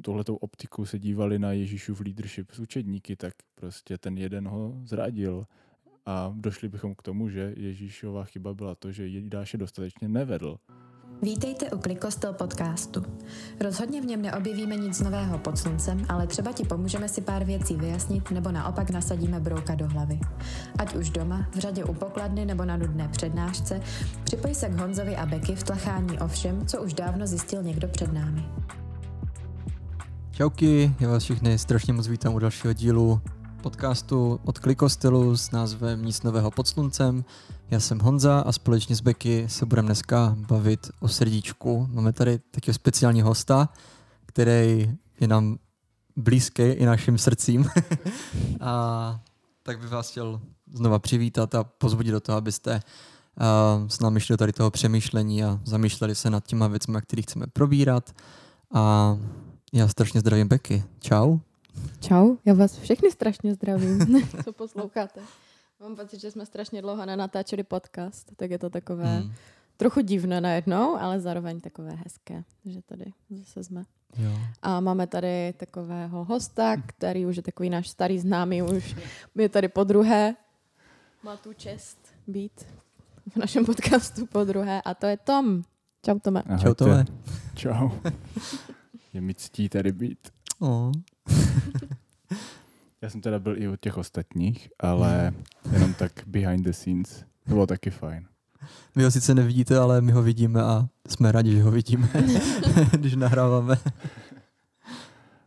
tohletou 0.00 0.36
optikou 0.36 0.84
se 0.84 0.98
dívali 0.98 1.38
na 1.38 1.52
Ježíšův 1.52 2.00
leadership 2.00 2.50
s 2.50 2.58
učedníky, 2.58 3.16
tak 3.16 3.34
prostě 3.54 3.98
ten 3.98 4.18
jeden 4.18 4.48
ho 4.48 4.74
zradil. 4.84 5.46
A 6.06 6.34
došli 6.36 6.68
bychom 6.68 6.94
k 6.94 7.02
tomu, 7.02 7.28
že 7.28 7.54
Ježíšova 7.56 8.24
chyba 8.24 8.54
byla 8.54 8.74
to, 8.74 8.92
že 8.92 9.06
Jidáše 9.06 9.58
dostatečně 9.58 10.08
nevedl. 10.08 10.56
Vítejte 11.22 11.70
u 11.70 11.78
Klikostel 11.78 12.32
podcastu. 12.32 13.02
Rozhodně 13.60 14.00
v 14.00 14.04
něm 14.04 14.22
neobjevíme 14.22 14.76
nic 14.76 15.00
nového 15.00 15.38
pod 15.38 15.58
sluncem, 15.58 16.06
ale 16.08 16.26
třeba 16.26 16.52
ti 16.52 16.64
pomůžeme 16.64 17.08
si 17.08 17.20
pár 17.20 17.44
věcí 17.44 17.76
vyjasnit 17.76 18.30
nebo 18.30 18.52
naopak 18.52 18.90
nasadíme 18.90 19.40
brouka 19.40 19.74
do 19.74 19.88
hlavy. 19.88 20.20
Ať 20.78 20.94
už 20.94 21.10
doma, 21.10 21.46
v 21.54 21.58
řadě 21.58 21.84
u 21.84 21.94
pokladny 21.94 22.44
nebo 22.44 22.64
na 22.64 22.76
nudné 22.76 23.08
přednášce, 23.08 23.80
připoj 24.24 24.54
se 24.54 24.68
k 24.68 24.80
Honzovi 24.80 25.16
a 25.16 25.26
Beky 25.26 25.54
v 25.54 25.64
tlachání 25.64 26.18
o 26.18 26.28
všem, 26.28 26.66
co 26.66 26.82
už 26.82 26.94
dávno 26.94 27.26
zjistil 27.26 27.62
někdo 27.62 27.88
před 27.88 28.12
námi. 28.12 28.44
Čauky, 30.40 30.94
já 31.00 31.08
vás 31.08 31.22
všechny 31.22 31.58
strašně 31.58 31.92
moc 31.92 32.06
vítám 32.06 32.34
u 32.34 32.38
dalšího 32.38 32.72
dílu 32.72 33.20
podcastu 33.62 34.40
od 34.44 34.58
Klikostelu 34.58 35.36
s 35.36 35.50
názvem 35.50 36.04
Nic 36.04 36.22
nového 36.22 36.50
pod 36.50 36.68
sluncem. 36.68 37.24
Já 37.70 37.80
jsem 37.80 37.98
Honza 37.98 38.40
a 38.40 38.52
společně 38.52 38.96
s 38.96 39.00
Beky 39.00 39.48
se 39.48 39.66
budeme 39.66 39.86
dneska 39.86 40.36
bavit 40.48 40.90
o 41.00 41.08
srdíčku. 41.08 41.88
Máme 41.90 42.12
tady 42.12 42.38
takového 42.38 42.74
speciálního 42.74 43.28
hosta, 43.28 43.68
který 44.26 44.96
je 45.20 45.28
nám 45.28 45.58
blízký 46.16 46.62
i 46.62 46.86
našim 46.86 47.18
srdcím. 47.18 47.70
a 48.60 49.20
tak 49.62 49.80
bych 49.80 49.90
vás 49.90 50.10
chtěl 50.10 50.40
znova 50.72 50.98
přivítat 50.98 51.54
a 51.54 51.64
pozvodit 51.64 52.12
do 52.12 52.20
toho, 52.20 52.38
abyste 52.38 52.80
uh, 52.80 53.88
s 53.88 54.00
námi 54.00 54.20
šli 54.20 54.32
do 54.32 54.36
tady 54.36 54.52
toho 54.52 54.70
přemýšlení 54.70 55.44
a 55.44 55.60
zamýšleli 55.64 56.14
se 56.14 56.30
nad 56.30 56.46
těma 56.46 56.66
věcmi, 56.66 56.98
které 57.02 57.22
chceme 57.22 57.46
probírat. 57.46 58.12
A 58.74 59.16
já 59.72 59.88
strašně 59.88 60.20
zdravím 60.20 60.48
Beky. 60.48 60.84
Čau. 61.00 61.38
Čau, 62.00 62.36
já 62.44 62.54
vás 62.54 62.78
všechny 62.78 63.10
strašně 63.10 63.54
zdravím, 63.54 64.22
co 64.44 64.52
posloucháte. 64.52 65.20
Mám 65.80 65.96
pocit, 65.96 66.20
že 66.20 66.30
jsme 66.30 66.46
strašně 66.46 66.82
dlouho 66.82 67.06
nenatáčeli 67.06 67.62
podcast, 67.62 68.32
tak 68.36 68.50
je 68.50 68.58
to 68.58 68.70
takové 68.70 69.18
hmm. 69.18 69.32
trochu 69.76 70.00
divné 70.00 70.40
najednou, 70.40 70.96
ale 70.96 71.20
zároveň 71.20 71.60
takové 71.60 71.90
hezké, 71.90 72.44
že 72.64 72.82
tady 72.82 73.12
zase 73.30 73.64
jsme. 73.64 73.84
Jo. 74.18 74.30
A 74.62 74.80
máme 74.80 75.06
tady 75.06 75.52
takového 75.56 76.24
hosta, 76.24 76.76
který 76.86 77.26
už 77.26 77.36
je 77.36 77.42
takový 77.42 77.70
náš 77.70 77.88
starý 77.88 78.18
známý, 78.18 78.62
už 78.62 78.96
je 79.34 79.48
tady 79.48 79.68
po 79.68 79.84
druhé. 79.84 80.34
Má 81.22 81.36
tu 81.36 81.52
čest 81.52 81.98
být 82.26 82.66
v 83.32 83.36
našem 83.36 83.64
podcastu 83.64 84.26
po 84.26 84.44
druhé 84.44 84.82
a 84.82 84.94
to 84.94 85.06
je 85.06 85.16
Tom. 85.16 85.62
Čau 86.04 86.18
Tome. 86.18 86.42
Ahojte. 86.42 86.64
Čau 86.64 86.74
Tome. 86.74 87.04
Čau. 87.54 87.90
Je 89.12 89.20
mi 89.20 89.34
ctí 89.34 89.68
tady 89.68 89.92
být. 89.92 90.28
Oh. 90.58 90.92
Já 93.02 93.10
jsem 93.10 93.20
teda 93.20 93.38
byl 93.38 93.62
i 93.62 93.68
u 93.68 93.76
těch 93.76 93.96
ostatních, 93.96 94.68
ale 94.78 95.32
jenom 95.72 95.94
tak 95.94 96.12
behind 96.26 96.64
the 96.64 96.70
scenes. 96.70 97.24
To 97.44 97.54
bylo 97.54 97.66
taky 97.66 97.90
fajn. 97.90 98.26
Vy 98.96 99.04
ho 99.04 99.10
sice 99.10 99.34
nevidíte, 99.34 99.78
ale 99.78 100.00
my 100.00 100.12
ho 100.12 100.22
vidíme 100.22 100.62
a 100.62 100.88
jsme 101.08 101.32
rádi, 101.32 101.52
že 101.52 101.62
ho 101.62 101.70
vidíme, 101.70 102.08
když 102.92 103.14
nahráváme. 103.16 103.76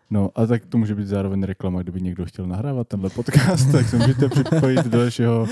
No 0.09 0.30
a 0.36 0.45
tak 0.45 0.66
to 0.66 0.77
může 0.77 0.95
být 0.95 1.08
zároveň 1.08 1.44
reklama, 1.44 1.81
kdyby 1.81 2.02
někdo 2.02 2.25
chtěl 2.25 2.48
nahrávat 2.48 2.88
tenhle 2.88 3.09
podcast, 3.09 3.72
tak 3.72 3.88
se 3.89 3.98
můžete 3.98 4.30
připojit 4.30 4.86
do 4.86 5.03
našeho 5.03 5.42
uh, 5.42 5.48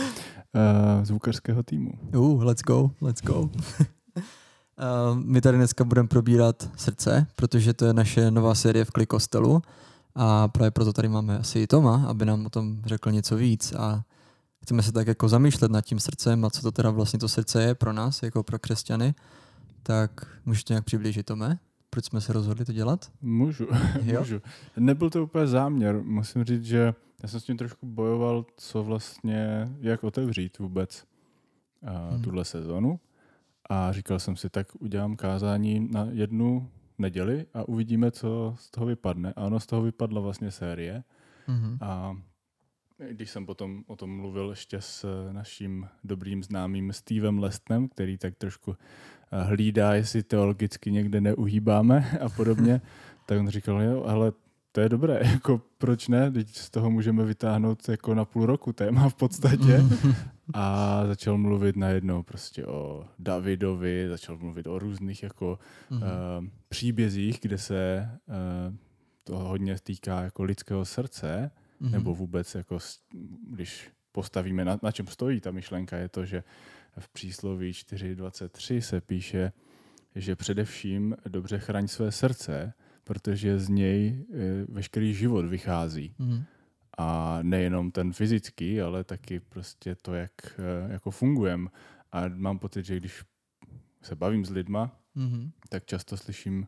zvukařského 1.04 1.64
týmu. 1.64 1.92
Uh, 2.16 2.44
let's 2.44 2.62
go, 2.62 2.92
let's 3.02 3.22
go. 3.22 3.50
My 5.24 5.42
tady 5.42 5.58
dneska 5.58 5.84
budeme 5.84 6.08
probírat 6.08 6.70
srdce, 6.76 7.28
protože 7.36 7.74
to 7.74 7.86
je 7.86 7.94
naše 7.94 8.32
nová 8.32 8.56
série 8.56 8.86
v 8.86 8.92
Klikostelu. 8.92 9.62
A 10.16 10.48
právě 10.48 10.72
proto 10.72 10.94
tady 10.94 11.08
máme 11.08 11.38
asi 11.38 11.60
i 11.60 11.68
Toma, 11.68 12.06
aby 12.08 12.26
nám 12.26 12.46
o 12.46 12.50
tom 12.50 12.82
řekl 12.86 13.12
něco 13.12 13.36
víc 13.36 13.74
a 13.74 14.04
chceme 14.62 14.84
se 14.84 14.92
tak 14.92 15.08
jako 15.08 15.30
zamýšlet 15.30 15.72
nad 15.72 15.82
tím 15.82 16.00
srdcem 16.00 16.46
a 16.46 16.50
co 16.50 16.62
to 16.62 16.72
teda 16.72 16.90
vlastně 16.90 17.20
to 17.20 17.30
srdce 17.30 17.64
je 17.64 17.76
pro 17.76 17.94
nás, 17.94 18.24
jako 18.24 18.44
pro 18.44 18.60
křesťany. 18.60 19.16
Tak 19.84 20.28
můžete 20.46 20.74
nějak 20.74 20.86
přiblížit 20.86 21.26
Tome? 21.26 21.60
Proč 21.90 22.06
jsme 22.06 22.22
se 22.22 22.34
rozhodli 22.34 22.66
to 22.66 22.74
dělat? 22.74 23.12
Můžu, 23.22 23.68
můžu. 24.20 24.42
Nebyl 24.78 25.10
to 25.10 25.24
úplně 25.24 25.48
záměr. 25.48 26.02
Musím 26.04 26.44
říct, 26.44 26.66
že 26.66 26.94
já 27.24 27.30
jsem 27.30 27.40
s 27.40 27.44
tím 27.44 27.58
trošku 27.58 27.86
bojoval, 27.86 28.46
co 28.58 28.84
vlastně, 28.84 29.70
jak 29.80 30.04
otevřít 30.04 30.60
vůbec 30.60 31.04
uh, 31.82 32.14
hmm. 32.14 32.22
tuhle 32.22 32.46
sezonu. 32.46 33.00
A 33.72 33.92
říkal 33.92 34.20
jsem 34.20 34.36
si, 34.36 34.50
tak 34.50 34.68
udělám 34.80 35.16
kázání 35.16 35.88
na 35.92 36.08
jednu 36.12 36.70
neděli 36.98 37.46
a 37.54 37.68
uvidíme, 37.68 38.12
co 38.12 38.56
z 38.58 38.72
toho 38.72 38.86
vypadne. 38.86 39.34
A 39.36 39.42
ono 39.42 39.60
z 39.60 39.66
toho 39.66 39.82
vypadla 39.82 40.22
vlastně 40.22 40.52
série. 40.52 41.04
Mm-hmm. 41.48 41.78
A 41.82 42.18
když 43.10 43.30
jsem 43.30 43.46
potom 43.46 43.84
o 43.88 43.96
tom 43.96 44.16
mluvil 44.16 44.50
ještě 44.50 44.82
s 44.82 45.06
naším 45.32 45.88
dobrým 46.04 46.44
známým 46.44 46.94
Stevem 46.94 47.40
Lestnem, 47.40 47.88
který 47.88 48.18
tak 48.18 48.36
trošku 48.36 48.76
eh, 49.32 49.44
hlídá, 49.44 49.94
jestli 49.94 50.24
teologicky 50.24 50.92
někde 50.92 51.22
neuhýbáme 51.22 52.20
a 52.26 52.30
podobně, 52.30 52.82
tak 53.26 53.40
on 53.40 53.50
říkal, 53.50 53.82
jo, 53.82 54.04
ale 54.04 54.32
to 54.72 54.82
je 54.82 54.90
dobré, 54.90 55.22
jako 55.32 55.62
proč 55.78 56.08
ne, 56.08 56.32
teď 56.32 56.56
z 56.56 56.70
toho 56.70 56.92
můžeme 56.92 57.26
vytáhnout 57.26 57.90
jako 57.90 58.16
na 58.16 58.26
půl 58.26 58.46
roku 58.46 58.74
téma 58.74 59.10
v 59.10 59.16
podstatě. 59.16 59.84
A 60.54 61.04
začal 61.08 61.38
mluvit 61.38 61.76
najednou 61.76 62.24
prostě 62.24 62.66
o 62.66 63.06
Davidovi, 63.20 64.06
začal 64.10 64.38
mluvit 64.38 64.68
o 64.68 64.80
různých 64.80 65.24
jako 65.24 65.60
mm-hmm. 65.92 65.98
uh, 65.98 66.48
příbězích, 66.70 67.40
kde 67.42 67.58
se 67.58 68.10
uh, 68.28 68.36
to 69.24 69.38
hodně 69.38 69.76
týká 69.84 70.22
jako 70.22 70.44
lidského 70.44 70.86
srdce, 70.86 71.52
mm-hmm. 71.82 71.92
nebo 71.92 72.16
vůbec 72.16 72.56
jako, 72.56 72.78
když 73.50 73.90
postavíme, 74.12 74.66
na, 74.66 74.80
na 74.84 74.92
čem 74.92 75.08
stojí 75.08 75.42
ta 75.42 75.52
myšlenka, 75.52 75.98
je 75.98 76.10
to, 76.10 76.26
že 76.26 76.44
v 77.00 77.10
přísloví 77.10 77.72
4.23 77.72 78.80
se 78.80 79.02
píše, 79.02 79.52
že 80.16 80.36
především 80.36 81.16
dobře 81.28 81.60
chraň 81.60 81.88
své 81.88 82.12
srdce, 82.12 82.74
protože 83.04 83.60
z 83.60 83.70
něj 83.70 84.26
uh, 84.30 84.36
veškerý 84.76 85.14
život 85.14 85.46
vychází. 85.46 86.16
Mm-hmm. 86.20 86.44
A 86.98 87.40
nejenom 87.42 87.92
ten 87.92 88.14
fyzický, 88.14 88.82
ale 88.82 89.04
taky 89.04 89.40
prostě 89.40 89.96
to, 89.96 90.14
jak 90.14 90.32
eh, 90.60 90.92
jako 90.92 91.12
fungujeme. 91.12 91.70
A 92.12 92.28
mám 92.28 92.60
pocit, 92.60 92.86
že 92.86 92.98
když 92.98 93.24
se 94.02 94.16
bavím 94.16 94.46
s 94.46 94.50
lidma, 94.50 95.00
mm-hmm. 95.16 95.52
tak 95.70 95.86
často 95.86 96.18
slyším, 96.18 96.68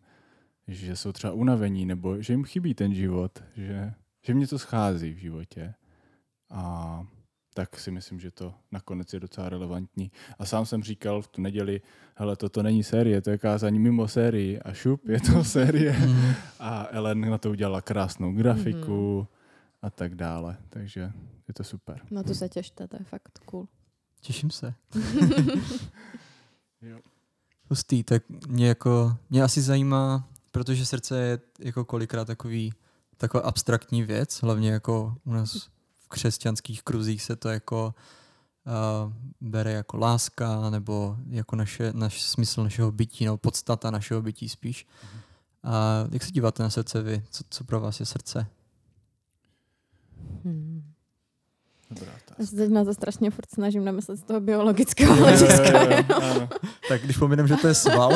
že 0.67 0.95
jsou 0.95 1.11
třeba 1.11 1.33
unavení, 1.33 1.85
nebo 1.85 2.21
že 2.21 2.33
jim 2.33 2.43
chybí 2.43 2.73
ten 2.73 2.93
život, 2.93 3.43
že, 3.55 3.93
že 4.21 4.31
jim 4.33 4.39
něco 4.39 4.59
schází 4.59 5.13
v 5.13 5.17
životě. 5.17 5.73
A 6.49 7.05
tak 7.53 7.79
si 7.79 7.91
myslím, 7.91 8.19
že 8.19 8.31
to 8.31 8.53
nakonec 8.71 9.13
je 9.13 9.19
docela 9.19 9.49
relevantní. 9.49 10.11
A 10.39 10.45
sám 10.45 10.65
jsem 10.65 10.83
říkal 10.83 11.21
v 11.21 11.27
tu 11.27 11.41
neděli, 11.41 11.81
hele, 12.15 12.35
toto 12.35 12.63
není 12.63 12.83
série, 12.83 13.21
to 13.21 13.29
je 13.29 13.37
kázání 13.37 13.79
mimo 13.79 14.07
sérii. 14.07 14.59
A 14.59 14.73
šup, 14.73 15.07
je 15.07 15.21
to 15.21 15.43
série. 15.43 15.91
Mm-hmm. 15.91 16.35
A 16.59 16.87
Ellen 16.91 17.29
na 17.29 17.37
to 17.37 17.49
udělala 17.49 17.81
krásnou 17.81 18.33
grafiku. 18.33 19.27
Mm-hmm 19.29 19.43
a 19.83 19.89
tak 19.89 20.15
dále. 20.15 20.57
Takže 20.69 21.11
je 21.47 21.53
to 21.53 21.63
super. 21.63 22.01
No 22.11 22.23
to 22.23 22.35
se 22.35 22.49
těšte, 22.49 22.87
to 22.87 22.95
je 22.99 23.05
fakt 23.05 23.39
cool. 23.45 23.67
Těším 24.21 24.51
se. 24.51 24.73
jo. 26.81 26.99
Hustý, 27.69 28.03
tak 28.03 28.23
mě 28.47 28.67
jako, 28.67 29.17
mě 29.29 29.43
asi 29.43 29.61
zajímá, 29.61 30.29
protože 30.51 30.85
srdce 30.85 31.21
je 31.21 31.39
jako 31.59 31.85
kolikrát 31.85 32.25
takový, 32.25 32.73
taková 33.17 33.43
abstraktní 33.43 34.03
věc, 34.03 34.41
hlavně 34.41 34.71
jako 34.71 35.15
u 35.23 35.33
nás 35.33 35.69
křesťanských 36.13 36.83
kruzích 36.83 37.21
se 37.21 37.35
to 37.35 37.49
jako 37.49 37.93
uh, 38.65 39.13
bere 39.41 39.71
jako 39.71 39.97
láska 39.97 40.69
nebo 40.69 41.17
jako 41.29 41.55
naše, 41.55 41.93
naš 41.93 42.21
smysl 42.21 42.63
našeho 42.63 42.91
bytí, 42.91 43.25
nebo 43.25 43.37
podstata 43.37 43.91
našeho 43.91 44.21
bytí 44.21 44.49
spíš. 44.49 44.85
Mhm. 45.03 45.21
A 45.63 46.03
jak 46.11 46.23
se 46.23 46.31
díváte 46.31 46.63
na 46.63 46.69
srdce 46.69 47.01
vy? 47.01 47.23
Co, 47.29 47.43
co 47.49 47.63
pro 47.63 47.79
vás 47.79 47.99
je 47.99 48.05
srdce? 48.05 48.47
Hmm. 50.43 50.83
Já 52.39 52.45
se 52.45 52.55
teď 52.55 52.71
na 52.71 52.83
to 52.83 52.93
strašně 52.93 53.31
furt 53.31 53.51
snažím 53.53 53.85
namyslet 53.85 54.17
z 54.17 54.23
toho 54.23 54.39
biologického 54.39 55.15
hlediska. 55.15 55.79
tak 56.89 57.01
když 57.01 57.17
pominem, 57.17 57.47
že 57.47 57.55
to 57.55 57.67
je 57.67 57.73
sval. 57.73 58.11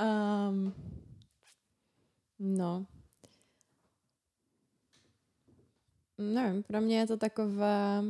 um, 0.00 0.72
no. 2.38 2.86
Nevím, 6.22 6.62
pro 6.62 6.80
mě 6.80 6.98
je 6.98 7.06
to 7.06 7.16
takové 7.16 8.02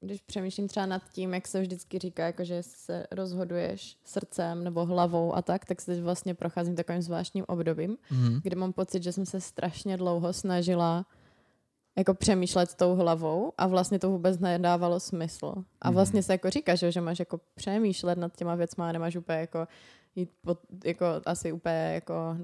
když 0.00 0.20
přemýšlím 0.20 0.68
třeba 0.68 0.86
nad 0.86 1.02
tím, 1.12 1.34
jak 1.34 1.48
se 1.48 1.60
vždycky 1.60 1.98
říká, 1.98 2.26
jako 2.26 2.44
že 2.44 2.62
se 2.62 3.06
rozhoduješ 3.10 3.96
srdcem 4.04 4.64
nebo 4.64 4.86
hlavou 4.86 5.34
a 5.34 5.42
tak, 5.42 5.64
tak 5.64 5.80
se 5.80 5.94
teď 5.94 6.02
vlastně 6.02 6.34
procházím 6.34 6.76
takovým 6.76 7.02
zvláštním 7.02 7.44
obdobím, 7.48 7.96
mm-hmm. 8.10 8.40
kde 8.42 8.56
mám 8.56 8.72
pocit, 8.72 9.02
že 9.02 9.12
jsem 9.12 9.26
se 9.26 9.40
strašně 9.40 9.96
dlouho 9.96 10.32
snažila 10.32 11.06
jako 11.96 12.14
přemýšlet 12.14 12.74
tou 12.74 12.94
hlavou 12.94 13.52
a 13.58 13.66
vlastně 13.66 13.98
to 13.98 14.10
vůbec 14.10 14.38
nedávalo 14.38 15.00
smysl. 15.00 15.54
A 15.80 15.88
mhm. 15.88 15.94
vlastně 15.94 16.22
se 16.22 16.32
jako 16.32 16.50
říká, 16.50 16.74
že, 16.74 16.92
že 16.92 17.00
máš 17.00 17.18
jako 17.18 17.40
přemýšlet 17.54 18.18
nad 18.18 18.36
těma 18.36 18.54
věcma 18.54 18.88
a 18.88 18.92
nemáš 18.92 19.16
úplně 19.16 19.38
jako 19.38 19.68
jít 20.16 20.30
pod, 20.40 20.58
jako 20.84 21.06
asi 21.26 21.52
úplně 21.52 21.90
jako 21.94 22.36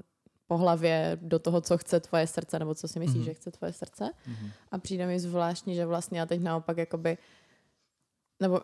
po 0.49 0.57
hlavě 0.57 1.17
do 1.21 1.39
toho, 1.39 1.61
co 1.61 1.77
chce 1.77 1.99
tvoje 1.99 2.27
srdce, 2.27 2.59
nebo 2.59 2.75
co 2.75 2.87
si 2.87 2.99
myslíš, 2.99 3.17
mm. 3.17 3.25
že 3.25 3.33
chce 3.33 3.51
tvoje 3.51 3.73
srdce. 3.73 4.11
Mm. 4.27 4.49
A 4.71 4.77
přijde 4.77 5.07
mi 5.07 5.19
zvláštní, 5.19 5.75
že 5.75 5.85
vlastně 5.85 6.19
já 6.19 6.25
teď 6.25 6.41
naopak 6.41 6.77
jakoby, 6.77 7.17
nebo 8.39 8.61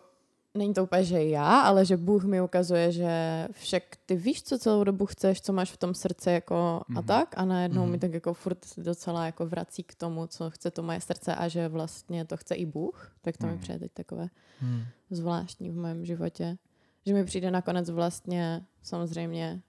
není 0.54 0.74
to 0.74 0.82
úplně, 0.82 1.04
že 1.04 1.24
já, 1.24 1.60
ale 1.60 1.84
že 1.84 1.96
Bůh 1.96 2.24
mi 2.24 2.40
ukazuje, 2.40 2.92
že 2.92 3.10
však 3.50 3.82
ty 4.06 4.16
víš, 4.16 4.42
co 4.42 4.58
celou 4.58 4.84
dobu 4.84 5.06
chceš, 5.06 5.40
co 5.40 5.52
máš 5.52 5.72
v 5.72 5.76
tom 5.76 5.94
srdci 5.94 6.30
jako 6.30 6.82
mm. 6.88 6.96
a 6.96 7.00
mhm. 7.00 7.06
tak 7.06 7.34
a 7.38 7.44
najednou 7.44 7.84
mm. 7.84 7.90
mi 7.90 7.98
tak 7.98 8.14
jako 8.14 8.34
furt 8.34 8.58
docela 8.76 9.26
jako 9.26 9.46
vrací 9.46 9.82
k 9.82 9.94
tomu, 9.94 10.26
co 10.26 10.50
chce 10.50 10.70
to 10.70 10.82
moje 10.82 11.00
srdce 11.00 11.34
a 11.34 11.48
že 11.48 11.68
vlastně 11.68 12.24
to 12.24 12.36
chce 12.36 12.54
i 12.54 12.66
Bůh, 12.66 13.12
tak 13.22 13.36
to 13.36 13.46
mm. 13.46 13.50
mi 13.50 13.54
mhm. 13.54 13.62
přijde 13.62 13.78
teď 13.78 13.92
takové 13.92 14.28
mm. 14.62 14.82
zvláštní 15.10 15.70
v 15.70 15.76
mém 15.76 16.04
životě. 16.04 16.58
Že 17.06 17.14
mi 17.14 17.24
přijde 17.24 17.50
nakonec 17.50 17.90
vlastně 17.90 18.66
samozřejmě 18.82 19.62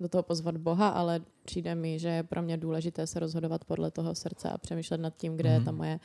do 0.00 0.08
toho 0.08 0.22
pozvat 0.22 0.56
Boha, 0.56 0.88
ale 0.88 1.20
přijde 1.44 1.74
mi, 1.74 1.98
že 1.98 2.08
je 2.08 2.22
pro 2.22 2.42
mě 2.42 2.56
důležité 2.56 3.06
se 3.06 3.20
rozhodovat 3.20 3.64
podle 3.64 3.90
toho 3.90 4.14
srdce 4.14 4.50
a 4.50 4.58
přemýšlet 4.58 5.00
nad 5.00 5.16
tím, 5.16 5.36
kde 5.36 5.48
mm. 5.48 5.54
je 5.54 5.60
ta 5.60 5.70
mhm. 5.70 5.78
moje 5.78 6.00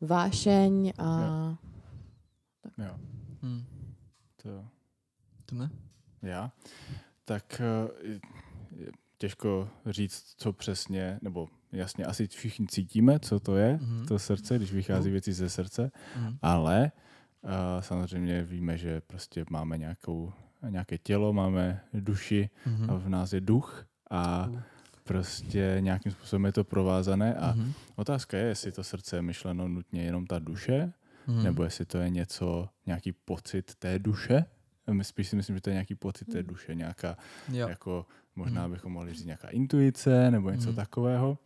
vášeň 0.00 0.92
a... 0.98 1.20
Jo. 1.20 1.56
Tak. 2.60 2.72
Jo. 2.78 2.98
Hmm. 3.42 3.64
To... 4.42 4.64
To 5.46 5.54
ne? 5.54 5.70
Já? 6.22 6.52
Tak 7.24 7.60
eh, 7.60 8.18
těžko 9.18 9.68
říct, 9.86 10.34
co 10.36 10.52
přesně, 10.52 11.18
nebo 11.22 11.48
jasně, 11.72 12.04
asi 12.04 12.26
všichni 12.26 12.66
cítíme, 12.66 13.20
co 13.20 13.40
to 13.40 13.56
je, 13.56 13.78
mm 13.82 14.06
to 14.06 14.18
srdce, 14.18 14.56
když 14.56 14.72
vychází 14.72 15.08
no. 15.08 15.12
věci 15.12 15.32
ze 15.32 15.50
srdce, 15.50 15.90
mm 16.16 16.38
ale 16.42 16.92
uh, 17.42 17.50
samozřejmě 17.80 18.42
víme, 18.42 18.78
že 18.78 19.00
prostě 19.00 19.44
máme 19.50 19.78
nějakou 19.78 20.32
nějaké 20.68 20.98
tělo, 20.98 21.32
máme 21.32 21.80
duši 21.94 22.50
mm-hmm. 22.66 22.90
a 22.90 22.94
v 22.94 23.08
nás 23.08 23.32
je 23.32 23.40
duch 23.40 23.86
a 24.10 24.50
prostě 25.04 25.76
nějakým 25.80 26.12
způsobem 26.12 26.44
je 26.44 26.52
to 26.52 26.64
provázané 26.64 27.34
a 27.34 27.54
mm-hmm. 27.54 27.72
otázka 27.96 28.36
je, 28.36 28.44
jestli 28.44 28.72
to 28.72 28.84
srdce 28.84 29.16
je 29.16 29.22
myšleno 29.22 29.68
nutně 29.68 30.02
jenom 30.02 30.26
ta 30.26 30.38
duše, 30.38 30.92
mm-hmm. 31.28 31.42
nebo 31.42 31.64
jestli 31.64 31.84
to 31.84 31.98
je 31.98 32.10
něco, 32.10 32.68
nějaký 32.86 33.12
pocit 33.12 33.74
té 33.74 33.98
duše. 33.98 34.44
Spíš 35.02 35.28
si 35.28 35.36
myslím, 35.36 35.56
že 35.56 35.60
to 35.60 35.70
je 35.70 35.74
nějaký 35.74 35.94
pocit 35.94 36.24
té 36.24 36.38
mhm. 36.38 36.46
duše, 36.46 36.74
nějaká, 36.74 37.16
jo. 37.52 37.68
jako 37.68 38.06
možná 38.36 38.66
mm-hmm. 38.66 38.72
bychom 38.72 38.92
mohli 38.92 39.14
říct 39.14 39.24
nějaká 39.24 39.48
intuice 39.48 40.30
nebo 40.30 40.50
něco 40.50 40.72
mm-hmm. 40.72 40.76
takového. 40.76 41.38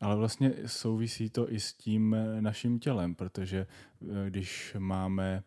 Ale 0.00 0.16
vlastně 0.16 0.52
souvisí 0.66 1.30
to 1.30 1.52
i 1.52 1.60
s 1.60 1.72
tím 1.72 2.16
naším 2.40 2.78
tělem, 2.78 3.14
protože 3.14 3.66
eh, 3.66 4.30
když 4.30 4.76
máme 4.78 5.42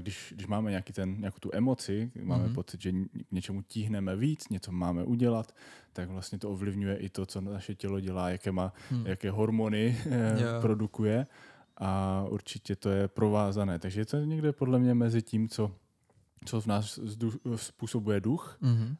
když, 0.00 0.32
když 0.36 0.46
máme 0.46 0.70
nějaký 0.70 0.92
ten, 0.92 1.20
nějakou 1.20 1.38
tu 1.38 1.50
emoci, 1.52 2.10
máme 2.22 2.44
mm-hmm. 2.44 2.54
pocit, 2.54 2.80
že 2.80 2.92
k 3.28 3.32
něčemu 3.32 3.62
tíhneme 3.62 4.16
víc, 4.16 4.48
něco 4.48 4.72
máme 4.72 5.04
udělat, 5.04 5.54
tak 5.92 6.08
vlastně 6.08 6.38
to 6.38 6.50
ovlivňuje 6.50 6.96
i 6.96 7.08
to, 7.08 7.26
co 7.26 7.40
naše 7.40 7.74
tělo 7.74 8.00
dělá, 8.00 8.30
jaké, 8.30 8.52
má, 8.52 8.72
mm. 8.90 9.06
jaké 9.06 9.30
hormony 9.30 9.96
yeah. 10.38 10.60
produkuje 10.60 11.26
a 11.76 12.24
určitě 12.30 12.76
to 12.76 12.90
je 12.90 13.08
provázané. 13.08 13.78
Takže 13.78 14.00
je 14.00 14.06
to 14.06 14.16
někde 14.16 14.52
podle 14.52 14.78
mě 14.78 14.94
mezi 14.94 15.22
tím, 15.22 15.48
co 15.48 15.74
co 16.44 16.60
v 16.60 16.66
nás 16.66 16.98
způsobuje 17.56 18.20
duch, 18.20 18.58
mm-hmm. 18.62 18.96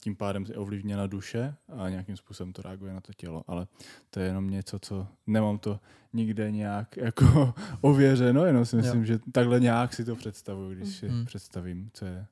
tím 0.00 0.16
pádem 0.16 0.44
je 0.48 0.56
ovlivněna 0.56 1.06
duše 1.06 1.54
a 1.78 1.88
nějakým 1.88 2.16
způsobem 2.16 2.52
to 2.52 2.62
reaguje 2.62 2.92
na 2.92 3.00
to 3.00 3.12
tělo. 3.12 3.44
Ale 3.46 3.66
to 4.10 4.20
je 4.20 4.26
jenom 4.26 4.50
něco, 4.50 4.78
co 4.78 5.06
nemám 5.26 5.58
to 5.58 5.80
nikde 6.12 6.50
nějak 6.50 6.96
jako 6.96 7.54
ověřeno, 7.80 8.44
jenom 8.44 8.66
si 8.66 8.76
myslím, 8.76 9.00
jo. 9.00 9.06
že 9.06 9.18
takhle 9.32 9.60
nějak 9.60 9.94
si 9.94 10.04
to 10.04 10.16
představuju, 10.16 10.70
když 10.70 10.96
si 10.96 11.08
mm-hmm. 11.08 11.24
představím, 11.24 11.90
co 11.92 12.04
je, 12.04 12.26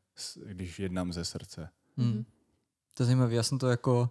když 0.46 0.80
jednám 0.80 1.12
ze 1.12 1.24
srdce. 1.24 1.68
Mm. 1.96 2.24
To 2.94 3.02
je 3.02 3.04
zajímavé, 3.04 3.34
já 3.34 3.42
jsem 3.42 3.58
to 3.58 3.68
jako 3.68 4.10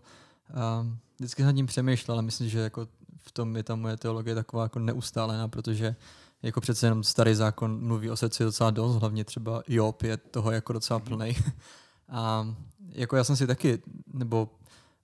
um, 0.82 0.98
vždycky 1.20 1.44
nad 1.44 1.54
tím 1.54 1.66
přemýšlel, 1.66 2.16
ale 2.16 2.22
myslím, 2.22 2.50
že 2.50 2.60
jako 2.60 2.88
v 3.20 3.32
tom 3.32 3.56
je 3.56 3.64
ta 3.64 3.76
moje 3.76 3.98
teologie 3.98 4.36
taková 4.36 4.64
jako 4.64 4.80
neustálená, 4.80 5.48
protože 5.48 5.96
jako 6.44 6.62
přece 6.62 6.88
jenom 6.88 7.04
starý 7.04 7.36
zákon 7.36 7.86
mluví 7.86 8.10
o 8.10 8.18
srdci 8.18 8.44
docela 8.44 8.72
dost, 8.72 8.96
hlavně 8.96 9.24
třeba 9.26 9.64
Job 9.68 10.04
je 10.04 10.18
toho 10.18 10.52
jako 10.52 10.74
docela 10.74 11.00
plný. 11.00 11.36
A 12.10 12.56
jako 12.90 13.16
já 13.16 13.24
jsem 13.24 13.36
si 13.36 13.48
taky, 13.48 13.82
nebo 14.14 14.50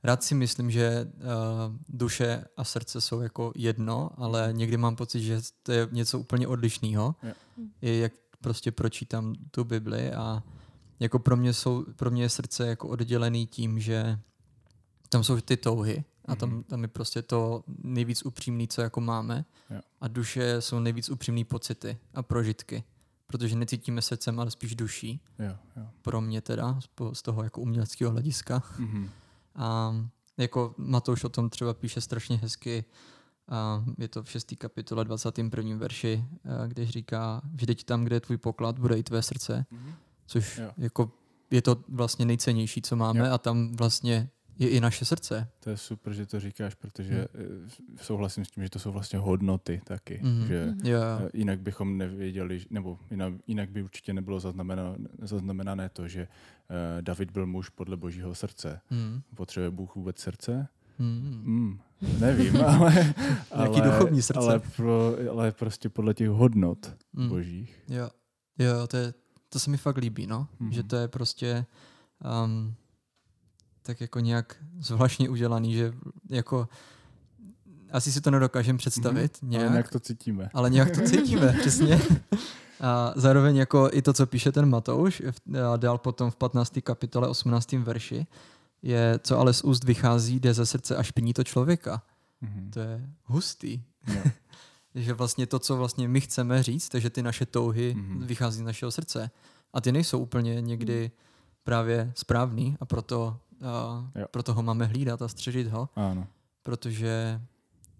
rád 0.04 0.24
si 0.24 0.36
myslím, 0.36 0.72
že 0.72 1.12
uh, 1.16 1.76
duše 1.90 2.46
a 2.58 2.64
srdce 2.64 3.02
jsou 3.02 3.22
jako 3.22 3.52
jedno, 3.56 4.10
ale 4.18 4.50
někdy 4.52 4.78
mám 4.78 4.96
pocit, 4.96 5.22
že 5.22 5.42
to 5.64 5.72
je 5.72 5.88
něco 5.92 6.20
úplně 6.20 6.48
odlišného. 6.48 7.16
Yeah. 7.24 7.38
I 7.82 7.98
jak 7.98 8.14
prostě 8.42 8.72
pročítám 8.72 9.34
tu 9.52 9.64
Bibli 9.64 10.14
a 10.14 10.44
jako 11.00 11.20
pro 11.20 11.38
mě, 11.38 11.54
jsou, 11.54 11.86
pro 11.96 12.12
mě 12.12 12.24
je 12.24 12.30
srdce 12.30 12.68
jako 12.68 12.88
oddělený 12.88 13.48
tím, 13.48 13.80
že 13.80 14.20
tam 15.10 15.24
jsou 15.24 15.42
ty 15.42 15.58
touhy, 15.58 16.04
a 16.26 16.36
tam, 16.36 16.50
mhm. 16.50 16.64
tam 16.64 16.82
je 16.82 16.88
prostě 16.88 17.22
to 17.22 17.64
nejvíc 17.84 18.26
upřímný, 18.26 18.68
co 18.68 18.82
jako 18.82 19.02
máme. 19.02 19.46
Jo. 19.70 19.80
A 20.02 20.08
duše 20.08 20.62
jsou 20.62 20.80
nejvíc 20.80 21.10
upřímný 21.10 21.44
pocity 21.44 21.98
a 22.14 22.24
prožitky. 22.24 22.84
Protože 23.28 23.56
necítíme 23.56 24.02
srdcem, 24.02 24.40
ale 24.40 24.52
spíš 24.52 24.76
duší. 24.76 25.22
Jo, 25.40 25.58
jo. 25.78 25.88
Pro 26.02 26.22
mě 26.22 26.42
teda, 26.42 26.80
z 27.14 27.22
toho 27.22 27.44
jako 27.44 27.62
uměleckého 27.62 28.12
hlediska. 28.12 28.64
Mm-hmm. 28.80 29.10
A 29.56 29.96
jako 30.38 30.76
Matouš 30.78 31.24
o 31.24 31.30
tom 31.30 31.50
třeba 31.50 31.74
píše 31.74 32.02
strašně 32.02 32.38
hezky, 32.38 32.86
a 33.48 33.84
je 33.98 34.08
to 34.08 34.24
v 34.24 34.32
6. 34.32 34.54
kapitole 34.58 35.06
21. 35.06 35.78
verši, 35.78 36.26
kde 36.68 36.86
říká, 36.86 37.42
vždyť 37.54 37.84
tam, 37.84 38.04
kde 38.04 38.16
je 38.16 38.20
tvůj 38.20 38.38
poklad, 38.38 38.80
bude 38.80 38.98
i 38.98 39.04
tvé 39.04 39.22
srdce. 39.22 39.66
Mm-hmm. 39.72 39.94
Což 40.26 40.58
jo. 40.58 40.72
jako 40.78 41.12
je 41.52 41.62
to 41.62 41.84
vlastně 41.90 42.26
nejcennější, 42.26 42.82
co 42.82 42.96
máme 42.96 43.20
jo. 43.20 43.34
a 43.34 43.38
tam 43.38 43.76
vlastně 43.76 44.30
je 44.60 44.70
i 44.70 44.82
naše 44.82 45.06
srdce. 45.06 45.48
To 45.60 45.70
je 45.70 45.78
super, 45.78 46.14
že 46.14 46.26
to 46.26 46.40
říkáš, 46.40 46.76
protože 46.76 47.28
hmm. 47.34 47.70
souhlasím 48.02 48.46
s 48.46 48.52
tím, 48.52 48.64
že 48.64 48.70
to 48.70 48.80
jsou 48.80 48.92
vlastně 48.92 49.20
hodnoty 49.20 49.82
taky. 49.84 50.20
Hmm. 50.24 50.48
Že 50.48 50.74
yeah. 50.84 51.20
Mhm. 51.20 51.30
Jinak 51.34 51.62
bychom 51.62 51.98
nevěděli, 51.98 52.62
nebo 52.70 53.00
jinak, 53.12 53.34
jinak 53.48 53.70
by 53.70 53.84
určitě 53.84 54.14
nebylo 54.14 54.40
zaznamenané, 54.40 54.98
zaznamenané 55.22 55.90
to, 55.90 56.08
že 56.08 56.22
uh, 56.28 57.02
David 57.02 57.32
byl 57.32 57.46
muž 57.46 57.70
podle 57.70 57.98
božího 57.98 58.36
srdce. 58.36 58.82
Hmm. 58.90 59.22
Potřebuje 59.36 59.70
Bůh 59.72 59.96
vůbec 59.96 60.20
srdce? 60.20 60.68
Hmm. 60.98 61.42
Mm, 61.46 61.80
nevím, 62.20 62.62
ale, 62.66 63.14
ale, 63.52 63.82
duchovní 63.82 64.22
srdce. 64.22 64.40
Ale, 64.40 64.60
pro, 64.60 65.16
ale 65.32 65.52
prostě 65.52 65.90
podle 65.90 66.14
těch 66.14 66.30
hodnot 66.30 66.96
hmm. 67.14 67.30
božích. 67.30 67.84
Jo, 67.88 68.10
jo 68.60 68.88
to, 68.88 68.98
je, 68.98 69.14
to 69.50 69.60
se 69.60 69.70
mi 69.70 69.78
fakt 69.78 69.98
líbí, 69.98 70.28
no. 70.28 70.48
Hmm. 70.60 70.72
Že 70.72 70.84
to 70.84 70.96
je 70.96 71.08
prostě 71.08 71.66
um, 72.46 72.76
tak 73.84 74.02
jako 74.02 74.20
nějak 74.20 74.56
zvláštně 74.80 75.30
udělaný, 75.30 75.74
že 75.74 75.94
jako 76.30 76.68
asi 77.92 78.12
si 78.12 78.22
to 78.22 78.32
nedokážeme 78.32 78.78
představit. 78.78 79.34
Mm-hmm. 79.34 79.48
Nějak, 79.48 79.64
ale 79.64 79.72
nějak 79.72 79.90
to 79.90 80.00
cítíme. 80.00 80.50
Ale 80.54 80.70
nějak 80.70 80.92
to 80.92 81.02
cítíme, 81.02 81.56
přesně. 81.60 82.02
A 82.82 83.14
zároveň 83.16 83.56
jako 83.56 83.90
i 83.92 84.02
to, 84.02 84.14
co 84.14 84.28
píše 84.28 84.52
ten 84.52 84.70
Matouš, 84.70 85.22
a 85.74 85.78
dál 85.78 85.98
potom 85.98 86.32
v 86.32 86.36
15. 86.36 86.74
kapitole 86.84 87.28
18. 87.28 87.72
verši, 87.72 88.28
je, 88.82 89.20
co 89.24 89.40
ale 89.40 89.54
z 89.54 89.62
úst 89.62 89.84
vychází, 89.84 90.40
jde 90.40 90.54
ze 90.54 90.66
srdce 90.66 90.96
a 90.96 91.04
špiní 91.04 91.34
to 91.34 91.44
člověka. 91.44 92.02
Mm-hmm. 92.44 92.70
To 92.70 92.80
je 92.80 93.10
hustý. 93.24 93.84
Yeah. 94.08 94.32
že 94.96 95.14
vlastně 95.14 95.48
to, 95.48 95.60
co 95.60 95.78
vlastně 95.78 96.08
my 96.08 96.22
chceme 96.22 96.64
říct, 96.64 96.90
takže 96.90 97.10
ty 97.10 97.24
naše 97.24 97.46
touhy 97.46 97.96
mm-hmm. 97.98 98.24
vychází 98.24 98.58
z 98.58 98.62
našeho 98.62 98.92
srdce. 98.92 99.32
A 99.74 99.82
ty 99.82 99.92
nejsou 99.92 100.20
úplně 100.20 100.62
někdy 100.62 101.12
právě 101.64 102.12
správný 102.16 102.78
a 102.80 102.86
proto 102.86 103.40
a 103.64 104.08
proto 104.32 104.54
ho 104.54 104.64
máme 104.64 104.86
hlídat 104.86 105.22
a 105.22 105.28
střežit 105.28 105.68
ho. 105.68 105.90
Ano. 105.96 106.28
Protože 106.64 107.42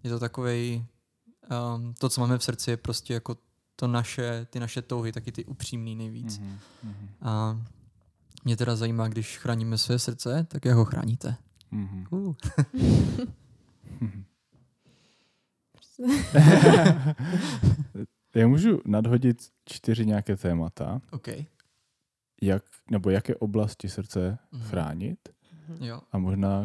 je 0.04 0.10
to 0.10 0.18
takový 0.18 0.86
um, 1.76 1.94
to, 1.94 2.08
co 2.08 2.20
máme 2.20 2.38
v 2.38 2.44
srdci, 2.44 2.70
je 2.70 2.76
prostě 2.76 3.14
jako 3.14 3.36
to 3.76 3.86
naše, 3.86 4.46
ty 4.50 4.60
naše 4.60 4.82
touhy, 4.82 5.12
taky 5.12 5.32
ty 5.32 5.44
upřímný 5.44 5.94
nejvíc. 5.94 6.40
Mm-hmm. 6.40 7.08
A 7.20 7.62
mě 8.44 8.56
teda 8.56 8.76
zajímá, 8.76 9.08
když 9.08 9.38
chráníme 9.38 9.78
své 9.78 9.98
srdce, 9.98 10.46
tak 10.50 10.64
jak 10.64 10.76
ho 10.76 10.84
chráníte? 10.84 11.36
Mm-hmm. 11.72 12.06
Uh. 12.10 12.34
Já 18.34 18.48
můžu 18.48 18.80
nadhodit 18.86 19.50
čtyři 19.64 20.06
nějaké 20.06 20.36
témata. 20.36 21.00
Okay. 21.10 21.44
Jak, 22.42 22.64
nebo 22.90 23.10
jaké 23.10 23.36
oblasti 23.36 23.88
srdce 23.88 24.38
mm-hmm. 24.52 24.62
chránit. 24.62 25.28
Jo. 25.80 26.00
A 26.12 26.18
možná 26.18 26.64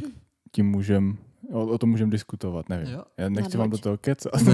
tím 0.52 0.70
můžem, 0.70 1.18
o, 1.52 1.66
o 1.66 1.78
tom 1.78 1.90
můžeme 1.90 2.12
diskutovat, 2.12 2.70
nevím. 2.70 2.94
Jo. 2.94 3.04
Já 3.18 3.30
nechci 3.30 3.58
vám 3.58 3.70
do 3.70 3.78
toho 3.78 3.98
kecat. 3.98 4.34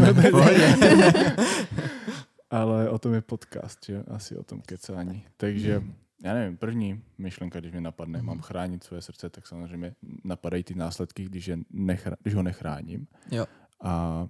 Ale 2.50 2.90
o 2.90 3.00
tom 3.00 3.14
je 3.14 3.22
podcast, 3.22 3.86
že? 3.86 4.04
Asi 4.08 4.38
o 4.38 4.44
tom 4.44 4.62
kecání. 4.62 5.26
Takže 5.38 5.82
já 6.24 6.34
nevím, 6.34 6.58
první 6.58 7.04
myšlenka, 7.18 7.60
když 7.60 7.72
mě 7.72 7.82
napadne, 7.82 8.20
mm. 8.20 8.26
mám 8.26 8.42
chránit 8.42 8.84
své 8.84 9.02
srdce, 9.02 9.30
tak 9.30 9.48
samozřejmě 9.48 9.96
napadají 10.24 10.64
ty 10.64 10.76
následky, 10.76 11.24
když, 11.24 11.48
je 11.48 11.58
nechra- 11.58 12.16
když 12.22 12.36
ho 12.36 12.44
nechráním. 12.44 13.08
Jo. 13.32 13.46
A 13.84 14.28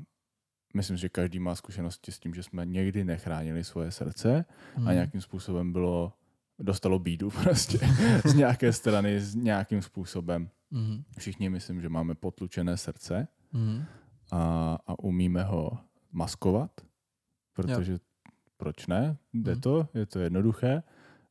myslím, 0.74 0.98
že 0.98 1.10
každý 1.10 1.40
má 1.40 1.56
zkušenosti 1.56 2.12
s 2.12 2.20
tím, 2.20 2.34
že 2.34 2.44
jsme 2.44 2.66
někdy 2.66 3.04
nechránili 3.04 3.64
svoje 3.64 3.92
srdce 3.92 4.46
mm. 4.78 4.84
a 4.84 4.86
mhm. 4.86 4.94
nějakým 4.94 5.22
způsobem 5.22 5.74
bylo 5.74 6.14
dostalo 6.60 7.00
bídu 7.00 7.30
prostě 7.44 7.80
z 8.26 8.34
nějaké 8.34 8.74
strany, 8.74 9.20
s 9.20 9.36
nějakým 9.36 9.82
způsobem. 9.82 10.50
Mm-hmm. 10.74 11.04
Všichni 11.18 11.50
myslím, 11.50 11.82
že 11.82 11.90
máme 11.90 12.16
potlučené 12.16 12.78
srdce 12.78 13.28
Mm-hmm. 13.54 13.86
a, 14.32 14.78
a 14.88 15.00
umíme 15.00 15.44
ho 15.44 15.78
maskovat, 16.12 16.72
protože 17.54 17.92
jo. 17.92 17.98
proč 18.58 18.88
ne? 18.88 19.18
Jde 19.34 19.52
Mhm. 19.52 19.62
to, 19.62 19.88
je 19.94 20.06
to 20.06 20.20
jednoduché. 20.20 20.84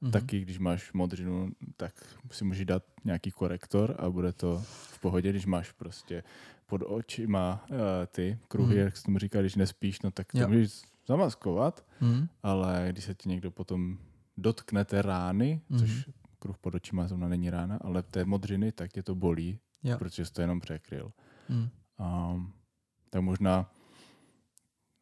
Mm-hmm. 0.02 0.10
Taky 0.10 0.40
když 0.40 0.58
máš 0.58 0.92
modřinu, 0.92 1.50
tak 1.76 1.92
si 2.30 2.44
můžeš 2.44 2.64
dát 2.66 2.82
nějaký 3.04 3.30
korektor 3.30 3.96
a 3.98 4.10
bude 4.10 4.32
to 4.32 4.62
v 4.66 4.98
pohodě, 5.00 5.30
když 5.30 5.46
máš 5.46 5.72
prostě 5.72 6.22
pod 6.66 6.82
očima 6.86 7.64
uh, 7.70 7.76
ty 8.06 8.38
kruhy, 8.48 8.74
Mhm. 8.74 8.84
jak 8.84 8.96
se 8.96 9.02
tomu 9.04 9.18
říká, 9.18 9.40
když 9.40 9.54
nespíš, 9.56 10.02
no 10.02 10.10
tak 10.10 10.32
to 10.32 10.38
Jo. 10.38 10.48
můžeš 10.48 10.82
zamaskovat, 11.08 11.86
Mm-hmm. 12.02 12.28
ale 12.42 12.88
když 12.92 13.04
se 13.04 13.14
ti 13.14 13.28
někdo 13.28 13.50
potom 13.50 13.98
dotkne 14.36 14.84
té 14.84 15.02
rány, 15.02 15.60
Mhm. 15.68 15.78
což 15.78 16.10
kruh 16.38 16.58
pod 16.58 16.74
očima 16.74 17.06
zrovna 17.08 17.28
není 17.28 17.50
rána, 17.50 17.76
ale 17.80 18.02
té 18.02 18.24
modřiny, 18.24 18.72
tak 18.72 18.92
tě 18.92 19.02
to 19.02 19.14
bolí, 19.14 19.58
Jo. 19.82 19.98
protože 19.98 20.26
jsi 20.26 20.32
to 20.32 20.40
jenom 20.40 20.60
překryl. 20.60 21.12
Mm. 21.48 21.68
Um, 22.32 22.52
tak 23.10 23.22
možná, 23.22 23.70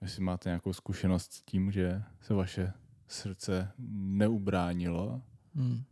jestli 0.01 0.23
máte 0.23 0.49
nějakou 0.49 0.73
zkušenost 0.73 1.33
s 1.33 1.43
tím, 1.43 1.73
že 1.73 2.03
se 2.21 2.35
vaše 2.35 2.73
srdce 3.09 3.73
neubránilo 4.19 5.23
Mm. 5.55 5.83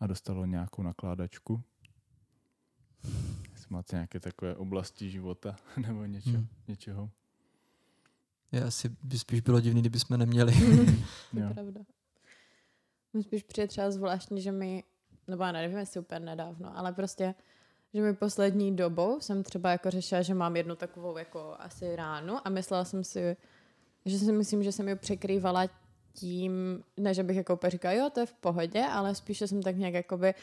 a 0.00 0.06
dostalo 0.06 0.46
nějakou 0.46 0.82
nakládačku. 0.82 1.62
Jestli 3.52 3.66
máte 3.70 3.96
nějaké 3.96 4.20
takové 4.20 4.56
oblasti 4.56 5.10
života 5.10 5.56
nebo 5.86 6.04
něčo, 6.04 6.30
Mm. 6.30 6.46
něčeho. 6.68 7.10
Je 8.52 8.64
asi 8.64 8.88
by 9.02 9.18
spíš 9.18 9.40
bylo 9.40 9.60
divný, 9.60 9.80
kdyby 9.80 9.98
jsme 9.98 10.18
neměli. 10.18 10.52
To 11.30 11.38
je 11.38 11.42
Jo. 11.44 11.50
pravda. 11.54 11.80
Mi 13.14 13.22
spíš 13.22 13.42
přijde 13.42 13.68
třeba 13.68 13.90
zvláštní, 13.90 14.40
že 14.40 14.52
mi, 14.52 14.84
nebo 15.28 15.42
já 15.42 15.52
nevím, 15.52 15.78
jestli 15.78 16.00
úplně 16.00 16.20
nedávno, 16.20 16.78
ale 16.78 16.92
prostě, 16.92 17.34
že 17.94 18.02
mi 18.02 18.14
poslední 18.14 18.76
dobou 18.76 19.20
jsem 19.20 19.42
třeba 19.42 19.70
jako 19.70 19.90
řešila, 19.90 20.22
že 20.22 20.34
mám 20.34 20.56
jednu 20.56 20.76
takovou 20.76 21.18
jako 21.18 21.54
asi 21.58 21.96
ránu 21.96 22.36
a 22.44 22.50
myslela 22.50 22.84
jsem 22.84 23.04
si, 23.04 23.36
že 24.06 24.18
si 24.18 24.32
myslím, 24.32 24.62
že 24.62 24.72
jsem 24.72 24.88
ji 24.88 24.96
překrývala 24.96 25.68
tím, 26.12 26.84
ne, 26.96 27.14
že 27.14 27.22
bych 27.22 27.36
jako 27.36 27.54
úplně 27.54 27.70
říkala, 27.70 27.94
jo, 27.94 28.10
to 28.10 28.20
je 28.20 28.26
v 28.26 28.34
pohodě, 28.34 28.84
ale 28.84 29.14
spíše 29.14 29.48
jsem 29.48 29.62
tak 29.62 29.76
nějak 29.76 29.94
jakoby 29.94 30.34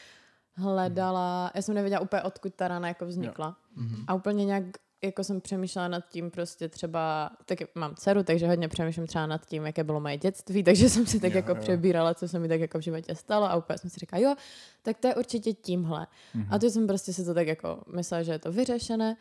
hledala, 0.54 1.50
já 1.54 1.62
jsem 1.62 1.74
nevěděla 1.74 2.00
úplně, 2.00 2.22
odkud 2.22 2.54
ta 2.54 2.68
rána 2.68 2.88
jako 2.88 3.06
vznikla. 3.06 3.56
Mhm. 3.76 4.04
A 4.06 4.14
úplně 4.14 4.44
nějak 4.44 4.64
jako 5.02 5.24
jsem 5.24 5.40
přemýšlela 5.40 5.88
nad 5.88 6.08
tím 6.08 6.30
prostě 6.30 6.68
třeba, 6.68 7.30
taky 7.46 7.66
mám 7.74 7.94
dceru, 7.94 8.22
takže 8.22 8.46
hodně 8.48 8.68
přemýšlím 8.68 9.06
třeba 9.06 9.26
nad 9.26 9.46
tím, 9.46 9.66
jaké 9.66 9.84
bylo 9.84 10.00
moje 10.00 10.16
dětství, 10.16 10.62
takže 10.64 10.88
jsem 10.88 11.06
si 11.06 11.20
tak 11.20 11.32
Jo, 11.32 11.36
jako 11.36 11.50
jo. 11.50 11.56
přebírala, 11.60 12.14
co 12.14 12.28
se 12.28 12.38
mi 12.38 12.48
tak 12.48 12.60
jako 12.60 12.78
v 12.78 12.82
životě 12.82 13.14
stalo 13.14 13.46
a 13.46 13.56
úplně 13.56 13.78
jsem 13.78 13.90
si 13.90 14.00
říkala, 14.00 14.22
jo, 14.22 14.34
tak 14.82 14.98
to 14.98 15.06
je 15.08 15.14
určitě 15.14 15.52
tímhle. 15.52 16.06
Mhm. 16.34 16.46
A 16.50 16.58
to 16.58 16.70
jsem 16.70 16.86
prostě 16.86 17.12
si 17.12 17.24
to 17.24 17.34
tak 17.34 17.46
jako 17.46 17.82
myslela, 17.94 18.22
že 18.22 18.32
je 18.32 18.38
to 18.38 18.52
vyřešené 18.52 19.16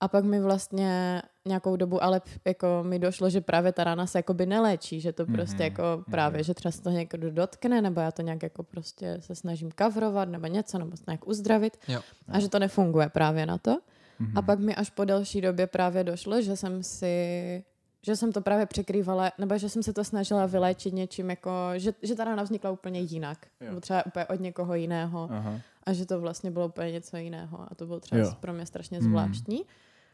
a 0.00 0.08
pak 0.08 0.24
mi 0.24 0.40
vlastně 0.40 1.22
nějakou 1.44 1.76
dobu, 1.76 2.04
ale 2.04 2.20
jako 2.44 2.66
mi 2.82 2.98
došlo, 2.98 3.30
že 3.30 3.40
právě 3.40 3.72
ta 3.72 3.84
rána 3.84 4.06
se 4.06 4.18
jakoby 4.18 4.46
neléčí, 4.46 5.00
že 5.00 5.12
to 5.12 5.26
prostě 5.26 5.56
Mhm, 5.56 5.62
jako 5.64 6.04
právě, 6.10 6.38
mhm. 6.38 6.44
že 6.44 6.54
třeba 6.54 6.72
se 6.72 6.82
to 6.82 6.90
někdo 6.90 7.30
dotkne, 7.30 7.82
nebo 7.82 8.00
já 8.00 8.10
to 8.12 8.22
nějak 8.22 8.42
jako 8.42 8.62
prostě 8.62 9.16
se 9.20 9.34
snažím 9.34 9.70
kavrovat, 9.70 10.28
nebo 10.28 10.46
něco, 10.46 10.78
nebo 10.78 10.96
se 10.96 11.04
nějak 11.06 11.28
uzdravit 11.28 11.76
Jo. 11.88 12.00
a 12.28 12.40
že 12.40 12.48
to 12.48 12.58
nefunguje 12.58 13.08
právě 13.08 13.46
na 13.46 13.58
to. 13.58 13.78
Mhm. 14.22 14.38
A 14.38 14.42
pak 14.42 14.58
mi 14.58 14.74
až 14.74 14.90
po 14.90 15.04
delší 15.04 15.40
době 15.40 15.66
právě 15.66 16.04
došlo, 16.04 16.42
že 16.42 16.56
jsem 16.56 16.82
si 16.82 17.64
že 18.06 18.16
jsem 18.16 18.32
to 18.32 18.40
právě 18.40 18.66
překrývala, 18.66 19.32
nebo 19.38 19.58
že 19.58 19.68
jsem 19.68 19.82
se 19.82 19.92
to 19.92 20.04
snažila 20.04 20.46
vyléčit 20.46 20.94
něčím, 20.94 21.30
jako, 21.30 21.50
že, 21.76 21.94
že 22.02 22.14
ta 22.14 22.24
rána 22.24 22.42
vznikla 22.42 22.70
úplně 22.70 23.00
jinak. 23.00 23.46
Jo. 23.60 23.68
Nebo 23.68 23.80
třeba 23.80 24.06
úplně 24.06 24.26
od 24.26 24.40
někoho 24.40 24.74
jiného. 24.74 25.28
Aha. 25.32 25.60
A 25.86 25.92
že 25.92 26.06
to 26.06 26.20
vlastně 26.20 26.50
bylo 26.50 26.66
úplně 26.66 26.92
něco 26.92 27.16
jiného. 27.16 27.66
A 27.70 27.74
to 27.74 27.86
bylo 27.86 28.00
třeba 28.00 28.20
Jo. 28.20 28.32
pro 28.40 28.52
mě 28.52 28.66
strašně 28.66 29.00
Mm. 29.00 29.04
zvláštní, 29.08 29.62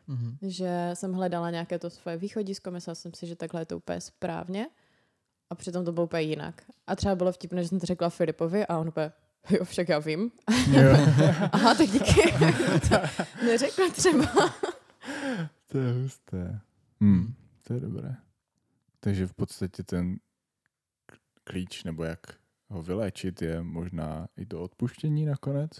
Mhm. 0.08 0.36
že 0.42 0.90
jsem 0.94 1.12
hledala 1.12 1.50
nějaké 1.50 1.78
to 1.78 1.90
svoje 1.90 2.16
východisko, 2.16 2.70
myslela 2.70 2.94
jsem 2.94 3.14
si, 3.14 3.26
že 3.26 3.36
takhle 3.36 3.60
je 3.60 3.66
to 3.66 3.76
úplně 3.76 4.00
správně. 4.00 4.66
A 5.50 5.54
přitom 5.54 5.84
to 5.84 5.92
bylo 5.92 6.04
úplně 6.04 6.22
jinak. 6.22 6.62
A 6.86 6.96
třeba 6.96 7.14
bylo 7.14 7.32
vtipné, 7.32 7.62
že 7.62 7.68
jsem 7.68 7.80
to 7.80 7.86
řekla 7.86 8.08
Filipovi 8.10 8.66
a 8.66 8.78
on 8.78 8.88
úplně, 8.88 9.12
jo, 9.50 9.64
však 9.64 9.88
já 9.88 9.98
vím. 9.98 10.30
Jo. 10.70 10.90
Aha, 11.52 11.74
tak 11.74 11.88
díky. 11.88 12.32
to 12.88 13.24
neřekla 13.46 13.90
třeba. 13.90 14.26
to 15.66 15.78
je 15.78 15.92
husté. 15.92 16.60
Hmm. 17.00 17.34
To 17.62 17.74
je 17.74 17.80
dobré. 17.80 18.16
Takže 19.00 19.26
v 19.26 19.32
podstatě 19.32 19.82
ten 19.82 20.16
klíč, 21.44 21.84
nebo 21.84 22.04
jak 22.04 22.20
ho 22.68 22.82
vyléčit, 22.82 23.42
je 23.42 23.62
možná 23.62 24.28
i 24.36 24.46
to 24.46 24.62
odpuštění 24.62 25.24
nakonec. 25.24 25.70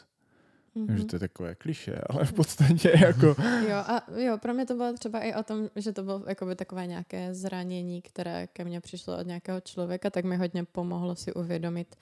Mm-hmm. 0.77 0.95
Že 0.95 1.05
to 1.05 1.17
je 1.17 1.21
takové 1.21 1.55
kliše, 1.55 2.01
ale 2.11 2.25
v 2.25 2.33
podstatě 2.33 2.93
jako... 3.01 3.27
Jo, 3.69 3.77
a 3.77 4.07
jo, 4.17 4.39
pro 4.39 4.55
mě 4.55 4.67
to 4.67 4.75
bylo 4.75 4.93
třeba 4.93 5.21
i 5.21 5.35
o 5.35 5.43
tom, 5.43 5.71
že 5.77 5.93
to 5.93 6.03
bylo 6.03 6.25
jakoby 6.27 6.57
takové 6.57 6.87
nějaké 6.87 7.35
zranění, 7.35 8.03
které 8.03 8.47
ke 8.47 8.65
mně 8.65 8.81
přišlo 8.81 9.19
od 9.19 9.27
nějakého 9.27 9.61
člověka, 9.61 10.11
tak 10.11 10.25
mi 10.25 10.37
hodně 10.37 10.65
pomohlo 10.65 11.17
si 11.17 11.35
uvědomit, 11.35 11.97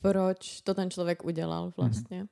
proč 0.00 0.60
to 0.60 0.74
ten 0.74 0.90
člověk 0.90 1.24
udělal 1.24 1.72
vlastně. 1.76 2.22
Mm-hmm. 2.24 2.28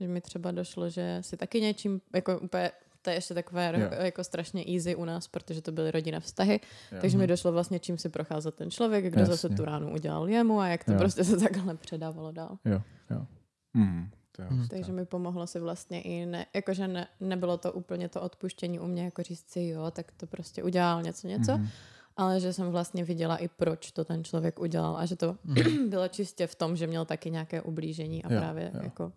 Že 0.00 0.08
mi 0.08 0.20
třeba 0.20 0.50
došlo, 0.50 0.90
že 0.90 1.18
si 1.20 1.36
taky 1.36 1.60
něčím, 1.60 2.00
jako 2.14 2.38
úplně, 2.40 2.70
to 3.02 3.10
je 3.10 3.16
ještě 3.16 3.34
takové 3.34 3.72
Jo. 3.80 3.88
jako, 4.04 4.24
strašně 4.24 4.64
easy 4.74 4.94
u 4.96 5.04
nás, 5.04 5.28
protože 5.28 5.62
to 5.62 5.72
byly 5.72 5.90
rodinné 5.90 6.20
vztahy, 6.20 6.60
Jo. 6.92 6.98
takže 7.00 7.18
mi 7.18 7.26
došlo 7.26 7.52
vlastně, 7.52 7.78
čím 7.78 7.98
si 7.98 8.08
procházel 8.08 8.52
ten 8.52 8.70
člověk, 8.70 9.04
kdo 9.04 9.20
Jasně. 9.20 9.34
zase 9.34 9.48
tu 9.48 9.64
ránu 9.64 9.92
udělal 9.94 10.28
jemu 10.28 10.60
a 10.60 10.68
jak 10.68 10.84
to 10.84 10.92
Jo. 10.92 10.98
prostě 10.98 11.24
se 11.24 11.36
takhle 11.36 11.74
předávalo 11.76 12.32
dál. 12.32 12.58
Jo, 12.64 12.82
jo. 13.10 13.26
Hmm. 13.74 14.10
To 14.32 14.42
je 14.42 14.48
Mhm. 14.50 14.58
husté. 14.58 14.76
Takže 14.76 14.92
mi 14.92 15.04
pomohlo 15.06 15.46
si 15.46 15.60
vlastně 15.60 16.02
i 16.02 16.26
ne, 16.26 16.46
jakože 16.54 16.88
ne, 16.88 17.06
nebylo 17.20 17.58
to 17.58 17.72
úplně 17.72 18.08
to 18.08 18.20
odpuštění 18.22 18.78
u 18.80 18.86
mě, 18.86 19.04
jako 19.04 19.22
říct 19.22 19.50
si 19.50 19.60
jo, 19.62 19.90
tak 19.90 20.12
to 20.16 20.26
prostě 20.26 20.62
udělal 20.62 21.02
něco, 21.02 21.26
něco, 21.28 21.52
Mhm. 21.58 21.68
Ale 22.16 22.40
že 22.40 22.52
jsem 22.52 22.70
vlastně 22.70 23.04
viděla 23.04 23.36
i 23.36 23.48
proč 23.48 23.90
to 23.92 24.04
ten 24.04 24.24
člověk 24.24 24.58
udělal 24.58 24.96
a 24.96 25.06
že 25.06 25.16
to 25.16 25.36
Mhm. 25.44 25.88
bylo 25.90 26.08
čistě 26.08 26.46
v 26.46 26.54
tom, 26.54 26.76
že 26.76 26.86
měl 26.86 27.04
taky 27.04 27.30
nějaké 27.30 27.62
ublížení 27.62 28.24
a 28.24 28.32
Jo, 28.32 28.40
právě 28.40 28.70
jo. 28.74 28.80
jako 28.82 29.12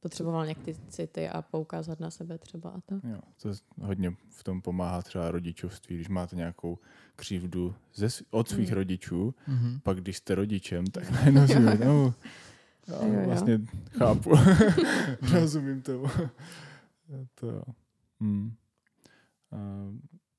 potřeboval 0.00 0.44
nějak 0.46 0.58
ty 0.58 0.76
city 0.88 1.28
a 1.28 1.42
poukázat 1.42 2.00
na 2.00 2.10
sebe 2.10 2.38
třeba 2.38 2.70
a 2.70 2.80
to. 2.80 2.94
Jo, 2.94 3.20
to 3.42 3.48
hodně 3.80 4.14
v 4.30 4.44
tom 4.44 4.62
pomáhá 4.62 5.02
třeba 5.02 5.30
rodičovství, 5.30 5.96
když 5.96 6.08
máte 6.08 6.36
nějakou 6.36 6.78
křivdu 7.16 7.74
ze, 7.94 8.08
od 8.30 8.48
svých 8.48 8.68
Mm. 8.68 8.74
rodičů, 8.74 9.34
Mhm. 9.46 9.80
pak 9.82 10.00
když 10.00 10.16
jste 10.16 10.34
rodičem, 10.34 10.86
tak 10.86 11.10
najednou 11.10 11.46
si 11.46 11.60
no, 11.84 12.14
Jo, 12.88 13.12
já 13.12 13.20
jo. 13.20 13.26
vlastně 13.26 13.60
chápu, 13.98 14.30
rozumím 15.32 15.82
tomu. 15.82 16.06
to. 17.34 17.62
Hmm. 18.20 18.52
A 19.52 19.56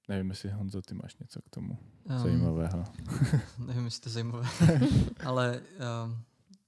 nevím, 0.10 0.30
jestli 0.30 0.50
Honzo, 0.50 0.82
ty 0.82 0.94
máš 0.94 1.16
něco 1.18 1.42
k 1.42 1.50
tomu 1.50 1.78
Um, 2.04 2.20
zajímavého. 2.20 2.86
Nevím, 3.68 3.86
jestli 3.86 4.02
to 4.02 4.10
zajímavé. 4.10 4.48
Ale 5.26 5.62
um, 6.06 6.18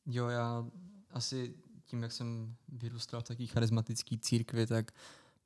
jo, 0.05 0.27
já 0.27 0.65
asi 1.11 1.53
tím, 1.85 2.03
jak 2.03 2.11
jsem 2.11 2.55
vyrůstal 2.69 3.21
v 3.21 3.23
takové 3.23 3.47
charismatické 3.47 4.17
církvi, 4.17 4.67
tak 4.67 4.91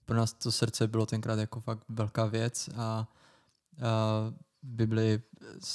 pro 0.05 0.17
nás 0.17 0.33
to 0.33 0.51
srdce 0.51 0.87
bylo 0.87 1.05
tenkrát 1.05 1.39
jako 1.39 1.59
fakt 1.61 1.83
velká 1.89 2.25
věc 2.25 2.69
a, 2.75 2.81
a 2.81 3.07
v 4.63 4.67
Bibli 4.67 5.21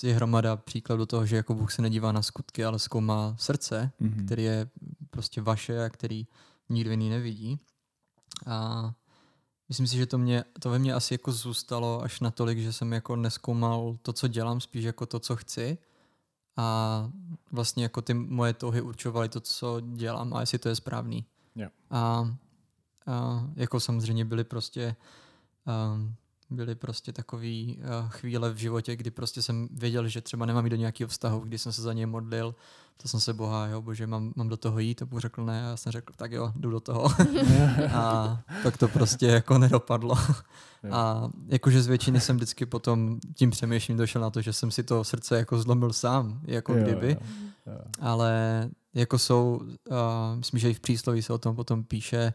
je 0.02 0.14
hromada 0.14 0.56
příkladů 0.56 1.06
toho, 1.06 1.26
že 1.26 1.36
jako 1.36 1.54
Bůh 1.54 1.72
se 1.72 1.82
nedívá 1.82 2.12
na 2.12 2.22
skutky, 2.22 2.64
ale 2.64 2.78
zkoumá 2.78 3.36
srdce, 3.38 3.90
Mhm. 4.00 4.26
který 4.26 4.42
je 4.44 4.68
prostě 5.10 5.40
vaše 5.42 5.84
a 5.84 5.88
který 5.88 6.26
nikdo 6.68 6.90
jiný 6.90 7.10
nevidí. 7.10 7.58
A 8.46 8.92
myslím 9.70 9.86
si, 9.86 9.96
že 9.96 10.06
to, 10.06 10.18
mě, 10.18 10.44
to 10.60 10.70
ve 10.70 10.78
mně 10.78 10.94
asi 10.94 11.14
jako 11.14 11.32
zůstalo 11.32 12.02
až 12.02 12.20
natolik, 12.20 12.58
že 12.58 12.72
jsem 12.72 12.92
jako 12.92 13.16
neskoumal 13.16 13.96
to, 14.02 14.12
co 14.12 14.28
dělám, 14.28 14.60
spíš 14.60 14.84
jako 14.84 15.06
to, 15.06 15.20
co 15.20 15.36
chci. 15.36 15.78
A 16.56 17.10
vlastně 17.52 17.82
jako 17.82 18.02
ty 18.02 18.14
moje 18.14 18.52
touhy 18.52 18.80
určovaly 18.80 19.28
to, 19.28 19.40
co 19.40 19.80
dělám 19.80 20.34
a 20.34 20.40
jestli 20.40 20.58
to 20.58 20.68
je 20.68 20.76
správný. 20.76 21.26
Jo. 21.56 21.68
A, 21.90 22.34
a 23.06 23.46
jako 23.56 23.80
samozřejmě 23.80 24.24
byly 24.24 24.44
prostě 24.44 24.96
um, 25.94 26.14
byly 26.50 26.74
prostě 26.74 27.12
takové 27.12 27.64
uh, 27.64 28.08
chvíle 28.08 28.50
v 28.50 28.56
životě, 28.56 28.96
kdy 28.96 29.10
prostě 29.10 29.42
jsem 29.42 29.68
věděl, 29.70 30.08
že 30.08 30.20
třeba 30.20 30.46
nemám 30.46 30.64
jít 30.66 30.70
do 30.70 30.76
nějakého 30.76 31.08
vztahu, 31.08 31.40
kdy 31.40 31.58
jsem 31.58 31.72
se 31.72 31.82
za 31.82 31.92
něj 31.92 32.06
modlil, 32.06 32.54
to 33.02 33.08
jsem 33.08 33.20
se 33.20 33.34
boha, 33.34 33.66
jo, 33.66 33.82
bože, 33.82 34.06
mám, 34.06 34.32
mám 34.36 34.48
do 34.48 34.56
toho 34.56 34.78
jít, 34.78 35.02
a 35.02 35.06
Bůh 35.06 35.20
řekl 35.20 35.44
ne, 35.44 35.66
a 35.66 35.68
já 35.68 35.76
jsem 35.76 35.92
řekl, 35.92 36.12
tak 36.16 36.32
jo, 36.32 36.52
jdu 36.56 36.70
do 36.70 36.80
toho. 36.80 37.08
a 37.94 38.40
tak 38.62 38.76
to 38.76 38.88
prostě 38.88 39.26
jako 39.26 39.58
nedopadlo. 39.58 40.18
A 40.90 41.30
jakože 41.48 41.82
z 41.82 41.86
většiny 41.86 42.20
jsem 42.20 42.36
vždycky 42.36 42.66
potom 42.66 43.18
tím 43.34 43.50
přemýšlím 43.50 43.96
došel 43.96 44.22
na 44.22 44.30
to, 44.30 44.40
že 44.40 44.52
jsem 44.52 44.70
si 44.70 44.82
to 44.82 45.04
srdce 45.04 45.36
jako 45.36 45.62
zlomil 45.62 45.92
sám, 45.92 46.40
jako 46.44 46.74
Jo, 46.74 46.82
kdyby. 46.82 47.10
jo, 47.10 47.72
jo. 47.72 47.78
Ale 48.00 48.68
jako 48.94 49.18
jsou, 49.18 49.60
uh, 49.90 49.96
myslím, 50.36 50.60
že 50.60 50.70
i 50.70 50.74
v 50.74 50.80
přísloví 50.80 51.22
se 51.22 51.32
o 51.32 51.38
tom 51.38 51.56
potom 51.56 51.84
píše, 51.84 52.32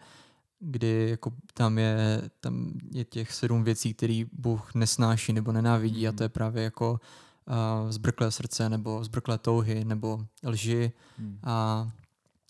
kdy 0.60 1.08
jako 1.10 1.32
tam 1.54 1.78
je, 1.78 2.22
tam 2.40 2.72
je 2.92 3.06
těch 3.06 3.32
sedm 3.32 3.64
věcí, 3.64 3.94
které 3.94 4.24
Bůh 4.32 4.74
nesnáší 4.74 5.34
nebo 5.34 5.52
nenávidí 5.52 6.08
a 6.08 6.12
to 6.12 6.24
je 6.24 6.30
právě 6.30 6.64
jako 6.64 6.92
uh, 6.92 7.92
zbrklé 7.92 8.32
srdce 8.32 8.70
nebo 8.70 9.04
zbrklé 9.04 9.38
touhy 9.38 9.86
nebo 9.86 10.26
lži. 10.44 10.92
Hmm. 11.18 11.40
A 11.44 11.88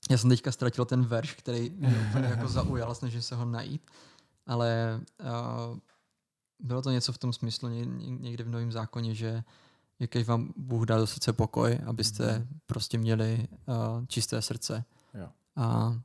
já 0.10 0.18
jsem 0.18 0.30
teďka 0.30 0.52
ztratil 0.52 0.86
ten 0.86 1.06
verš, 1.06 1.34
který 1.34 1.70
mě 1.70 2.08
úplně 2.10 2.28
jako 2.28 2.48
zaujal, 2.48 2.96
snažím 2.96 3.22
se 3.22 3.36
ho 3.36 3.46
najít, 3.46 3.82
ale 4.48 5.02
uh, 5.20 5.78
bylo 6.60 6.82
to 6.82 6.92
něco 6.92 7.14
v 7.14 7.18
tom 7.18 7.34
smyslu 7.34 7.70
někde 8.20 8.44
v 8.44 8.50
Novém 8.50 8.72
zákoně, 8.72 9.16
že 9.16 9.44
jaký 10.00 10.24
vám 10.24 10.54
Bůh 10.58 10.86
dá 10.86 10.98
do 10.98 11.08
srdce 11.08 11.34
pokoj, 11.34 11.80
abyste 11.86 12.40
mm. 12.40 12.60
prostě 12.66 12.98
měli 12.98 13.48
uh, 13.68 14.06
čisté 14.08 14.42
srdce. 14.42 14.84
Jo. 15.14 15.30
A 15.56 15.96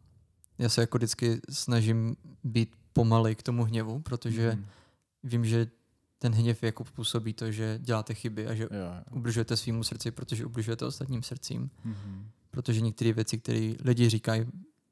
já 0.60 0.68
se 0.68 0.80
jako 0.80 0.98
vždycky 0.98 1.40
snažím 1.50 2.16
být 2.44 2.76
pomalej 2.92 3.34
k 3.34 3.42
tomu 3.42 3.64
hněvu, 3.64 4.00
protože 4.00 4.52
mm. 4.52 4.66
vím, 5.24 5.44
že 5.44 5.66
ten 6.18 6.32
hněv 6.32 6.62
jako 6.62 6.84
působí 6.84 7.32
to, 7.32 7.52
že 7.52 7.78
děláte 7.82 8.14
chyby 8.14 8.46
a 8.46 8.54
že 8.54 8.62
jo, 8.62 8.68
jo. 8.72 9.04
ubližujete 9.10 9.56
svýmu 9.56 9.84
srdci, 9.84 10.10
protože 10.10 10.46
ubližujete 10.46 10.84
ostatním 10.84 11.22
srdcím. 11.22 11.70
Mm-hmm. 11.86 12.24
Protože 12.50 12.80
některé 12.80 13.12
věci, 13.12 13.38
které 13.38 13.74
lidi 13.84 14.08
říkají, 14.08 14.46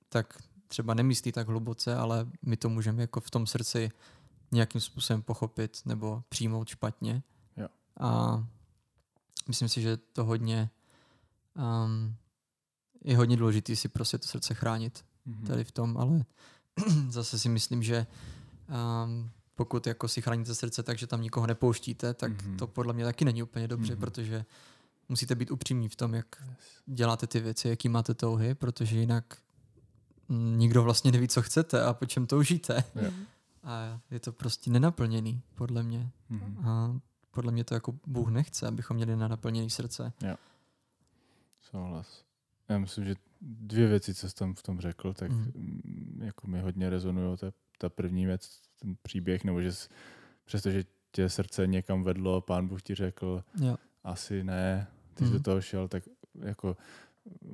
tak 0.09 0.39
třeba 0.67 0.95
nemyslí 0.95 1.33
tak 1.33 1.49
hluboce, 1.49 1.97
ale 1.97 2.27
my 2.43 2.57
to 2.57 2.69
můžeme 2.69 3.03
jako 3.03 3.21
v 3.21 3.31
tom 3.31 3.47
srdci 3.47 3.91
nějakým 4.53 4.81
způsobem 4.81 5.23
pochopit 5.23 5.81
nebo 5.85 6.23
přijmout 6.29 6.69
špatně. 6.69 7.23
Jo. 7.57 7.69
A 8.01 8.45
myslím 9.49 9.69
si, 9.69 9.83
že 9.83 9.97
to 9.97 10.25
hodně 10.25 10.71
um, 11.55 12.15
je 13.05 13.17
hodně 13.17 13.37
důležité 13.37 13.77
si 13.77 13.89
prostě 13.89 14.19
to 14.19 14.29
srdce 14.29 14.55
chránit. 14.55 15.05
Tady 15.47 15.65
v 15.65 15.73
tom, 15.73 15.97
ale 15.97 16.25
zase 17.09 17.39
si 17.39 17.49
myslím, 17.49 17.83
že 17.83 18.07
um, 19.05 19.31
pokud 19.55 19.87
jako 19.87 20.09
si 20.09 20.23
chráníte 20.23 20.55
srdce 20.55 20.83
tak, 20.83 20.99
že 20.99 21.07
tam 21.07 21.23
nikoho 21.23 21.47
nepouštíte, 21.47 22.15
tak 22.15 22.33
mm-hmm. 22.33 22.57
to 22.57 22.67
podle 22.67 22.93
mě 22.93 23.05
taky 23.05 23.25
není 23.25 23.43
úplně 23.43 23.69
dobře, 23.69 23.95
mm-hmm. 23.95 24.01
protože 24.01 24.45
musíte 25.09 25.35
být 25.35 25.51
upřímní 25.51 25.89
v 25.89 25.97
tom, 25.97 26.15
jak 26.15 26.27
děláte 26.87 27.27
ty 27.27 27.41
věci, 27.41 27.69
jaký 27.69 27.89
máte 27.89 28.15
touhy, 28.15 28.55
protože 28.55 28.99
jinak 28.99 29.39
nikdo 30.29 30.83
vlastně 30.83 31.13
neví, 31.13 31.29
co 31.29 31.43
chcete 31.43 31.83
a 31.83 31.93
po 31.93 32.07
čem 32.07 32.27
toužíte. 32.27 32.85
Yeah. 32.95 33.15
A 33.65 34.01
je 34.11 34.21
to 34.21 34.33
prostě 34.33 34.71
nenaplněný, 34.71 35.43
podle 35.55 35.83
mě. 35.83 36.11
Mm-hmm. 36.31 36.69
A 36.69 37.01
podle 37.31 37.53
mě 37.53 37.65
to 37.65 37.75
jako 37.75 37.95
Bůh 38.07 38.29
nechce, 38.29 38.67
abychom 38.67 38.97
měli 38.97 39.17
na 39.17 39.29
naplněný 39.29 39.71
srdce. 39.71 40.13
Jo. 40.23 40.37
Souhlas. 41.61 42.25
Já 42.69 42.79
myslím, 42.79 43.05
že 43.05 43.15
dvě 43.41 43.87
věci, 43.87 44.15
co 44.15 44.29
jsi 44.29 44.35
tam 44.35 44.55
v 44.55 44.63
tom 44.63 44.81
řekl, 44.81 45.15
tak 45.15 45.31
mm. 45.31 46.21
jako 46.25 46.47
mi 46.47 46.61
hodně 46.61 46.91
rezonují. 46.91 47.37
Ta, 47.37 47.53
ta 47.79 47.89
první 47.89 48.27
věc, 48.27 48.61
ten 48.81 48.97
příběh, 49.03 49.45
nebo 49.45 49.63
že 49.63 49.73
jsi, 49.73 49.89
přestože 50.45 50.85
tě 51.11 51.29
srdce 51.29 51.67
někam 51.67 52.03
vedlo, 52.03 52.41
pán 52.41 52.69
Bůh 52.69 52.83
ti 52.83 52.95
řekl, 52.95 53.45
jo. 53.61 53.77
asi 54.05 54.45
ne, 54.45 54.87
ty 55.15 55.25
mm. 55.25 55.29
jsi 55.29 55.33
do 55.33 55.39
mhm. 55.39 55.43
toho 55.43 55.61
šel, 55.61 55.89
tak 55.89 56.03
jako 56.41 56.77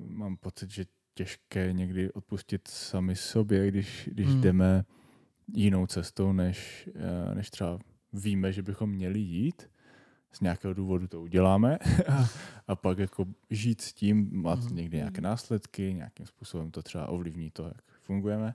mám 0.09 0.37
pocit, 0.37 0.71
že 0.71 0.85
těžké 1.15 1.73
někdy 1.73 2.13
odpustit 2.13 2.69
sami 2.69 3.17
sobě, 3.17 3.69
když, 3.69 4.09
když 4.13 4.27
mm. 4.27 4.41
jdeme 4.41 4.85
jinou 5.55 5.87
cestou, 5.87 6.33
než, 6.33 6.89
eh, 6.95 7.35
než 7.35 7.51
třeba 7.51 7.79
víme, 8.13 8.53
že 8.53 8.63
bychom 8.63 8.91
měli 8.91 9.19
jít, 9.19 9.71
z 10.35 10.41
nějakého 10.41 10.75
důvodu 10.75 11.07
to 11.07 11.21
uděláme 11.21 11.79
a, 12.67 12.77
pak 12.77 12.99
jako 12.99 13.25
žít 13.51 13.81
s 13.81 13.93
tím, 13.93 14.31
má 14.33 14.57
to 14.57 14.63
mhm. 14.63 14.77
někdy 14.77 14.97
nějaké 14.97 15.21
následky, 15.21 15.95
nějakým 15.95 16.27
způsobem 16.27 16.71
to 16.71 16.83
třeba 16.83 17.09
ovlivní 17.09 17.51
to, 17.51 17.65
jak 17.65 17.83
fungujeme. 18.01 18.53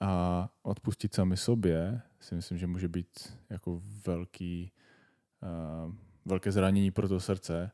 A 0.00 0.48
odpustit 0.62 1.14
sami 1.14 1.36
sobě 1.36 2.00
si 2.20 2.34
myslím, 2.34 2.58
že 2.58 2.66
může 2.66 2.88
být 2.88 3.38
jako 3.50 3.82
velký, 4.06 4.72
uh, 5.86 5.94
velké 6.24 6.52
zranění 6.52 6.90
pro 6.90 7.08
to 7.08 7.20
srdce, 7.20 7.70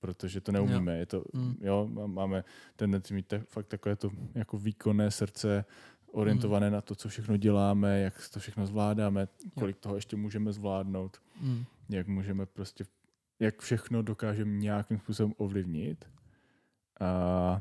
protože 0.00 0.40
to 0.40 0.52
neumíme. 0.52 0.92
Jo. 0.92 0.98
Je 0.98 1.06
to, 1.06 1.24
mm. 1.32 1.56
jo, 1.60 1.88
máme 2.06 2.44
tendenci 2.76 3.14
mít 3.14 3.26
te, 3.26 3.38
fakt 3.38 3.66
takové 3.66 3.96
to 3.96 4.10
jako 4.34 4.58
výkonné 4.58 5.10
srdce, 5.10 5.64
orientované 6.14 6.66
mm. 6.66 6.72
na 6.72 6.80
to, 6.80 6.94
co 6.94 7.08
všechno 7.08 7.36
děláme, 7.36 8.00
jak 8.00 8.28
to 8.32 8.40
všechno 8.40 8.66
zvládáme, 8.66 9.28
kolik 9.58 9.76
jo. 9.76 9.80
toho 9.80 9.94
ještě 9.94 10.16
můžeme 10.16 10.52
zvládnout, 10.52 11.22
mm. 11.40 11.64
jak 11.88 12.06
můžeme 12.06 12.46
prostě, 12.46 12.84
jak 13.40 13.60
všechno 13.60 14.02
dokážeme 14.02 14.50
nějakým 14.50 14.98
způsobem 14.98 15.34
ovlivnit. 15.36 16.04
A 17.00 17.60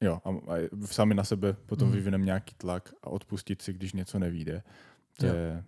jo, 0.00 0.20
a, 0.24 0.30
a 0.30 0.68
sami 0.86 1.14
na 1.14 1.24
sebe 1.24 1.52
potom 1.52 1.88
mm. 1.88 1.94
vyvineme 1.94 2.24
nějaký 2.24 2.54
tlak 2.54 2.94
a 3.02 3.06
odpustit 3.06 3.62
si, 3.62 3.72
když 3.72 3.92
něco 3.92 4.18
nevíde. 4.18 4.62
To 5.16 5.26
jo. 5.26 5.34
je 5.34 5.64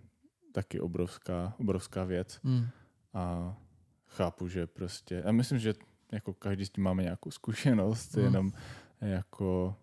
taky 0.51 0.79
obrovská, 0.79 1.53
obrovská 1.59 2.03
věc. 2.03 2.39
Mm. 2.43 2.67
A 3.13 3.55
chápu, 4.07 4.47
že 4.47 4.67
prostě, 4.67 5.23
a 5.23 5.31
myslím, 5.31 5.59
že 5.59 5.73
jako 6.11 6.33
každý 6.33 6.65
s 6.65 6.69
tím 6.69 6.83
máme 6.83 7.03
nějakou 7.03 7.31
zkušenost, 7.31 8.15
mm. 8.15 8.23
jenom 8.23 8.51
jako 9.01 9.75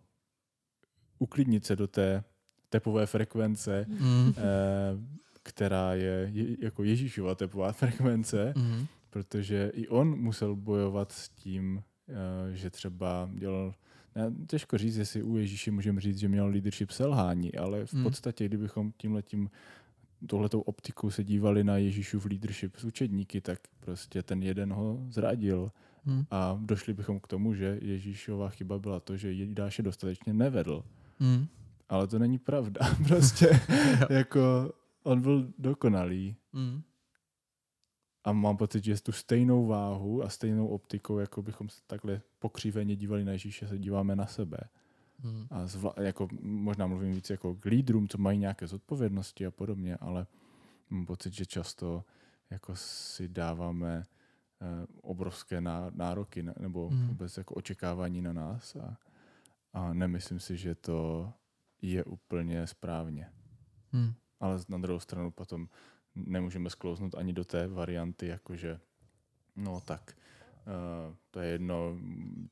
uklidnit 1.20 1.66
se 1.66 1.76
do 1.76 1.86
té 1.86 2.24
tepové 2.68 3.06
frekvence, 3.06 3.86
mm. 3.88 4.28
eh, 4.28 4.42
která 5.42 5.94
je, 5.94 6.30
je 6.32 6.56
jako 6.60 6.84
Ježíšova 6.84 7.34
tepová 7.34 7.72
frekvence, 7.82 8.54
mm. 8.56 8.86
protože 9.10 9.72
i 9.74 9.88
on 9.88 10.18
musel 10.18 10.56
bojovat 10.56 11.12
s 11.12 11.28
tím, 11.28 11.82
eh, 12.08 12.56
že 12.56 12.70
třeba 12.70 13.30
dělal 13.34 13.74
ne, 14.16 14.32
těžko 14.46 14.78
říct, 14.78 14.96
jestli 14.96 15.22
u 15.22 15.36
Ježíše 15.36 15.70
můžeme 15.70 16.00
říct, 16.00 16.18
že 16.18 16.28
měl 16.28 16.46
leadership 16.46 16.90
selhání, 16.90 17.54
ale 17.54 17.86
v 17.86 17.94
mm. 17.94 18.02
podstatě, 18.02 18.44
kdybychom 18.44 18.92
tímhletím 18.96 19.50
tohletou 20.26 20.60
optikou 20.60 21.10
se 21.10 21.24
dívali 21.24 21.64
na 21.64 21.76
Ježíšův 21.76 22.24
leadership 22.24 22.76
s 22.76 22.84
učedníky, 22.84 23.40
tak 23.40 23.58
prostě 23.80 24.22
ten 24.22 24.42
jeden 24.42 24.72
ho 24.72 24.98
zradil. 25.08 25.72
Hmm. 26.04 26.24
A 26.30 26.58
došli 26.60 26.94
bychom 26.94 27.20
k 27.20 27.26
tomu, 27.26 27.54
že 27.54 27.78
Ježíšova 27.82 28.48
chyba 28.48 28.78
byla 28.78 29.00
to, 29.00 29.16
že 29.16 29.32
Jidáše 29.32 29.82
dostatečně 29.82 30.32
nevedl. 30.32 30.84
Hmm. 31.20 31.46
Ale 31.88 32.06
to 32.06 32.18
není 32.18 32.38
pravda. 32.38 32.80
Prostě 33.08 33.60
jako 34.10 34.72
on 35.02 35.20
byl 35.20 35.52
dokonalý. 35.58 36.36
Hmm. 36.52 36.82
A 38.24 38.32
mám 38.32 38.56
pocit, 38.56 38.84
že 38.84 39.02
tu 39.02 39.12
stejnou 39.12 39.66
váhu 39.66 40.22
a 40.22 40.28
stejnou 40.28 40.66
optikou, 40.66 41.18
jako 41.18 41.42
bychom 41.42 41.68
se 41.68 41.80
takhle 41.86 42.22
pokříveně 42.38 42.96
dívali 42.96 43.24
na 43.24 43.32
Ježíše, 43.32 43.68
se 43.68 43.78
díváme 43.78 44.16
na 44.16 44.26
sebe. 44.26 44.58
Hmm. 45.18 45.46
A 45.50 45.66
zvla, 45.66 45.94
jako, 46.00 46.28
možná 46.40 46.86
mluvím 46.86 47.12
víc 47.12 47.30
jako 47.30 47.54
k 47.54 47.64
lídrům, 47.64 48.08
co 48.08 48.18
mají 48.18 48.38
nějaké 48.38 48.66
zodpovědnosti 48.66 49.46
a 49.46 49.50
podobně, 49.50 49.96
ale 49.96 50.26
mám 50.90 51.06
pocit, 51.06 51.32
že 51.32 51.46
často 51.46 52.04
jako 52.50 52.72
si 52.76 53.28
dáváme 53.28 54.02
eh, 54.62 54.86
obrovské 55.00 55.60
nároky 55.90 56.42
nebo 56.42 56.88
hmm. 56.88 57.08
vůbec 57.08 57.36
jako 57.36 57.54
očekávání 57.54 58.22
na 58.22 58.32
nás 58.32 58.76
a, 58.76 58.96
a 59.72 59.92
nemyslím 59.92 60.40
si, 60.40 60.56
že 60.56 60.74
to 60.74 61.32
je 61.82 62.04
úplně 62.04 62.66
správně. 62.66 63.30
Hmm. 63.92 64.12
Ale 64.40 64.58
na 64.68 64.78
druhou 64.78 65.00
stranu 65.00 65.30
potom 65.30 65.68
nemůžeme 66.14 66.70
sklouznout 66.70 67.14
ani 67.14 67.32
do 67.32 67.44
té 67.44 67.68
varianty, 67.68 68.26
jakože 68.26 68.80
no 69.56 69.80
tak 69.80 70.14
Uh, 70.66 71.14
to 71.30 71.40
je 71.40 71.48
jedno, 71.48 71.98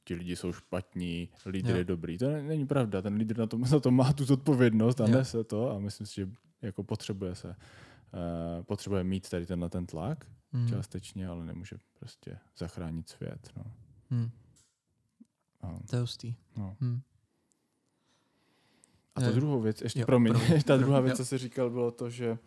ti 0.05 0.15
lidi 0.15 0.37
jsou 0.37 0.53
špatní, 0.53 1.29
lídr 1.47 1.77
je 1.77 1.85
dobrý. 1.85 2.19
To 2.19 2.31
není 2.31 2.67
pravda, 2.67 3.03
ten 3.03 3.15
lídr 3.15 3.39
na 3.39 3.47
to, 3.47 3.59
na 3.59 3.81
to 3.81 3.91
má 3.91 4.13
tu 4.13 4.25
zodpovědnost 4.25 5.01
a 5.01 5.07
jo. 5.07 5.11
nese 5.11 5.45
to 5.45 5.71
a 5.71 5.79
myslím 5.79 6.07
si, 6.07 6.15
že 6.15 6.29
jako 6.63 6.83
potřebuje 6.83 7.35
se, 7.35 7.49
uh, 7.49 8.63
potřebuje 8.63 9.05
mít 9.05 9.29
tady 9.29 9.47
tenhle 9.47 9.69
ten 9.69 9.87
tlak 9.87 10.27
mm. 10.53 10.69
částečně, 10.69 11.29
ale 11.29 11.45
nemůže 11.45 11.77
prostě 11.99 12.39
zachránit 12.57 13.09
svět. 13.09 13.51
No. 13.57 13.65
Mm. 14.11 14.31
A, 15.61 15.79
to 15.91 15.97
je 15.97 16.01
hustý. 16.01 16.35
No. 16.57 16.77
Mm. 16.81 17.01
A 19.15 19.21
ta 19.21 19.31
druhou 19.31 19.61
věc, 19.61 19.83
ještě 19.83 20.01
jo, 20.01 20.07
promiň, 20.07 20.33
promiň, 20.33 20.63
ta 20.67 20.77
druhá 20.77 21.01
věc, 21.01 21.11
jo. 21.11 21.17
co 21.17 21.25
jsi 21.25 21.39
říkal, 21.39 21.71
bylo 21.71 21.91
to, 21.91 22.11
že 22.11 22.39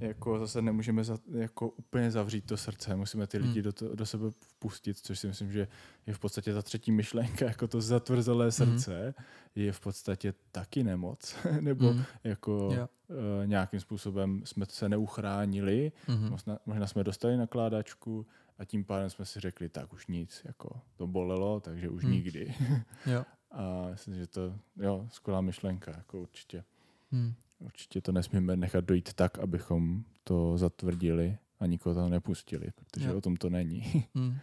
jako 0.00 0.38
zase 0.38 0.62
nemůžeme 0.62 1.04
za, 1.04 1.18
jako 1.32 1.68
úplně 1.68 2.10
zavřít 2.10 2.46
to 2.46 2.56
srdce, 2.56 2.96
musíme 2.96 3.26
ty 3.26 3.38
lidi 3.38 3.52
hmm. 3.52 3.62
do, 3.62 3.72
to, 3.72 3.94
do 3.94 4.06
sebe 4.06 4.30
vpustit, 4.30 4.98
což 4.98 5.18
si 5.18 5.26
myslím, 5.26 5.52
že 5.52 5.68
je 6.06 6.14
v 6.14 6.18
podstatě 6.18 6.54
ta 6.54 6.62
třetí 6.62 6.92
myšlenka, 6.92 7.44
jako 7.48 7.68
to 7.68 7.80
zatvrzelé 7.80 8.44
hmm. 8.44 8.52
srdce 8.52 9.02
hmm. 9.02 9.14
je 9.54 9.72
v 9.72 9.80
podstatě 9.80 10.34
taky 10.52 10.84
nemoc, 10.84 11.36
nebo 11.60 11.90
hmm. 11.90 12.02
jako 12.24 12.68
yeah. 12.72 12.88
uh, 13.08 13.16
nějakým 13.46 13.80
způsobem 13.80 14.42
jsme 14.44 14.66
se 14.68 14.88
neuchránili, 14.88 15.92
hmm. 16.06 16.30
možná, 16.30 16.58
možná 16.66 16.86
jsme 16.86 17.04
dostali 17.04 17.36
nakládačku 17.36 18.26
a 18.58 18.64
tím 18.64 18.84
pádem 18.84 19.10
jsme 19.10 19.24
si 19.24 19.40
řekli, 19.40 19.68
tak 19.68 19.92
už 19.92 20.06
nic, 20.06 20.42
jako 20.44 20.80
to 20.96 21.06
bolelo, 21.06 21.60
takže 21.60 21.88
už 21.88 22.02
hmm. 22.02 22.12
nikdy. 22.12 22.54
jo. 23.06 23.24
A 23.50 23.88
myslím, 23.90 24.14
že 24.14 24.26
to, 24.26 24.54
jo, 24.76 25.08
skvělá 25.12 25.40
myšlenka, 25.40 25.90
jako 25.90 26.20
určitě. 26.20 26.64
Hmm. 27.12 27.34
Určitě 27.58 28.00
to 28.00 28.12
nesmíme 28.12 28.56
nechat 28.56 28.84
dojít 28.84 29.12
tak, 29.12 29.38
abychom 29.38 30.04
to 30.24 30.58
zatvrdili 30.58 31.38
a 31.60 31.66
nikoho 31.66 31.94
tam 31.94 32.10
nepustili, 32.10 32.66
protože 32.74 33.08
jo. 33.08 33.16
o 33.16 33.20
tom 33.20 33.36
to 33.36 33.50
není. 33.50 34.06
Hmm. 34.14 34.38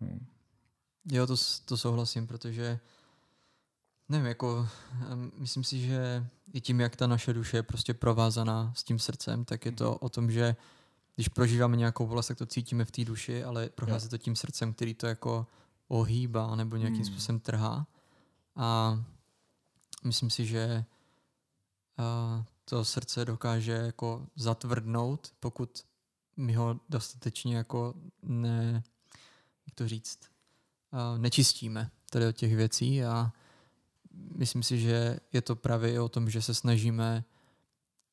no. 0.00 0.18
Jo, 1.12 1.26
to, 1.26 1.34
to 1.64 1.76
souhlasím, 1.76 2.26
protože 2.26 2.78
nevím, 4.08 4.26
jako 4.26 4.68
myslím 5.38 5.64
si, 5.64 5.80
že 5.80 6.26
i 6.52 6.60
tím, 6.60 6.80
jak 6.80 6.96
ta 6.96 7.06
naše 7.06 7.32
duše 7.32 7.56
je 7.56 7.62
prostě 7.62 7.94
provázaná 7.94 8.72
s 8.76 8.84
tím 8.84 8.98
srdcem, 8.98 9.44
tak 9.44 9.66
je 9.66 9.72
to 9.72 9.98
o 9.98 10.08
tom, 10.08 10.30
že 10.30 10.56
když 11.16 11.28
prožíváme 11.28 11.76
nějakou 11.76 12.06
bolest, 12.06 12.26
tak 12.26 12.38
to 12.38 12.46
cítíme 12.46 12.84
v 12.84 12.90
té 12.90 13.04
duši, 13.04 13.44
ale 13.44 13.68
prochází 13.68 14.08
to 14.08 14.18
tím 14.18 14.36
srdcem, 14.36 14.74
který 14.74 14.94
to 14.94 15.06
jako 15.06 15.46
ohýbá 15.88 16.56
nebo 16.56 16.76
nějakým 16.76 17.02
hmm. 17.02 17.04
způsobem 17.04 17.40
trhá. 17.40 17.86
A 18.56 18.98
myslím 20.04 20.30
si, 20.30 20.46
že 20.46 20.84
a 21.98 22.44
to 22.64 22.84
srdce 22.84 23.24
dokáže 23.24 23.72
jako 23.72 24.26
zatvrdnout, 24.36 25.32
pokud 25.40 25.84
my 26.36 26.52
ho 26.52 26.80
dostatečně 26.88 27.56
jako 27.56 27.94
ne, 28.22 28.82
jak 29.66 29.74
to 29.74 29.88
říct, 29.88 30.20
a 30.92 31.16
nečistíme 31.16 31.90
tady 32.10 32.26
od 32.26 32.36
těch 32.36 32.56
věcí 32.56 33.04
a 33.04 33.32
myslím 34.34 34.62
si, 34.62 34.78
že 34.80 35.20
je 35.32 35.42
to 35.42 35.56
právě 35.56 35.92
i 35.92 35.98
o 35.98 36.08
tom, 36.08 36.30
že 36.30 36.42
se 36.42 36.54
snažíme 36.54 37.24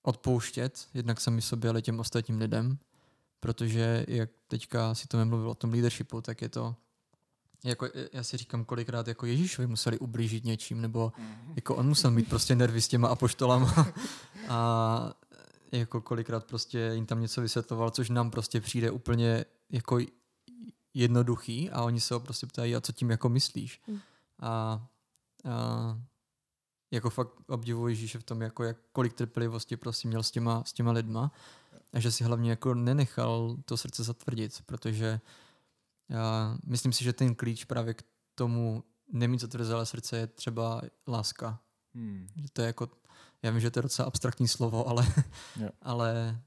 odpouštět 0.02 0.88
jednak 0.94 1.22
sami 1.22 1.42
sobě, 1.42 1.70
ale 1.70 1.82
těm 1.82 2.00
ostatním 2.00 2.38
lidem, 2.38 2.78
protože 3.44 4.06
jak 4.08 4.30
teďka 4.48 4.96
si 4.96 5.08
to 5.08 5.26
mluvil 5.26 5.50
o 5.50 5.56
tom 5.56 5.72
leadershipu, 5.72 6.22
tak 6.22 6.42
je 6.42 6.50
to 6.50 6.76
jako, 7.64 7.88
já 8.14 8.24
si 8.24 8.38
říkám 8.38 8.66
kolikrát, 8.66 9.08
jako 9.08 9.26
Ježíšovi 9.26 9.68
museli 9.68 10.00
ublížit 10.00 10.46
něčím, 10.46 10.82
nebo 10.82 11.10
mm-hmm. 11.10 11.54
jako 11.56 11.76
on 11.76 11.88
musel 11.88 12.12
mít 12.12 12.30
prostě 12.30 12.56
nervy 12.56 12.82
s 12.82 12.88
těma 12.88 13.08
apoštolama 13.08 13.88
a 14.50 15.14
jako 15.72 16.02
kolikrát 16.02 16.46
prostě 16.46 16.92
jim 16.94 17.06
tam 17.06 17.22
něco 17.22 17.42
vysvětloval, 17.42 17.90
což 17.90 18.10
nám 18.10 18.32
prostě 18.32 18.62
přijde 18.62 18.92
úplně 18.92 19.46
jako 19.70 20.00
jednoduchý 20.94 21.70
a 21.70 21.84
oni 21.84 22.00
se 22.00 22.14
ho 22.14 22.20
prostě 22.20 22.48
ptají, 22.48 22.76
a 22.76 22.82
co 22.82 22.92
tím 22.92 23.10
jako 23.10 23.30
myslíš? 23.30 23.82
Mm. 23.88 24.00
A, 24.40 24.50
a 24.50 26.00
jako 26.92 27.10
fakt 27.10 27.32
obdivuji 27.48 27.88
Ježíše 27.92 28.20
v 28.20 28.24
tom, 28.24 28.42
jako 28.42 28.64
jak 28.64 28.78
kolik 28.92 29.14
trpělivosti 29.14 29.78
prostě 29.78 30.08
měl 30.08 30.24
s 30.24 30.32
těma, 30.32 30.64
s 30.66 30.74
těma 30.74 30.92
lidma 30.92 31.32
a 31.94 32.00
že 32.00 32.12
si 32.12 32.24
hlavně 32.24 32.50
jako 32.50 32.74
nenechal 32.74 33.58
to 33.66 33.78
srdce 33.78 34.04
zatvrdit, 34.04 34.62
protože 34.66 35.20
já 36.10 36.58
myslím 36.66 36.94
si, 36.94 37.04
že 37.04 37.14
ten 37.14 37.36
klíč 37.36 37.66
právě 37.66 37.94
k 37.94 38.04
tomu 38.36 38.84
nemít 39.12 39.42
zatvrzelé 39.42 39.86
srdce 39.86 40.18
je 40.18 40.28
třeba 40.28 40.82
láska. 41.08 41.60
Hmm. 41.94 42.28
To 42.54 42.62
je 42.62 42.68
jako, 42.68 42.90
já 43.42 43.52
vím, 43.52 43.60
že 43.60 43.72
to 43.72 43.80
je 43.80 43.84
docela 43.84 44.08
abstraktní 44.08 44.48
slovo, 44.48 44.88
ale, 44.88 45.08
yeah. 45.60 45.72
ale 45.82 46.42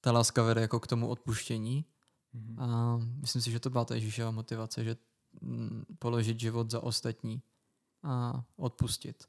ta 0.00 0.12
láska 0.12 0.42
vede 0.42 0.60
jako 0.60 0.80
k 0.80 0.86
tomu 0.86 1.08
odpuštění. 1.08 1.84
Hmm. 2.34 2.60
A 2.60 2.96
myslím 2.96 3.42
si, 3.42 3.50
že 3.50 3.60
to 3.60 3.70
byla 3.70 3.84
ta 3.84 3.94
Ježíšova 3.94 4.30
motivace, 4.30 4.84
že 4.84 4.96
mm, 5.40 5.84
položit 5.98 6.40
život 6.40 6.70
za 6.70 6.80
ostatní 6.80 7.42
a 8.02 8.44
odpustit. 8.56 9.24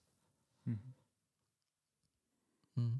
Hmm. 0.65 0.94
Hmm. 2.76 3.00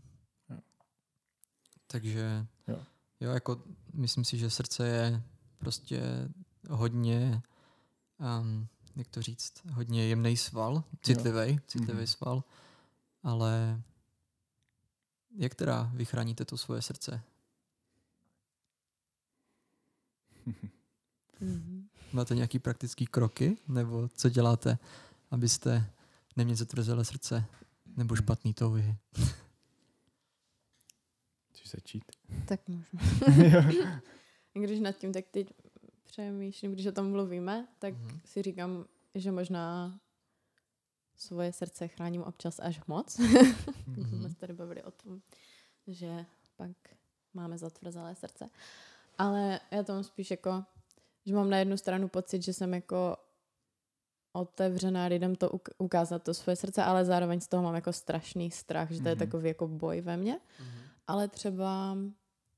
Takže 1.88 2.46
jo. 2.68 2.84
jo, 3.20 3.32
jako 3.32 3.62
myslím 3.94 4.26
si, 4.26 4.38
že 4.38 4.50
srdce 4.50 4.88
je 4.88 5.24
prostě 5.58 6.02
hodně, 6.70 7.42
um, 8.40 8.68
jak 8.96 9.08
to 9.08 9.22
říct, 9.22 9.54
hodně 9.72 10.08
jemný 10.08 10.38
sval, 10.38 10.84
citlivý, 11.02 11.60
citlivý 11.68 12.00
mm-hmm. 12.00 12.18
sval, 12.18 12.44
ale 13.24 13.82
jak 15.38 15.56
teda 15.56 15.92
vychráníte 15.94 16.46
to 16.46 16.58
svoje 16.58 16.82
srdce? 16.82 17.22
Mm-hmm. 21.42 21.84
Máte 22.14 22.36
nějaký 22.36 22.60
praktický 22.60 23.08
kroky, 23.08 23.58
nebo 23.68 24.10
co 24.16 24.30
děláte, 24.30 24.78
abyste 25.32 25.90
neměli 26.36 26.56
zatvrzelé 26.56 27.06
srdce 27.06 27.46
nebo 27.98 28.14
mhm. 28.16 28.24
špatný 28.24 28.54
touhy? 28.54 28.98
Chceš 31.66 31.72
začít? 31.72 32.04
Tak 32.48 32.60
můžu. 32.68 32.98
Když 34.54 34.80
nad 34.80 34.98
tím 34.98 35.14
tak 35.14 35.26
teď 35.32 35.54
přemýšlím, 36.04 36.74
když 36.74 36.86
o 36.86 36.92
tom 36.92 37.12
mluvíme, 37.12 37.68
tak 37.80 37.94
mm-hmm. 37.94 38.20
si 38.26 38.42
říkám, 38.42 38.86
že 39.16 39.32
možná 39.32 40.00
svoje 41.18 41.54
srdce 41.54 41.88
chráním 41.88 42.24
občas 42.24 42.60
až 42.60 42.82
moc. 42.88 43.20
mm-hmm. 43.20 44.10
jsme 44.20 44.30
se 44.30 44.36
tady 44.36 44.54
bavili 44.54 44.84
o 44.84 44.92
tom, 44.92 45.22
že 45.88 46.26
pak 46.56 46.72
máme 47.34 47.58
zatvrzelé 47.58 48.16
srdce. 48.16 48.50
Ale 49.18 49.60
já 49.72 49.84
to 49.84 49.94
mám 49.94 50.04
spíš 50.04 50.32
jako, 50.32 50.64
že 51.26 51.36
mám 51.36 51.50
na 51.50 51.58
jednu 51.58 51.78
stranu 51.78 52.08
pocit, 52.08 52.44
že 52.44 52.54
jsem 52.54 52.74
jako 52.74 53.18
otevřená 54.34 55.06
lidem 55.06 55.36
to 55.36 55.60
ukázat, 55.78 56.24
to 56.24 56.34
svoje 56.34 56.56
srdce, 56.56 56.84
ale 56.84 57.06
zároveň 57.06 57.42
z 57.42 57.48
toho 57.48 57.64
mám 57.64 57.76
jako 57.76 57.94
strašný 57.94 58.52
strach, 58.52 58.92
že 58.92 58.98
to 58.98 59.04
mm-hmm. 59.04 59.08
je 59.08 59.16
mhm. 59.16 59.20
takový 59.20 59.48
jako 59.48 59.68
boj 59.68 60.02
ve 60.02 60.18
mně. 60.18 60.34
Mm-hmm. 60.34 60.85
Ale 61.08 61.28
třeba 61.28 61.98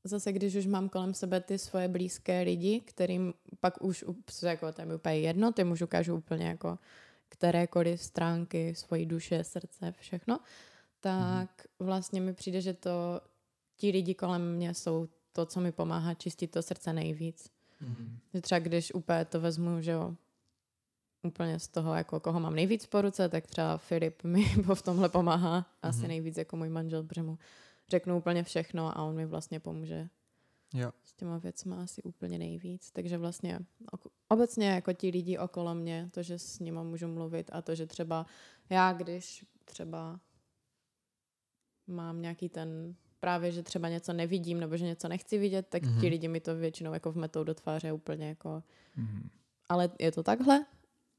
zase, 0.03 0.31
když 0.31 0.55
už 0.55 0.65
mám 0.65 0.89
kolem 0.89 1.13
sebe 1.13 1.41
ty 1.41 1.57
svoje 1.57 1.87
blízké 1.87 2.41
lidi, 2.41 2.79
kterým 2.79 3.33
pak 3.59 3.83
už 3.83 4.05
jako, 4.43 4.71
to 4.71 4.81
je 4.81 4.95
úplně 4.95 5.19
jedno, 5.19 5.51
ty 5.51 5.63
už 5.63 5.81
ukážu 5.81 6.15
úplně 6.15 6.47
jako 6.47 6.79
kterékoliv 7.29 8.01
stránky 8.01 8.75
svojí 8.75 9.05
duše, 9.05 9.43
srdce, 9.43 9.93
všechno, 9.99 10.39
tak 10.99 11.65
mm. 11.79 11.87
vlastně 11.87 12.21
mi 12.21 12.33
přijde, 12.33 12.61
že 12.61 12.73
to 12.73 13.21
ti 13.75 13.91
lidi 13.91 14.13
kolem 14.15 14.55
mě 14.55 14.73
jsou 14.73 15.07
to, 15.33 15.45
co 15.45 15.61
mi 15.61 15.71
pomáhá 15.71 16.13
čistit 16.13 16.47
to 16.47 16.61
srdce 16.61 16.93
nejvíc. 16.93 17.49
Mm. 17.81 18.19
Že 18.33 18.41
třeba 18.41 18.59
když 18.59 18.93
úplně 18.93 19.25
to 19.25 19.41
vezmu, 19.41 19.81
že 19.81 19.91
jo, 19.91 20.15
úplně 21.23 21.59
z 21.59 21.67
toho, 21.67 21.93
jako 21.93 22.19
koho 22.19 22.39
mám 22.39 22.55
nejvíc 22.55 22.85
po 22.85 23.01
ruce, 23.01 23.29
tak 23.29 23.47
třeba 23.47 23.77
Filip 23.77 24.23
mi 24.23 24.45
v 24.73 24.81
tomhle 24.81 25.09
pomáhá 25.09 25.65
asi 25.81 26.01
mm. 26.01 26.07
nejvíc 26.07 26.37
jako 26.37 26.57
můj 26.57 26.69
manžel, 26.69 27.03
protože 27.03 27.23
mu 27.23 27.37
řeknu 27.89 28.17
úplně 28.17 28.43
všechno 28.43 28.97
a 28.97 29.03
on 29.03 29.15
mi 29.15 29.25
vlastně 29.25 29.59
pomůže 29.59 30.09
jo. 30.73 30.91
s 31.03 31.13
těma 31.13 31.37
věcmi 31.37 31.75
asi 31.75 32.03
úplně 32.03 32.39
nejvíc. 32.39 32.91
Takže 32.91 33.17
vlastně 33.17 33.59
obecně 34.27 34.69
jako 34.69 34.93
ti 34.93 35.09
lidi 35.09 35.37
okolo 35.37 35.75
mě, 35.75 36.09
to, 36.13 36.23
že 36.23 36.39
s 36.39 36.59
nima 36.59 36.83
můžu 36.83 37.07
mluvit 37.07 37.49
a 37.53 37.61
to, 37.61 37.75
že 37.75 37.85
třeba 37.85 38.25
já, 38.69 38.93
když 38.93 39.45
třeba 39.65 40.19
mám 41.87 42.21
nějaký 42.21 42.49
ten 42.49 42.95
právě, 43.19 43.51
že 43.51 43.63
třeba 43.63 43.89
něco 43.89 44.13
nevidím 44.13 44.59
nebo 44.59 44.77
že 44.77 44.85
něco 44.85 45.07
nechci 45.07 45.37
vidět, 45.37 45.67
tak 45.69 45.83
mm-hmm. 45.83 46.01
ti 46.01 46.07
lidi 46.07 46.27
mi 46.27 46.39
to 46.39 46.55
většinou 46.55 46.93
jako 46.93 47.11
vmetou 47.11 47.43
do 47.43 47.53
tváře 47.53 47.93
úplně 47.93 48.27
jako 48.27 48.63
mm-hmm. 48.97 49.29
ale 49.69 49.89
je 49.99 50.11
to 50.11 50.23
takhle 50.23 50.65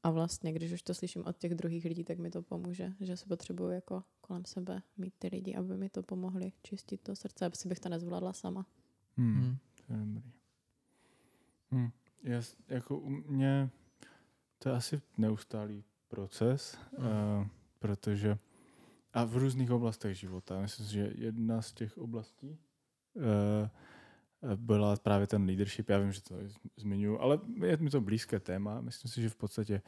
a 0.03 0.11
vlastně, 0.11 0.53
když 0.53 0.71
už 0.71 0.81
to 0.81 0.93
slyším 0.93 1.25
od 1.25 1.37
těch 1.37 1.55
druhých 1.55 1.85
lidí, 1.85 2.03
tak 2.03 2.17
mi 2.17 2.29
to 2.29 2.41
pomůže, 2.41 2.93
že 2.99 3.17
se 3.17 3.25
potřebuju 3.25 3.69
jako 3.69 4.03
kolem 4.21 4.45
sebe 4.45 4.81
mít 4.97 5.13
ty 5.19 5.27
lidi, 5.27 5.55
aby 5.55 5.77
mi 5.77 5.89
to 5.89 6.03
pomohli 6.03 6.51
čistit 6.63 7.01
to 7.01 7.15
srdce, 7.15 7.45
aby 7.45 7.55
si 7.55 7.67
bych 7.67 7.79
to 7.79 7.89
nezvládla 7.89 8.33
sama. 8.33 8.65
Hmm. 9.17 9.35
hmm. 9.35 9.57
To 9.87 9.93
je 9.93 9.99
dobrý. 9.99 10.31
Hmm. 11.71 11.91
Já, 12.23 12.41
jako 12.67 12.97
u 12.99 13.09
mě 13.09 13.69
to 14.59 14.69
je 14.69 14.75
asi 14.75 15.01
neustálý 15.17 15.83
proces, 16.07 16.77
hmm. 16.97 17.07
uh, 17.07 17.47
protože 17.79 18.37
a 19.13 19.23
v 19.23 19.37
různých 19.37 19.71
oblastech 19.71 20.17
života. 20.17 20.61
Myslím 20.61 20.85
si, 20.85 20.93
že 20.93 21.11
jedna 21.15 21.61
z 21.61 21.73
těch 21.73 21.97
oblastí 21.97 22.57
uh, 23.13 23.23
byla 24.55 24.95
právě 24.95 25.27
ten 25.27 25.45
leadership. 25.45 25.89
Já 25.89 25.99
vím, 25.99 26.11
že 26.11 26.21
to 26.21 26.35
zmiňuji, 26.77 27.19
ale 27.19 27.39
je 27.65 27.77
mi 27.77 27.89
to 27.89 28.01
blízké 28.01 28.39
téma. 28.39 28.81
Myslím 28.81 29.11
si, 29.11 29.21
že 29.21 29.29
v 29.29 29.35
podstatě 29.35 29.81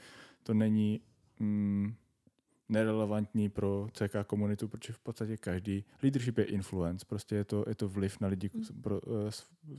to 0.43 0.53
není 0.53 1.01
mm, 1.39 1.95
nerelevantní 2.69 3.49
pro 3.49 3.87
CK 3.91 4.27
komunitu, 4.27 4.67
protože 4.67 4.93
v 4.93 4.99
podstatě 4.99 5.37
každý 5.37 5.85
leadership 6.03 6.37
je 6.37 6.43
influence, 6.43 7.05
prostě 7.05 7.35
je 7.35 7.43
to, 7.43 7.65
je 7.67 7.75
to 7.75 7.89
vliv 7.89 8.19
na 8.19 8.27
lidi, 8.27 8.49
mm. 8.53 8.81
pro, 8.81 9.01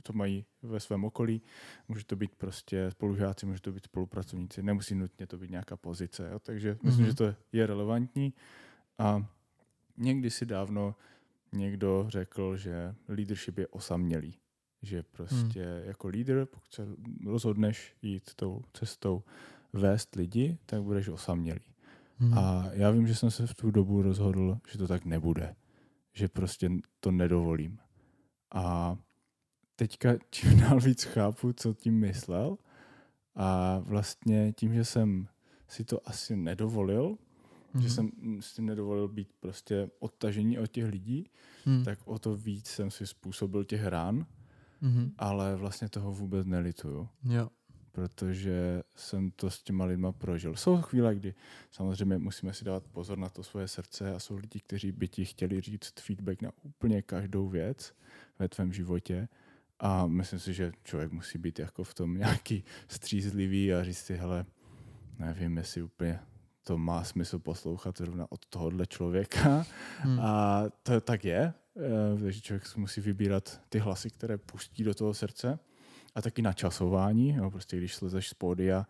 co 0.03 0.13
mají 0.13 0.45
ve 0.61 0.79
svém 0.79 1.05
okolí. 1.05 1.41
Může 1.87 2.05
to 2.05 2.15
být 2.15 2.35
prostě 2.35 2.91
spolužáci, 2.91 3.45
může 3.45 3.61
to 3.61 3.71
být 3.71 3.83
spolupracovníci, 3.83 4.63
nemusí 4.63 4.95
nutně 4.95 5.27
to 5.27 5.37
být 5.37 5.51
nějaká 5.51 5.77
pozice. 5.77 6.29
Jo? 6.31 6.39
Takže 6.39 6.73
mm-hmm. 6.73 6.85
myslím, 6.85 7.05
že 7.05 7.13
to 7.13 7.35
je 7.51 7.67
relevantní. 7.67 8.33
A 8.97 9.25
někdy 9.97 10.29
si 10.29 10.45
dávno 10.45 10.95
někdo 11.51 12.05
řekl, 12.07 12.57
že 12.57 12.95
leadership 13.07 13.57
je 13.57 13.67
osamělý 13.67 14.35
že 14.83 15.03
prostě 15.03 15.63
hmm. 15.63 15.87
jako 15.87 16.07
lídr, 16.07 16.45
pokud 16.45 16.73
se 16.73 16.87
rozhodneš 17.25 17.95
jít 18.01 18.35
tou 18.35 18.61
cestou 18.73 19.23
vést 19.73 20.15
lidi, 20.15 20.57
tak 20.65 20.81
budeš 20.81 21.07
osamělý. 21.07 21.61
Hmm. 22.17 22.37
A 22.37 22.69
já 22.71 22.91
vím, 22.91 23.07
že 23.07 23.15
jsem 23.15 23.31
se 23.31 23.47
v 23.47 23.53
tu 23.53 23.71
dobu 23.71 24.01
rozhodl, 24.01 24.57
že 24.71 24.77
to 24.77 24.87
tak 24.87 25.05
nebude. 25.05 25.55
Že 26.13 26.27
prostě 26.27 26.69
to 26.99 27.11
nedovolím. 27.11 27.79
A 28.53 28.97
teďka 29.75 30.13
čím 30.29 30.59
dál 30.59 30.79
víc 30.85 31.03
chápu, 31.03 31.53
co 31.53 31.73
tím 31.73 31.99
myslel. 31.99 32.57
A 33.35 33.79
vlastně 33.79 34.53
tím, 34.53 34.73
že 34.73 34.85
jsem 34.85 35.27
si 35.67 35.85
to 35.85 36.09
asi 36.09 36.35
nedovolil, 36.35 37.17
mm-hmm. 37.75 37.81
že 37.81 37.89
jsem 37.89 38.11
si 38.39 38.61
nedovolil 38.61 39.07
být 39.07 39.27
prostě 39.39 39.89
odtažení 39.99 40.59
od 40.59 40.67
těch 40.67 40.85
lidí, 40.85 41.29
mm. 41.65 41.83
tak 41.83 41.99
o 42.05 42.19
to 42.19 42.35
víc 42.35 42.67
jsem 42.67 42.91
si 42.91 43.07
způsobil 43.07 43.63
těch 43.63 43.85
rán 43.85 44.25
mm-hmm. 44.83 45.11
ale 45.17 45.55
vlastně 45.55 45.89
toho 45.89 46.11
vůbec 46.11 46.47
nelituju. 46.47 47.09
Jo. 47.23 47.49
Protože 47.91 48.83
jsem 48.95 49.31
to 49.31 49.49
s 49.49 49.63
těma 49.63 49.85
lidma 49.85 50.11
prožil. 50.11 50.55
Jsou 50.55 50.81
chvíle, 50.81 51.15
kdy 51.15 51.33
samozřejmě 51.71 52.17
musíme 52.17 52.53
si 52.53 52.65
dát 52.65 52.83
pozor 52.87 53.17
na 53.17 53.29
to 53.29 53.43
svoje 53.43 53.67
srdce 53.67 54.15
a 54.15 54.19
jsou 54.19 54.35
lidi, 54.35 54.59
kteří 54.59 54.91
by 54.91 55.07
ti 55.07 55.25
chtěli 55.25 55.61
říct 55.61 55.99
feedback 55.99 56.41
na 56.41 56.51
úplně 56.61 57.01
každou 57.01 57.49
věc 57.49 57.93
ve 58.39 58.49
tvém 58.49 58.73
životě, 58.73 59.27
A 59.79 60.07
myslím 60.07 60.39
si, 60.39 60.53
že 60.53 60.71
člověk 60.83 61.11
musí 61.11 61.37
být 61.37 61.59
jako 61.59 61.83
v 61.83 61.93
tom 61.93 62.17
nějaký 62.17 62.63
střízlivý 62.87 63.73
a 63.73 63.83
říct 63.83 63.97
si, 63.97 64.15
hele, 64.15 64.45
nevím, 65.19 65.57
jestli 65.57 65.81
úplně 65.81 66.19
to 66.63 66.77
má 66.77 67.03
smysl 67.03 67.39
poslouchat 67.39 67.97
zrovna 67.97 68.25
od 68.29 68.45
tohohle 68.45 68.85
člověka. 68.85 69.65
Hmm. 69.99 70.19
A 70.19 70.63
to 70.83 71.01
tak 71.01 71.25
je, 71.25 71.53
eh, 71.77 72.19
takže 72.23 72.41
člověk 72.41 72.75
musí 72.75 73.01
vybírat 73.01 73.61
ty 73.69 73.79
hlasy, 73.79 74.09
které 74.09 74.37
pustí 74.37 74.83
do 74.83 74.93
toho 74.93 75.13
srdce 75.13 75.59
a 76.15 76.21
taky 76.21 76.41
načasování. 76.41 77.35
Jo, 77.35 77.51
prostě 77.51 77.77
když 77.77 77.95
slezeš 77.95 78.29
z 78.29 78.33
pódia, 78.33 78.85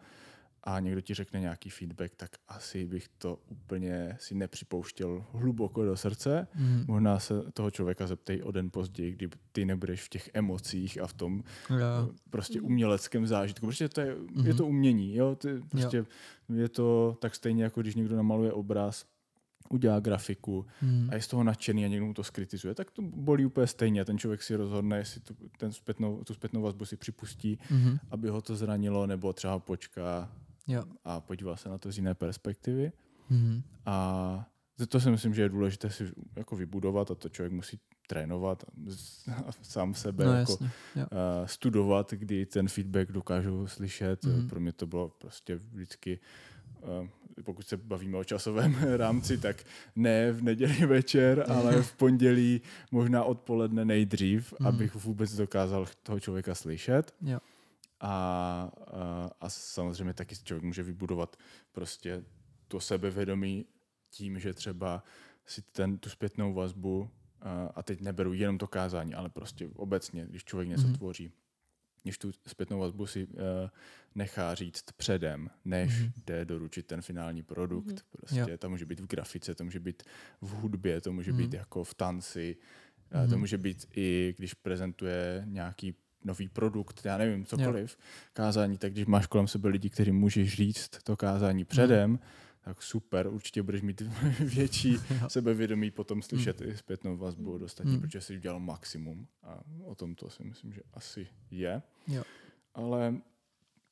a 0.63 0.79
někdo 0.79 1.01
ti 1.01 1.13
řekne 1.13 1.39
nějaký 1.39 1.69
feedback, 1.69 2.15
tak 2.15 2.31
asi 2.47 2.85
bych 2.85 3.07
to 3.17 3.39
úplně 3.47 4.17
si 4.19 4.35
nepřipouštěl 4.35 5.25
hluboko 5.31 5.85
do 5.85 5.97
srdce. 5.97 6.47
Mm. 6.55 6.83
Možná 6.87 7.19
se 7.19 7.33
toho 7.53 7.71
člověka 7.71 8.07
zeptej 8.07 8.41
o 8.43 8.51
den 8.51 8.69
později, 8.69 9.11
kdy 9.11 9.29
ty 9.51 9.65
nebudeš 9.65 10.03
v 10.03 10.09
těch 10.09 10.29
emocích 10.33 11.01
a 11.01 11.07
v 11.07 11.13
tom 11.13 11.43
yeah. 11.69 12.09
prostě 12.29 12.61
uměleckém 12.61 13.27
zážitku. 13.27 13.65
Protože 13.65 13.89
to 13.89 14.01
je, 14.01 14.15
mm. 14.15 14.47
je 14.47 14.53
to 14.53 14.65
umění. 14.65 15.15
Jo? 15.15 15.35
Ty, 15.35 15.61
prostě 15.69 15.97
yeah. 15.97 16.07
Je 16.49 16.69
to 16.69 17.17
tak 17.21 17.35
stejně, 17.35 17.63
jako 17.63 17.81
když 17.81 17.95
někdo 17.95 18.15
namaluje 18.15 18.51
obraz, 18.53 19.05
udělá 19.69 19.99
grafiku 19.99 20.65
hmm. 20.79 21.09
a 21.11 21.15
je 21.15 21.21
z 21.21 21.27
toho 21.27 21.43
nadšený 21.43 21.85
a 21.85 21.87
někdo 21.87 22.05
mu 22.05 22.13
to 22.13 22.23
skritizuje, 22.23 22.75
tak 22.75 22.91
to 22.91 23.01
bolí 23.01 23.45
úplně 23.45 23.67
stejně. 23.67 24.05
Ten 24.05 24.17
člověk 24.17 24.43
si 24.43 24.55
rozhodne, 24.55 24.97
jestli 24.97 25.21
tu, 25.21 25.35
ten 25.57 25.71
zpětnou, 25.71 26.23
tu 26.23 26.33
zpětnou 26.33 26.61
vazbu 26.61 26.85
si 26.85 26.97
připustí, 26.97 27.59
hmm. 27.69 27.97
aby 28.11 28.29
ho 28.29 28.41
to 28.41 28.55
zranilo, 28.55 29.07
nebo 29.07 29.33
třeba 29.33 29.59
počká 29.59 30.31
jo. 30.67 30.83
a 31.03 31.21
podíval 31.21 31.57
se 31.57 31.69
na 31.69 31.77
to 31.77 31.91
z 31.91 31.97
jiné 31.97 32.13
perspektivy. 32.13 32.91
Mm-hmm. 33.31 33.61
A 33.85 34.49
to 34.89 34.99
si 34.99 35.11
myslím, 35.11 35.33
že 35.33 35.41
je 35.41 35.49
důležité 35.49 35.89
si 35.89 36.11
jako 36.35 36.55
vybudovat 36.55 37.11
a 37.11 37.15
to 37.15 37.29
člověk 37.29 37.53
musí 37.53 37.79
trénovat 38.07 38.63
sám 39.61 39.93
sebe, 39.93 40.25
no, 40.25 40.33
jako, 40.33 40.53
uh, 40.53 40.67
studovat, 41.45 42.13
kdy 42.13 42.45
ten 42.45 42.67
feedback 42.67 43.11
dokážu 43.11 43.67
slyšet. 43.67 44.23
Mm-hmm. 44.23 44.49
Pro 44.49 44.59
mě 44.59 44.71
to 44.71 44.87
bylo 44.87 45.09
prostě 45.09 45.55
vždycky 45.55 46.19
uh, 46.81 47.07
pokud 47.43 47.67
se 47.67 47.77
bavíme 47.77 48.17
o 48.17 48.23
časovém 48.23 48.75
rámci, 48.97 49.37
tak 49.37 49.63
ne 49.95 50.31
v 50.31 50.43
neděli 50.43 50.85
večer, 50.85 51.45
ale 51.51 51.81
v 51.81 51.95
pondělí, 51.95 52.61
možná 52.91 53.23
odpoledne 53.23 53.85
nejdřív, 53.85 54.53
mm. 54.59 54.67
abych 54.67 54.95
vůbec 54.95 55.35
dokázal 55.35 55.85
toho 56.03 56.19
člověka 56.19 56.55
slyšet. 56.55 57.13
Jo. 57.21 57.39
A, 58.03 58.71
a, 58.87 59.29
a 59.41 59.49
samozřejmě 59.49 60.13
taky 60.13 60.35
člověk 60.35 60.63
může 60.63 60.83
vybudovat 60.83 61.37
prostě 61.71 62.23
to 62.67 62.79
sebevědomí 62.79 63.65
tím, 64.09 64.39
že 64.39 64.53
třeba 64.53 65.03
si 65.45 65.61
ten, 65.61 65.97
tu 65.97 66.09
zpětnou 66.09 66.53
vazbu, 66.53 67.09
a, 67.41 67.71
a 67.75 67.83
teď 67.83 68.01
neberu 68.01 68.33
jenom 68.33 68.57
to 68.57 68.67
kázání, 68.67 69.13
ale 69.13 69.29
prostě 69.29 69.69
obecně, 69.75 70.25
když 70.25 70.43
člověk 70.43 70.69
něco 70.69 70.87
mm-hmm. 70.87 70.97
tvoří, 70.97 71.31
když 72.03 72.17
tu 72.17 72.31
zpětnou 72.47 72.79
vazbu 72.79 73.05
si 73.05 73.27
uh, 73.27 73.39
nechá 74.15 74.55
říct 74.55 74.91
předem, 74.97 75.49
než 75.65 75.91
mm-hmm. 75.91 76.11
jde 76.25 76.45
doručit 76.45 76.87
ten 76.87 77.01
finální 77.01 77.43
produkt. 77.43 77.87
Mm-hmm. 77.87 78.03
Prostě 78.11 78.45
jo. 78.49 78.57
to 78.57 78.69
může 78.69 78.85
být 78.85 78.99
v 78.99 79.07
grafice, 79.07 79.55
to 79.55 79.63
může 79.63 79.79
být 79.79 80.03
v 80.41 80.49
hudbě, 80.49 81.01
to 81.01 81.13
může 81.13 81.31
mm-hmm. 81.31 81.37
být 81.37 81.53
jako 81.53 81.83
v 81.83 81.93
tanci, 81.93 82.57
mm-hmm. 83.11 83.25
to 83.25 83.31
mhm. 83.31 83.39
může 83.39 83.57
být 83.57 83.85
i 83.95 84.33
když 84.37 84.53
prezentuje 84.53 85.43
nějaký 85.47 85.95
nový 86.25 86.47
produkt, 86.47 87.01
já 87.05 87.17
nevím, 87.17 87.45
cokoliv, 87.45 87.97
jo. 87.99 88.05
kázání, 88.33 88.77
tak 88.77 88.91
když 88.91 89.05
máš 89.05 89.27
kolem 89.27 89.47
sebe 89.47 89.69
lidi, 89.69 89.89
kteří 89.89 90.11
můžeš 90.11 90.53
říct 90.55 90.89
to 91.03 91.17
kázání 91.17 91.65
předem, 91.65 92.11
mm. 92.11 92.19
tak 92.61 92.81
super, 92.81 93.27
určitě 93.27 93.63
budeš 93.63 93.81
mít 93.81 94.01
větší 94.39 94.97
sebevědomí 95.27 95.91
potom 95.91 96.21
slyšet 96.21 96.61
mm. 96.61 96.69
i 96.69 96.77
zpětnou 96.77 97.17
vazbu 97.17 97.53
od 97.53 97.61
ostatních, 97.61 97.95
mm. 97.95 98.01
protože 98.01 98.21
jsi 98.21 98.37
udělal 98.37 98.59
maximum 98.59 99.27
a 99.43 99.59
o 99.83 99.95
tom 99.95 100.15
to 100.15 100.29
si 100.29 100.43
myslím, 100.43 100.73
že 100.73 100.81
asi 100.93 101.27
je. 101.51 101.81
Jo. 102.07 102.23
Ale 102.73 103.15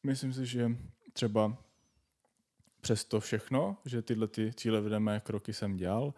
myslím 0.03 0.33
si, 0.33 0.45
že 0.45 0.71
třeba 1.13 1.57
přes 2.81 3.05
to 3.05 3.19
všechno, 3.19 3.77
že 3.85 4.01
tyhle 4.01 4.27
ty 4.27 4.53
cíle 4.53 4.81
vedeme 4.81 5.19
kroky 5.19 5.53
jsem 5.53 5.77
dělal, 5.77 6.13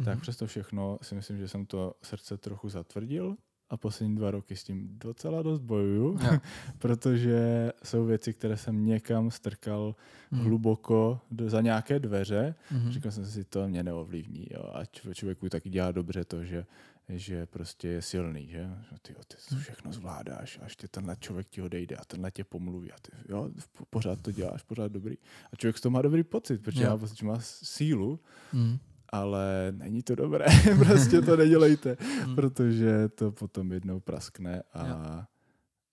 mm-hmm. 0.00 0.04
tak 0.04 0.20
přes 0.20 0.36
to 0.36 0.46
všechno 0.46 0.98
si 1.02 1.14
myslím, 1.14 1.38
že 1.38 1.48
jsem 1.48 1.66
to 1.66 1.94
srdce 2.02 2.36
trochu 2.36 2.68
zatvrdil 2.68 3.36
a 3.70 3.76
poslední 3.76 4.16
dva 4.16 4.30
roky 4.30 4.56
s 4.56 4.64
tím 4.64 4.88
docela 4.98 5.42
dost 5.42 5.60
bojuju, 5.60 6.18
protože 6.78 7.72
jsou 7.84 8.04
věci, 8.04 8.32
které 8.32 8.56
jsem 8.56 8.84
někam 8.84 9.30
strkal 9.30 9.94
mm. 10.30 10.38
hluboko 10.38 11.20
do, 11.30 11.50
za 11.50 11.60
nějaké 11.60 11.98
dveře. 11.98 12.54
Mm. 12.70 12.90
Říkal 12.92 13.12
jsem 13.12 13.26
si, 13.26 13.44
to 13.44 13.68
mě 13.68 13.82
neovlivní. 13.82 14.46
Jo. 14.50 14.72
A 14.74 14.84
člověku 15.14 15.48
taky 15.48 15.70
dělá 15.70 15.92
dobře 15.92 16.24
to, 16.24 16.44
že 16.44 16.66
že 17.08 17.46
prostě 17.46 17.88
je 17.88 18.02
silný, 18.02 18.48
že 18.48 18.68
ty, 19.02 19.14
ty 19.14 19.36
to 19.48 19.54
mhm. 19.54 19.60
všechno 19.60 19.92
zvládáš 19.92 20.58
a 20.62 20.64
ještě 20.64 20.88
tenhle 20.88 21.16
člověk 21.20 21.48
ti 21.48 21.62
odejde 21.62 21.96
a 21.96 22.04
tenhle 22.04 22.30
tě 22.30 22.44
pomluví 22.44 22.92
a 22.92 22.96
ty, 23.02 23.12
jo, 23.28 23.50
pořád 23.90 24.20
to 24.20 24.32
děláš, 24.32 24.62
pořád 24.62 24.92
dobrý. 24.92 25.16
A 25.52 25.56
člověk 25.56 25.78
z 25.78 25.80
toho 25.80 25.90
má 25.90 26.02
dobrý 26.02 26.22
pocit, 26.22 26.62
protože 26.62 26.86
pocit, 27.00 27.18
že 27.18 27.26
má 27.26 27.38
sílu 27.40 28.20
mm 28.52 28.78
ale 29.08 29.72
není 29.76 30.02
to 30.02 30.14
dobré, 30.14 30.46
prostě 30.78 31.20
to 31.20 31.36
nedělejte, 31.36 31.96
hmm. 32.00 32.34
protože 32.34 33.08
to 33.08 33.32
potom 33.32 33.72
jednou 33.72 34.00
praskne 34.00 34.62
a, 34.74 34.82
a, 34.82 35.28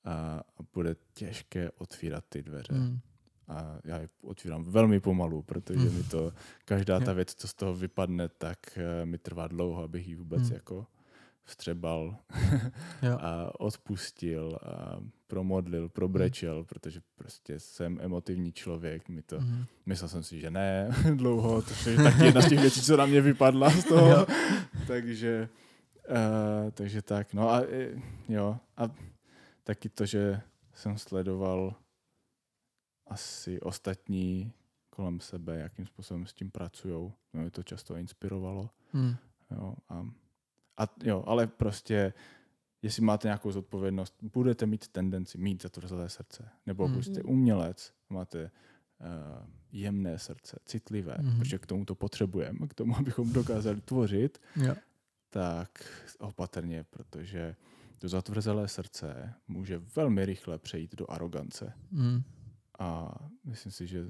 a 0.05 0.43
bude 0.73 0.95
těžké 1.13 1.71
otvírat 1.71 2.23
ty 2.29 2.41
dveře. 2.41 2.73
Hmm. 2.73 2.99
A 3.47 3.77
já 3.83 3.97
je 3.97 4.09
otvírám 4.21 4.63
velmi 4.63 4.99
pomalu, 4.99 5.41
protože 5.41 5.79
hmm. 5.79 5.97
mi 5.97 6.03
to, 6.03 6.33
každá 6.65 6.99
ta 6.99 7.13
věc, 7.13 7.35
co 7.35 7.47
z 7.47 7.53
toho 7.53 7.75
vypadne, 7.75 8.29
tak 8.29 8.57
uh, 8.77 9.09
mi 9.09 9.17
trvá 9.17 9.47
dlouho, 9.47 9.83
abych 9.83 10.07
ji 10.07 10.15
vůbec 10.15 10.49
jako 10.49 10.87
vstřebal 11.45 12.17
a 13.19 13.59
odpustil 13.59 14.59
a 14.63 14.99
promodlil, 15.27 15.89
probrečel, 15.89 16.59
mm. 16.59 16.65
protože 16.65 17.01
prostě 17.15 17.59
jsem 17.59 17.99
emotivní 18.01 18.51
člověk. 18.51 19.09
Mi 19.09 19.21
to, 19.21 19.39
mm. 19.39 19.65
Myslel 19.85 20.09
jsem 20.09 20.23
si, 20.23 20.39
že 20.39 20.51
ne 20.51 20.89
dlouho, 21.15 21.61
to 21.61 21.89
je 21.89 21.97
taky 21.97 22.25
jedna 22.25 22.41
z 22.41 22.49
těch 22.49 22.59
věcí, 22.59 22.81
co 22.81 22.97
na 22.97 23.05
mě 23.05 23.21
vypadla 23.21 23.69
z 23.69 23.83
toho. 23.83 24.27
takže, 24.87 25.49
uh, 26.09 26.71
takže 26.71 27.01
tak, 27.01 27.33
no 27.33 27.49
a 27.49 27.61
jo. 28.29 28.57
A 28.77 28.91
taky 29.63 29.89
to, 29.89 30.05
že 30.05 30.41
jsem 30.73 30.97
sledoval 30.97 31.75
asi 33.07 33.61
ostatní 33.61 34.53
kolem 34.89 35.19
sebe, 35.19 35.59
jakým 35.59 35.85
způsobem 35.85 36.25
s 36.25 36.33
tím 36.33 36.51
pracují. 36.51 37.13
Mě 37.33 37.51
to 37.51 37.63
často 37.63 37.95
inspirovalo. 37.95 38.69
Mm. 38.93 39.15
Jo, 39.51 39.75
a 39.89 40.05
a 40.77 40.87
jo, 41.03 41.23
ale 41.27 41.47
prostě, 41.47 42.13
jestli 42.81 43.01
máte 43.01 43.27
nějakou 43.27 43.51
zodpovědnost, 43.51 44.15
budete 44.21 44.65
mít 44.65 44.87
tendenci 44.87 45.37
mít 45.37 45.61
zatvrzlé 45.61 46.09
srdce. 46.09 46.49
Nebo 46.65 46.87
mm. 46.87 47.03
jste 47.03 47.23
umělec, 47.23 47.93
máte 48.09 48.43
uh, 48.43 49.47
jemné 49.71 50.19
srdce, 50.19 50.59
citlivé, 50.65 51.17
mm. 51.21 51.39
protože 51.39 51.57
k 51.57 51.65
tomu 51.65 51.85
to 51.85 51.95
potřebujeme, 51.95 52.67
k 52.67 52.73
tomu, 52.73 52.95
abychom 52.97 53.33
dokázali 53.33 53.81
tvořit, 53.81 54.41
yeah. 54.55 54.77
tak 55.29 55.69
opatrně, 56.19 56.85
protože 56.89 57.55
to 57.97 58.07
zatvrzelé 58.07 58.67
srdce 58.67 59.33
může 59.47 59.81
velmi 59.95 60.25
rychle 60.25 60.59
přejít 60.59 60.95
do 60.95 61.11
arogance. 61.11 61.73
Mm. 61.91 62.23
A 62.79 63.15
myslím 63.43 63.71
si, 63.71 63.87
že 63.87 64.09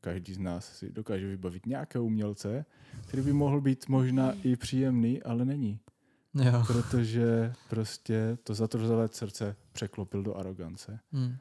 každý 0.00 0.34
z 0.34 0.38
nás 0.38 0.78
si 0.78 0.92
dokáže 0.92 1.26
vybavit 1.26 1.66
nějakého 1.66 2.04
umělce, 2.04 2.64
který 3.06 3.22
by 3.22 3.32
mohl 3.32 3.60
být 3.60 3.88
možná 3.88 4.32
i 4.42 4.56
příjemný, 4.56 5.22
ale 5.22 5.44
není. 5.44 5.80
Jo. 6.34 6.64
Protože 6.66 7.52
prostě 7.68 8.38
to 8.42 8.54
zatrzelé 8.54 9.08
srdce 9.08 9.56
překlopil 9.72 10.22
do 10.22 10.34
arogance. 10.34 11.00
Hmm. 11.12 11.36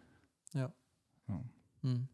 Jo. 0.56 0.70
No. 1.30 1.44
Hmm. 1.84 2.06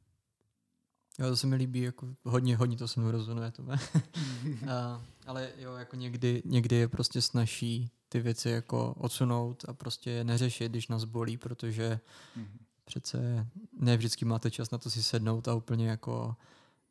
Jo, 1.20 1.30
to 1.30 1.38
se 1.38 1.48
mi 1.48 1.56
líbí, 1.56 1.82
jako 1.82 2.16
hodně, 2.24 2.58
hodně 2.58 2.78
to 2.78 2.88
se 2.88 3.00
mnou 3.00 3.12
rezonuje. 3.12 3.52
To 3.52 3.64
a, 4.70 5.02
ale 5.26 5.50
jo, 5.58 5.76
jako 5.76 5.96
někdy, 5.96 6.42
někdy 6.46 6.76
je 6.76 6.88
prostě 6.88 7.22
snaží 7.22 7.92
ty 8.10 8.20
věci 8.20 8.50
jako 8.50 8.94
odsunout 8.94 9.66
a 9.68 9.74
prostě 9.74 10.12
je 10.12 10.24
neřešit, 10.24 10.72
když 10.72 10.88
nás 10.88 11.04
bolí, 11.04 11.38
protože 11.38 12.00
mm 12.36 12.66
přece 12.86 13.48
ne 13.80 13.98
vždycky 13.98 14.26
máte 14.26 14.52
čas 14.52 14.72
na 14.72 14.78
to 14.78 14.90
si 14.90 15.04
sednout 15.04 15.48
a 15.48 15.54
úplně 15.54 15.90
jako 15.90 16.36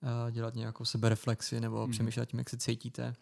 uh, 0.02 0.30
dělat 0.30 0.54
nějakou 0.54 0.84
sebereflexi 0.84 1.60
nebo 1.60 1.86
mm. 1.86 1.92
přemýšlet 1.92 2.26
tím, 2.26 2.38
jak 2.38 2.50
se 2.50 2.56
cítíte. 2.56 3.14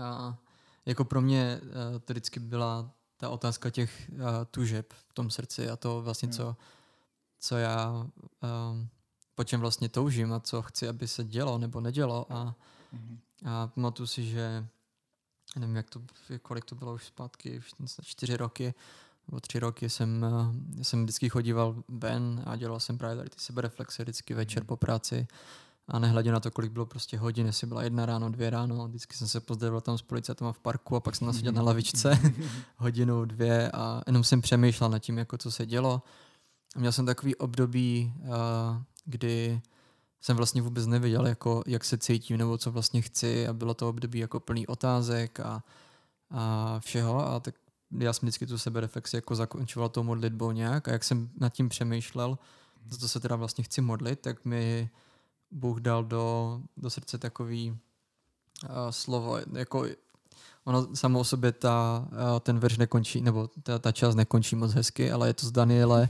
A 0.00 0.38
jako 0.86 1.04
pro 1.04 1.20
mě 1.20 1.60
uh, 1.62 1.98
to 1.98 2.12
vždycky 2.12 2.40
byla 2.40 2.90
ta 3.16 3.28
otázka 3.28 3.70
těch 3.70 4.10
uh, 4.12 4.18
tužeb 4.50 4.92
v 4.92 5.12
tom 5.12 5.30
srdci 5.30 5.70
a 5.70 5.76
to 5.76 6.02
vlastně, 6.02 6.26
mm. 6.26 6.32
co, 6.32 6.56
co 7.38 7.56
já 7.56 7.90
uh, 7.92 8.08
po 9.34 9.44
čem 9.44 9.60
vlastně 9.60 9.88
toužím 9.88 10.32
a 10.32 10.40
co 10.40 10.62
chci, 10.62 10.88
aby 10.88 11.08
se 11.08 11.24
dělo 11.24 11.58
nebo 11.58 11.80
nedělo 11.80 12.32
a, 12.32 12.54
mm. 12.92 13.18
a 13.44 13.66
pamatuju 13.66 14.06
si, 14.06 14.26
že 14.26 14.66
nevím, 15.56 15.76
jak 15.76 15.90
to, 15.90 16.02
kolik 16.42 16.64
to 16.64 16.74
bylo 16.74 16.94
už 16.94 17.04
zpátky, 17.04 17.58
už 17.58 17.72
čtyři 18.02 18.36
roky, 18.36 18.74
o 19.32 19.40
tři 19.40 19.58
roky 19.58 19.90
jsem, 19.90 20.26
eh, 20.78 20.84
jsem 20.84 21.02
vždycky 21.02 21.28
chodíval 21.28 21.82
ven 21.88 22.42
a 22.46 22.56
dělal 22.56 22.80
jsem 22.80 22.98
právě 22.98 23.16
tady 23.16 23.30
ty 23.30 23.40
sebereflexe 23.40 24.02
vždycky 24.02 24.34
večer 24.34 24.62
mm. 24.62 24.66
po 24.66 24.76
práci 24.76 25.26
a 25.88 25.98
nehledě 25.98 26.32
na 26.32 26.40
to, 26.40 26.50
kolik 26.50 26.72
bylo 26.72 26.86
prostě 26.86 27.18
hodin, 27.18 27.46
jestli 27.46 27.66
byla 27.66 27.82
jedna 27.82 28.06
ráno, 28.06 28.30
dvě 28.30 28.50
ráno, 28.50 28.88
vždycky 28.88 29.16
jsem 29.16 29.28
se 29.28 29.40
pozdravil 29.40 29.80
tam 29.80 29.98
s 29.98 30.02
policajtem 30.02 30.52
v 30.52 30.58
parku 30.58 30.96
a 30.96 31.00
pak 31.00 31.16
jsem 31.16 31.26
naseděl 31.26 31.52
na 31.52 31.62
lavičce 31.62 32.18
hodinu, 32.76 33.24
dvě 33.24 33.70
a 33.70 34.02
jenom 34.06 34.24
jsem 34.24 34.40
přemýšlel 34.40 34.90
nad 34.90 34.98
tím, 34.98 35.18
jako 35.18 35.38
co 35.38 35.50
se 35.50 35.66
dělo. 35.66 36.02
A 36.76 36.78
měl 36.78 36.92
jsem 36.92 37.06
takový 37.06 37.36
období, 37.36 38.12
uh, 38.18 38.28
kdy 39.04 39.60
jsem 40.20 40.36
vlastně 40.36 40.62
vůbec 40.62 40.86
nevěděl, 40.86 41.26
jako, 41.26 41.62
jak 41.66 41.84
se 41.84 41.98
cítím 41.98 42.36
nebo 42.36 42.58
co 42.58 42.72
vlastně 42.72 43.02
chci 43.02 43.48
a 43.48 43.52
bylo 43.52 43.74
to 43.74 43.88
období 43.88 44.18
jako 44.18 44.40
plný 44.40 44.66
otázek 44.66 45.40
a, 45.40 45.62
a 46.30 46.76
všeho 46.80 47.28
a 47.28 47.40
tak 47.40 47.54
já 47.90 48.12
jsem 48.12 48.26
vždycky 48.26 48.46
tu 48.46 48.58
sebereflexi 48.58 49.16
jako 49.16 49.34
zakončoval 49.34 49.88
tou 49.88 50.02
modlitbou 50.02 50.52
nějak 50.52 50.88
a 50.88 50.92
jak 50.92 51.04
jsem 51.04 51.30
nad 51.40 51.48
tím 51.48 51.68
přemýšlel, 51.68 52.38
za 52.88 52.96
co 52.96 53.08
se 53.08 53.20
teda 53.20 53.36
vlastně 53.36 53.64
chci 53.64 53.80
modlit, 53.80 54.20
tak 54.20 54.44
mi 54.44 54.90
Bůh 55.50 55.80
dal 55.80 56.04
do, 56.04 56.60
do 56.76 56.90
srdce 56.90 57.18
takový 57.18 57.70
uh, 57.70 58.68
slovo, 58.90 59.38
jako 59.52 59.86
ono 60.64 60.96
samo 60.96 61.20
o 61.20 61.24
sobě 61.24 61.52
ta, 61.52 62.06
uh, 62.12 62.40
ten 62.40 62.58
verš 62.58 62.78
nekončí, 62.78 63.20
nebo 63.20 63.48
ta, 63.62 63.78
ta 63.78 63.92
část 63.92 64.14
nekončí 64.14 64.56
moc 64.56 64.72
hezky, 64.72 65.10
ale 65.12 65.28
je 65.28 65.34
to 65.34 65.46
z 65.46 65.52
Daniele 65.52 66.08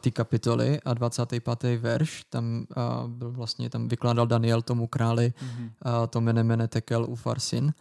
5. 0.00 0.14
kapitoly 0.14 0.80
a 0.80 0.94
25. 0.94 1.44
verš, 1.78 2.24
tam 2.30 2.66
uh, 2.76 3.08
byl 3.08 3.30
vlastně, 3.32 3.70
tam 3.70 3.88
vykládal 3.88 4.26
Daniel 4.26 4.62
tomu 4.62 4.86
králi 4.86 5.34
mm-hmm. 5.38 5.70
uh, 6.00 6.06
to 6.06 6.20
mene 6.20 6.44
mene 6.44 6.68
tekel 6.68 7.06
ufarsin 7.08 7.74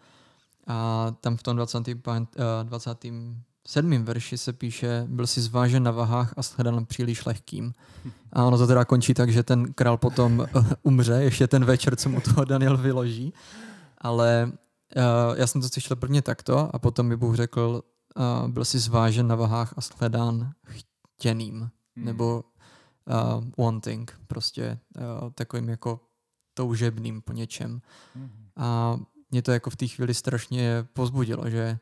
a 0.68 1.08
tam 1.22 1.38
v 1.38 1.44
tom 1.44 1.56
20. 1.56 1.88
Uh, 1.88 1.94
27. 2.64 4.04
verši 4.04 4.38
se 4.38 4.54
píše, 4.54 5.06
byl 5.08 5.28
si 5.28 5.42
zvážen 5.42 5.84
na 5.84 5.92
vahách 5.92 6.34
a 6.38 6.42
shledan 6.42 6.86
příliš 6.86 7.26
lehkým. 7.26 7.74
A 8.34 8.46
ono 8.46 8.58
to 8.58 8.68
teda 8.68 8.86
končí 8.86 9.14
tak, 9.14 9.32
že 9.32 9.44
ten 9.44 9.74
král 9.74 9.98
potom 9.98 10.40
uh, 10.40 10.66
umře, 10.84 11.14
ještě 11.14 11.48
ten 11.48 11.66
večer, 11.66 11.96
co 11.96 12.10
mu 12.10 12.22
toho 12.22 12.46
Daniel 12.46 12.78
vyloží. 12.78 13.34
Ale 13.98 14.52
uh, 14.96 15.38
já 15.38 15.48
jsem 15.48 15.62
to 15.62 15.70
slyšel 15.70 15.96
prvně 15.96 16.22
takto 16.22 16.76
a 16.76 16.80
potom 16.80 17.08
mi 17.08 17.18
Bůh 17.18 17.36
řekl, 17.36 17.82
uh, 18.16 18.48
byl 18.48 18.66
si 18.66 18.80
zvážen 18.80 19.28
na 19.28 19.36
vahách 19.36 19.74
a 19.78 19.82
shledán 19.82 20.52
chtěným 20.66 21.70
hmm. 21.96 22.06
nebo 22.06 22.44
uh, 23.06 23.66
wanting, 23.66 24.20
prostě 24.28 24.80
uh, 24.98 25.30
takovým 25.30 25.70
jako 25.70 26.00
toužebným 26.54 27.22
po 27.22 27.34
něčem. 27.34 27.82
Hmm. 28.16 28.30
A 28.56 28.98
mě 29.32 29.42
to 29.42 29.52
jako 29.52 29.70
v 29.70 29.76
té 29.76 29.88
chvíli 29.88 30.14
strašně 30.14 30.86
pozbudilo, 30.94 31.50
že 31.50 31.78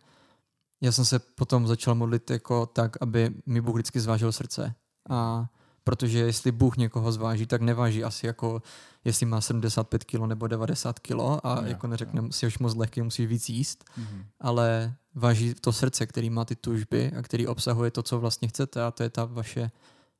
já 0.81 0.91
jsem 0.91 1.05
se 1.05 1.19
potom 1.19 1.67
začal 1.67 1.95
modlit 1.95 2.29
jako 2.29 2.65
tak, 2.65 2.97
aby 3.01 3.31
mi 3.45 3.61
Bůh 3.61 3.75
vždycky 3.75 3.99
zvážil 3.99 4.31
srdce. 4.31 4.75
A 5.09 5.49
protože 5.83 6.19
jestli 6.19 6.51
Bůh 6.51 6.77
někoho 6.77 7.11
zváží, 7.11 7.45
tak 7.45 7.61
neváží 7.61 8.03
asi 8.03 8.27
jako 8.27 8.61
jestli 9.05 9.25
má 9.25 9.41
75 9.41 10.03
kg 10.03 10.19
nebo 10.25 10.47
90 10.47 10.99
kg 10.99 11.19
a 11.43 11.55
yeah, 11.55 11.67
jako 11.67 11.87
neřekne, 11.87 12.21
yeah. 12.21 12.33
si 12.33 12.47
už 12.47 12.59
moc 12.59 12.75
lehký, 12.75 13.01
musí 13.01 13.25
víc 13.25 13.49
jíst, 13.49 13.85
mm-hmm. 13.99 14.23
ale 14.39 14.93
váží 15.15 15.53
to 15.53 15.71
srdce, 15.71 16.05
který 16.05 16.29
má 16.29 16.45
ty 16.45 16.55
tužby 16.55 17.11
a 17.11 17.21
který 17.21 17.47
obsahuje 17.47 17.91
to, 17.91 18.03
co 18.03 18.19
vlastně 18.19 18.47
chcete 18.47 18.83
a 18.83 18.91
to 18.91 19.03
je 19.03 19.09
ta 19.09 19.25
vaše 19.25 19.71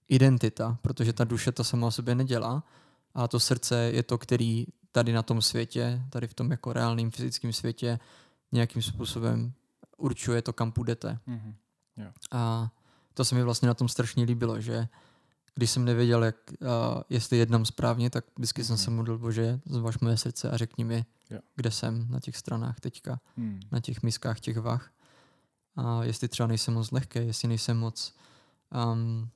identita, 0.07 0.77
protože 0.81 1.13
ta 1.13 1.23
duše 1.23 1.51
to 1.51 1.63
sama 1.63 1.87
o 1.87 1.91
sobě 1.91 2.15
nedělá 2.15 2.63
a 3.19 3.27
to 3.27 3.39
srdce 3.39 3.75
je 3.93 4.03
to, 4.03 4.17
který 4.17 4.65
tady 4.91 5.13
na 5.13 5.23
tom 5.23 5.41
světě, 5.41 6.03
tady 6.09 6.27
v 6.27 6.33
tom 6.33 6.51
jako 6.51 6.73
reálným 6.73 7.11
fyzickém 7.11 7.53
světě 7.53 7.99
nějakým 8.51 8.81
způsobem 8.81 9.53
určuje 9.97 10.41
to, 10.41 10.53
kam 10.53 10.71
půjdete. 10.71 11.19
Mm-hmm. 11.27 11.53
Yeah. 11.97 12.13
A 12.31 12.71
to 13.13 13.25
se 13.25 13.35
mi 13.35 13.43
vlastně 13.43 13.67
na 13.67 13.73
tom 13.73 13.87
strašně 13.87 14.23
líbilo, 14.23 14.61
že 14.61 14.87
když 15.55 15.71
jsem 15.71 15.85
nevěděl, 15.85 16.23
jak, 16.23 16.35
uh, 16.51 16.67
jestli 17.09 17.37
jednám 17.37 17.65
správně, 17.65 18.09
tak 18.09 18.25
vždycky 18.37 18.61
mm-hmm. 18.61 18.65
jsem 18.65 18.77
se 18.77 18.91
modlil, 18.91 19.17
bože, 19.17 19.59
zvaž 19.65 19.99
moje 19.99 20.17
srdce 20.17 20.49
a 20.49 20.57
řekni 20.57 20.83
mi, 20.83 21.05
yeah. 21.29 21.43
kde 21.55 21.71
jsem 21.71 22.07
na 22.11 22.19
těch 22.19 22.37
stranách 22.37 22.79
teďka, 22.79 23.19
mm. 23.37 23.59
na 23.71 23.79
těch 23.79 24.03
miskách 24.03 24.39
těch 24.39 24.57
vah. 24.57 24.91
A 25.75 26.03
jestli 26.03 26.27
třeba 26.27 26.47
nejsem 26.47 26.73
moc 26.73 26.91
lehký, 26.91 27.19
jestli 27.19 27.47
nejsem 27.47 27.77
moc 27.77 28.15
um, 28.93 29.29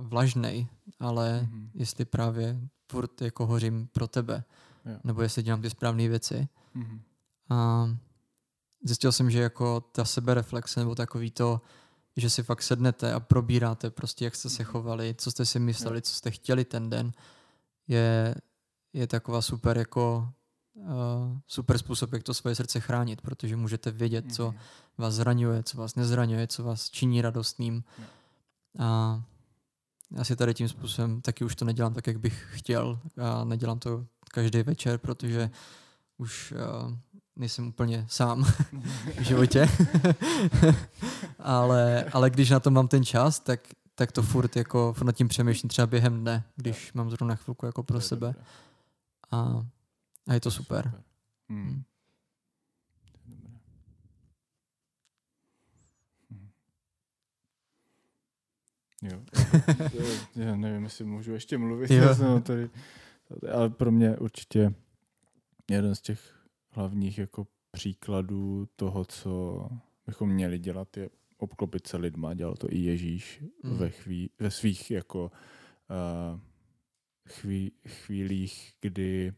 vlažnej, 0.00 0.66
ale 1.00 1.40
mm-hmm. 1.42 1.70
jestli 1.74 2.04
právě 2.04 2.60
furt 2.90 3.22
jako 3.22 3.46
hořím 3.46 3.88
pro 3.92 4.08
tebe, 4.08 4.44
yeah. 4.84 5.04
nebo 5.04 5.22
jestli 5.22 5.42
dělám 5.42 5.62
ty 5.62 5.70
správné 5.70 6.08
věci. 6.08 6.48
Mm-hmm. 6.76 7.00
A 7.50 7.88
zjistil 8.84 9.12
jsem, 9.12 9.30
že 9.30 9.42
jako 9.42 9.80
ta 9.80 10.04
sebereflexe 10.04 10.80
nebo 10.80 10.94
takový 10.94 11.30
to, 11.30 11.60
že 12.16 12.30
si 12.30 12.42
fakt 12.42 12.62
sednete 12.62 13.12
a 13.12 13.20
probíráte 13.20 13.90
prostě, 13.90 14.24
jak 14.24 14.36
jste 14.36 14.50
se 14.50 14.62
mhm. 14.62 14.72
chovali, 14.72 15.14
co 15.18 15.30
jste 15.30 15.46
si 15.46 15.58
mysleli, 15.58 16.02
co 16.02 16.14
jste 16.14 16.30
chtěli 16.30 16.64
ten 16.64 16.90
den, 16.90 17.12
je, 17.88 18.34
je 18.92 19.06
taková 19.06 19.42
super 19.42 19.78
jako 19.78 20.32
uh, 20.74 20.86
super 21.46 21.78
způsob, 21.78 22.12
jak 22.12 22.22
to 22.22 22.34
svoje 22.34 22.54
srdce 22.54 22.80
chránit, 22.80 23.20
protože 23.20 23.56
můžete 23.56 23.90
vědět, 23.90 24.34
co 24.34 24.46
mhm. 24.46 24.58
vás 24.98 25.14
zraňuje, 25.14 25.62
co 25.62 25.78
vás 25.78 25.94
nezraňuje, 25.94 26.46
co 26.46 26.64
vás 26.64 26.90
činí 26.90 27.22
radostným. 27.22 27.84
A 28.78 29.22
asi 30.16 30.36
tady 30.36 30.54
tím 30.54 30.68
způsobem 30.68 31.20
taky 31.20 31.44
už 31.44 31.56
to 31.56 31.64
nedělám 31.64 31.94
tak, 31.94 32.06
jak 32.06 32.18
bych 32.18 32.46
chtěl 32.50 33.00
a 33.22 33.44
nedělám 33.44 33.78
to 33.78 34.06
každý 34.30 34.62
večer, 34.62 34.98
protože 34.98 35.50
už 36.18 36.52
uh, 36.52 36.92
nejsem 37.36 37.68
úplně 37.68 38.06
sám 38.08 38.44
v 39.18 39.20
životě. 39.20 39.68
ale, 41.38 42.04
ale 42.12 42.30
když 42.30 42.50
na 42.50 42.60
to 42.60 42.70
mám 42.70 42.88
ten 42.88 43.04
čas, 43.04 43.40
tak, 43.40 43.60
tak 43.94 44.12
to 44.12 44.22
furt 44.22 44.56
jako 44.56 44.92
furt 44.92 45.06
nad 45.06 45.16
tím 45.16 45.28
přemýšlím 45.28 45.68
třeba 45.68 45.86
během 45.86 46.20
dne, 46.20 46.44
když 46.56 46.92
mám 46.92 47.10
zrovna 47.10 47.34
chvilku 47.34 47.66
jako 47.66 47.82
pro 47.82 48.00
sebe. 48.00 48.34
A, 49.30 49.66
a 50.28 50.34
je 50.34 50.40
to 50.40 50.50
super. 50.50 51.02
Hmm. 51.48 51.82
Jo. 59.02 59.20
já 60.36 60.56
nevím, 60.56 60.84
jestli 60.84 61.04
můžu 61.04 61.32
ještě 61.32 61.58
mluvit, 61.58 61.90
jo. 61.90 62.40
tady, 62.42 62.70
ale 63.52 63.70
pro 63.70 63.92
mě 63.92 64.16
určitě 64.16 64.74
jeden 65.70 65.94
z 65.94 66.00
těch 66.00 66.38
hlavních 66.70 67.18
jako 67.18 67.46
příkladů 67.70 68.68
toho, 68.76 69.04
co 69.04 69.68
bychom 70.06 70.28
měli 70.30 70.58
dělat, 70.58 70.96
je 70.96 71.10
obklopit 71.38 71.86
se 71.86 71.96
lidma. 71.96 72.34
Dělal 72.34 72.54
to 72.54 72.72
i 72.72 72.78
Ježíš 72.78 73.44
mm. 73.62 73.76
ve, 73.76 73.90
chví, 73.90 74.30
ve 74.38 74.50
svých 74.50 74.90
jako 74.90 75.30
uh, 75.90 76.40
chví, 77.28 77.72
chvílích, 77.88 78.74
kdy 78.80 79.32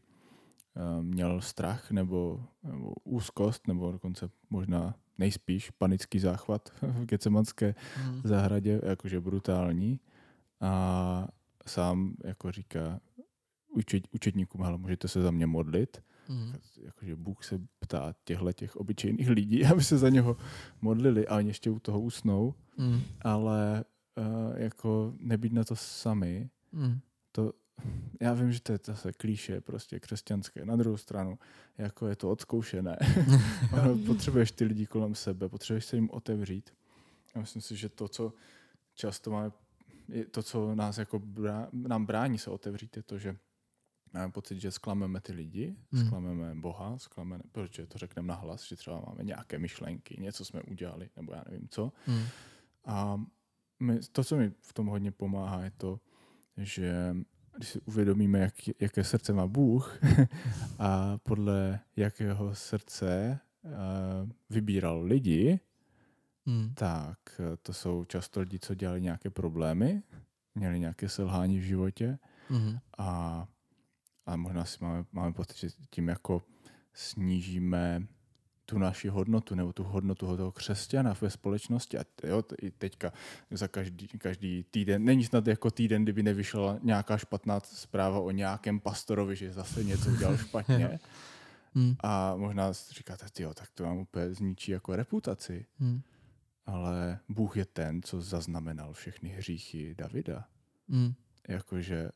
uh, 0.75 1.03
měl 1.03 1.41
strach 1.41 1.91
nebo, 1.91 2.43
nebo 2.63 2.93
úzkost, 3.03 3.67
nebo 3.67 3.91
dokonce 3.91 4.29
možná 4.49 4.95
nejspíš 5.21 5.69
panický 5.71 6.19
záchvat 6.19 6.69
v 6.81 7.05
Gecemanské 7.05 7.75
mm. 8.05 8.21
zahradě, 8.23 8.81
jakože 8.83 9.21
brutální. 9.21 9.99
A 10.61 11.27
sám 11.67 12.13
jako 12.23 12.51
říká 12.51 12.99
učet, 13.69 14.03
učetníkům, 14.11 14.63
ale 14.63 14.77
můžete 14.77 15.07
se 15.07 15.21
za 15.21 15.31
mě 15.31 15.47
modlit. 15.47 16.03
Mm. 16.29 16.53
Jakože 16.81 17.15
Bůh 17.15 17.43
se 17.43 17.59
ptá 17.79 18.13
těchto 18.23 18.53
těch 18.53 18.75
obyčejných 18.75 19.29
lidí, 19.29 19.65
aby 19.71 19.83
se 19.83 19.97
za 19.97 20.09
něho 20.09 20.37
modlili 20.81 21.27
a 21.27 21.37
oni 21.37 21.49
ještě 21.49 21.69
u 21.69 21.79
toho 21.79 22.01
usnou, 22.01 22.53
mm. 22.77 23.01
ale 23.21 23.85
uh, 24.17 24.57
jako 24.57 25.13
nebýt 25.19 25.53
na 25.53 25.63
to 25.63 25.75
sami, 25.75 26.49
mm. 26.71 26.99
to 27.31 27.53
já 28.19 28.33
vím, 28.33 28.51
že 28.51 28.61
to 28.61 28.71
je 28.71 28.79
zase 28.83 29.13
klíše 29.13 29.61
prostě 29.61 29.99
křesťanské. 29.99 30.65
Na 30.65 30.75
druhou 30.75 30.97
stranu, 30.97 31.39
jako 31.77 32.07
je 32.07 32.15
to 32.15 32.31
odzkoušené. 32.31 32.97
potřebuješ 34.05 34.51
ty 34.51 34.65
lidi 34.65 34.85
kolem 34.85 35.15
sebe, 35.15 35.49
potřebuješ 35.49 35.85
se 35.85 35.95
jim 35.95 36.09
otevřít. 36.11 36.73
A 37.35 37.39
myslím 37.39 37.61
si, 37.61 37.75
že 37.75 37.89
to, 37.89 38.07
co 38.07 38.33
často 38.93 39.31
máme, 39.31 39.51
to, 40.31 40.43
co 40.43 40.75
nás 40.75 40.97
jako 40.97 41.19
brá, 41.19 41.67
nám 41.73 42.05
brání 42.05 42.37
se 42.37 42.49
otevřít, 42.49 42.97
je 42.97 43.03
to, 43.03 43.17
že 43.17 43.37
máme 44.13 44.31
pocit, 44.31 44.59
že 44.59 44.71
sklameme 44.71 45.21
ty 45.21 45.33
lidi, 45.33 45.75
hmm. 45.91 46.05
sklameme 46.05 46.55
Boha, 46.55 46.97
sklameme, 46.97 47.43
protože 47.51 47.87
to 47.87 47.97
řekneme 47.97 48.27
nahlas, 48.27 48.63
že 48.63 48.75
třeba 48.75 49.03
máme 49.07 49.23
nějaké 49.23 49.59
myšlenky, 49.59 50.17
něco 50.19 50.45
jsme 50.45 50.61
udělali, 50.61 51.09
nebo 51.15 51.33
já 51.33 51.43
nevím 51.49 51.67
co. 51.69 51.91
Hmm. 52.05 52.23
A 52.85 53.21
my, 53.79 53.99
to, 54.11 54.23
co 54.23 54.37
mi 54.37 54.51
v 54.61 54.73
tom 54.73 54.87
hodně 54.87 55.11
pomáhá, 55.11 55.63
je 55.63 55.71
to, 55.77 55.99
že 56.57 57.15
když 57.61 57.69
si 57.69 57.81
uvědomíme, 57.81 58.39
jak, 58.39 58.53
jaké 58.79 59.03
srdce 59.03 59.33
má 59.33 59.47
Bůh 59.47 59.99
a 60.79 61.17
podle 61.17 61.79
jakého 61.95 62.55
srdce 62.55 63.39
uh, 63.63 63.71
vybíral 64.49 65.01
lidi, 65.01 65.59
hmm. 66.45 66.73
tak 66.73 67.17
to 67.61 67.73
jsou 67.73 68.05
často 68.05 68.39
lidi, 68.39 68.59
co 68.59 68.75
dělali 68.75 69.01
nějaké 69.01 69.29
problémy, 69.29 70.03
měli 70.55 70.79
nějaké 70.79 71.09
selhání 71.09 71.59
v 71.59 71.63
životě 71.63 72.19
hmm. 72.49 72.77
a 72.97 73.47
a 74.25 74.35
možná 74.35 74.65
si 74.65 74.77
máme, 74.81 75.05
máme 75.11 75.33
pocit, 75.33 75.57
že 75.57 75.69
tím 75.89 76.07
jako 76.07 76.43
snížíme 76.93 78.07
tu 78.71 78.77
naši 78.77 79.07
hodnotu 79.07 79.55
nebo 79.55 79.73
tu 79.73 79.83
hodnotu 79.83 80.37
toho 80.37 80.51
křesťana 80.51 81.15
ve 81.21 81.29
společnosti. 81.29 81.97
A 81.97 82.03
jo, 82.23 82.43
i 82.61 82.71
teďka 82.71 83.13
za 83.51 83.67
každý, 83.67 84.07
každý 84.07 84.63
týden, 84.63 85.03
není 85.03 85.23
snad 85.23 85.47
jako 85.47 85.71
týden, 85.71 86.03
kdyby 86.03 86.23
nevyšla 86.23 86.79
nějaká 86.83 87.17
špatná 87.17 87.59
zpráva 87.59 88.19
o 88.19 88.31
nějakém 88.31 88.79
pastorovi, 88.79 89.35
že 89.35 89.53
zase 89.53 89.83
něco 89.83 90.09
udělal 90.09 90.37
špatně. 90.37 90.99
Hmm. 91.75 91.95
A 92.03 92.35
možná 92.35 92.71
říkáte, 92.71 93.43
jo, 93.43 93.53
tak 93.53 93.69
to 93.73 93.83
vám 93.83 93.97
úplně 93.97 94.33
zničí 94.33 94.71
jako 94.71 94.95
reputaci. 94.95 95.65
Hmm. 95.79 96.01
Ale 96.65 97.19
Bůh 97.29 97.57
je 97.57 97.65
ten, 97.65 98.01
co 98.01 98.21
zaznamenal 98.21 98.93
všechny 98.93 99.29
hříchy 99.29 99.95
Davida. 99.95 100.45
Hmm. 100.89 101.13
Jakože 101.47 102.09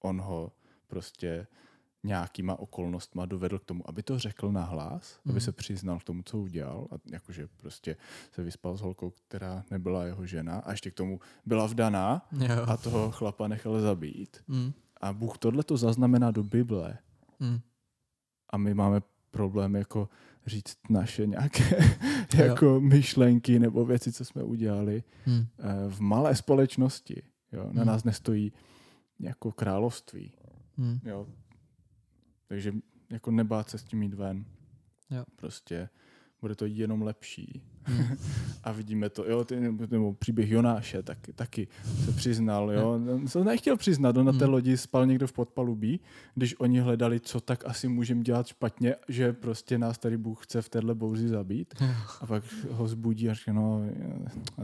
on 0.00 0.20
ho 0.20 0.52
prostě 0.86 1.46
nějakýma 2.04 2.58
okolnostma 2.58 3.26
dovedl 3.26 3.58
k 3.58 3.64
tomu, 3.64 3.88
aby 3.88 4.02
to 4.02 4.18
řekl 4.18 4.52
nahlas, 4.52 5.20
mm. 5.24 5.30
aby 5.30 5.38
hmm. 5.38 5.44
se 5.44 5.52
přiznal 5.52 5.98
k 5.98 6.04
tomu, 6.04 6.22
co 6.22 6.38
udělal 6.38 6.88
a 6.90 6.94
jakože 7.12 7.48
prostě 7.56 7.96
se 8.32 8.42
vyspal 8.42 8.76
s 8.76 8.80
holkou, 8.80 9.12
která 9.28 9.64
nebyla 9.70 10.04
jeho 10.04 10.26
žena 10.26 10.58
a 10.58 10.70
ještě 10.70 10.90
k 10.90 10.94
tomu 10.94 11.20
byla 11.46 11.66
vdaná 11.66 12.26
jo. 12.32 12.64
a 12.66 12.76
toho 12.76 13.10
chlapa 13.10 13.48
nechal 13.48 13.80
zabít. 13.80 14.36
Mm. 14.48 14.72
A 15.00 15.12
Bůh 15.12 15.38
tohle 15.38 15.62
to 15.62 15.76
zaznamená 15.76 16.30
do 16.30 16.44
Bible. 16.44 16.98
Mm. 17.40 17.60
A 18.50 18.56
my 18.56 18.74
máme 18.74 19.00
problém 19.30 19.74
jako 19.74 20.08
říct 20.46 20.76
naše 20.90 21.26
nějaké 21.26 21.64
jako 22.34 22.80
myšlenky 22.80 23.58
nebo 23.58 23.84
věci, 23.84 24.12
co 24.12 24.24
jsme 24.24 24.42
udělali 24.42 25.02
mm. 25.26 25.46
v 25.88 26.00
malé 26.00 26.36
společnosti. 26.36 27.22
Jo? 27.52 27.70
Na 27.72 27.82
mm. 27.82 27.88
nás 27.88 28.04
nestojí 28.04 28.52
jako 29.20 29.52
království. 29.52 30.32
Hmm. 30.78 31.00
Jo. 31.04 31.26
Takže 32.48 32.72
jako 33.10 33.30
nebát 33.30 33.70
se 33.70 33.78
s 33.78 33.84
tím 33.84 34.02
jít 34.02 34.14
ven. 34.14 34.44
Jo. 35.10 35.24
Prostě 35.36 35.88
bude 36.40 36.54
to 36.54 36.66
jenom 36.66 37.02
lepší. 37.02 37.62
Hmm. 37.82 38.16
a 38.64 38.72
vidíme 38.72 39.10
to, 39.10 39.30
jo, 39.30 39.44
ty, 39.44 39.60
nebo 39.90 40.12
příběh 40.12 40.50
Jonáše 40.50 41.02
taky, 41.02 41.32
taky 41.32 41.68
se 42.04 42.12
přiznal, 42.12 42.72
jo, 42.72 43.00
se 43.26 43.44
nechtěl 43.44 43.76
přiznat, 43.76 44.16
on 44.16 44.26
na 44.26 44.32
té 44.32 44.44
hmm. 44.44 44.54
lodi 44.54 44.76
spal 44.76 45.06
někdo 45.06 45.26
v 45.26 45.32
podpalubí, 45.32 46.00
když 46.34 46.60
oni 46.60 46.80
hledali, 46.80 47.20
co 47.20 47.40
tak 47.40 47.66
asi 47.66 47.88
můžeme 47.88 48.22
dělat 48.22 48.46
špatně, 48.46 48.94
že 49.08 49.32
prostě 49.32 49.78
nás 49.78 49.98
tady 49.98 50.16
Bůh 50.16 50.44
chce 50.44 50.62
v 50.62 50.68
téhle 50.68 50.94
bouři 50.94 51.28
zabít. 51.28 51.74
a 52.20 52.26
pak 52.26 52.44
ho 52.70 52.88
zbudí 52.88 53.30
a 53.30 53.34
říká, 53.34 53.52
no, 53.52 53.82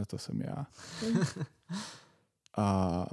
to 0.07 0.17
jsem 0.17 0.41
já. 0.41 0.67
a 2.57 3.05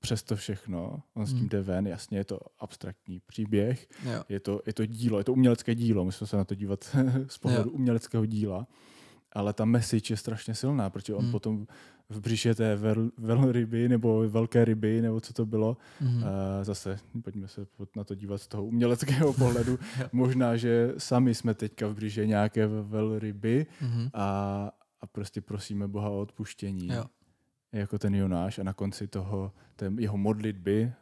přes 0.00 0.22
to 0.22 0.36
všechno, 0.36 1.02
on 1.14 1.26
s 1.26 1.30
tím 1.30 1.38
hmm. 1.38 1.48
jde 1.48 1.62
ven, 1.62 1.86
jasně 1.86 2.18
je 2.18 2.24
to 2.24 2.40
abstraktní 2.58 3.20
příběh, 3.26 3.88
je 4.28 4.40
to, 4.40 4.60
je 4.66 4.72
to 4.72 4.86
dílo, 4.86 5.18
je 5.18 5.24
to 5.24 5.32
umělecké 5.32 5.74
dílo, 5.74 6.04
musíme 6.04 6.28
se 6.28 6.36
na 6.36 6.44
to 6.44 6.54
dívat 6.54 6.96
z 7.26 7.38
pohledu 7.38 7.70
jo. 7.70 7.74
uměleckého 7.74 8.26
díla, 8.26 8.66
ale 9.32 9.52
ta 9.52 9.64
message 9.64 10.12
je 10.12 10.16
strašně 10.16 10.54
silná, 10.54 10.90
protože 10.90 11.14
on 11.14 11.22
hmm. 11.22 11.32
potom 11.32 11.66
v 12.10 12.20
břiše 12.20 12.54
té 12.54 12.76
vel, 12.76 13.10
velryby 13.18 13.88
nebo 13.88 14.28
velké 14.28 14.64
ryby, 14.64 15.02
nebo 15.02 15.20
co 15.20 15.32
to 15.32 15.46
bylo, 15.46 15.76
hmm. 16.00 16.16
uh, 16.16 16.28
zase 16.62 16.98
pojďme 17.22 17.48
se 17.48 17.66
na 17.96 18.04
to 18.04 18.14
dívat 18.14 18.42
z 18.42 18.48
toho 18.48 18.64
uměleckého 18.64 19.32
pohledu, 19.32 19.78
možná, 20.12 20.56
že 20.56 20.94
sami 20.98 21.34
jsme 21.34 21.54
teďka 21.54 21.88
v 21.88 21.94
břiše 21.94 22.26
nějaké 22.26 22.66
velryby 22.66 23.66
hmm. 23.80 24.08
a, 24.14 24.70
a 25.00 25.06
prostě 25.06 25.40
prosíme 25.40 25.88
Boha 25.88 26.08
o 26.08 26.20
odpuštění. 26.20 26.88
Jo 26.88 27.04
jako 27.72 27.98
ten 27.98 28.14
Jonáš 28.14 28.58
a 28.58 28.62
na 28.62 28.72
konci 28.72 29.08
toho 29.08 29.52
té 29.76 29.92
jeho 29.98 30.16
modlitby 30.16 30.82
eh, 30.82 30.92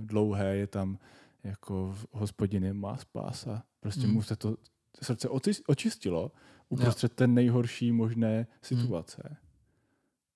dlouhé 0.00 0.56
je 0.56 0.66
tam 0.66 0.98
jako 1.44 1.96
hospodiny 2.12 2.72
má 2.72 2.96
spása. 2.96 3.62
Prostě 3.80 4.06
mm. 4.06 4.12
mu 4.12 4.22
se 4.22 4.36
to 4.36 4.56
srdce 5.02 5.28
očistilo 5.66 6.32
uprostřed 6.68 7.12
té 7.12 7.26
nejhorší 7.26 7.92
možné 7.92 8.46
situace. 8.62 9.22
Mm. 9.30 9.36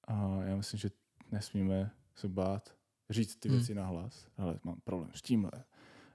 A 0.04 0.44
já 0.44 0.56
myslím, 0.56 0.80
že 0.80 0.90
nesmíme 1.30 1.90
se 2.14 2.28
bát 2.28 2.74
říct 3.10 3.36
ty 3.36 3.48
mm. 3.48 3.54
věci 3.54 3.74
nahlas, 3.74 4.26
ale 4.36 4.58
mám 4.64 4.80
problém 4.84 5.10
s 5.14 5.22
tímhle. 5.22 5.64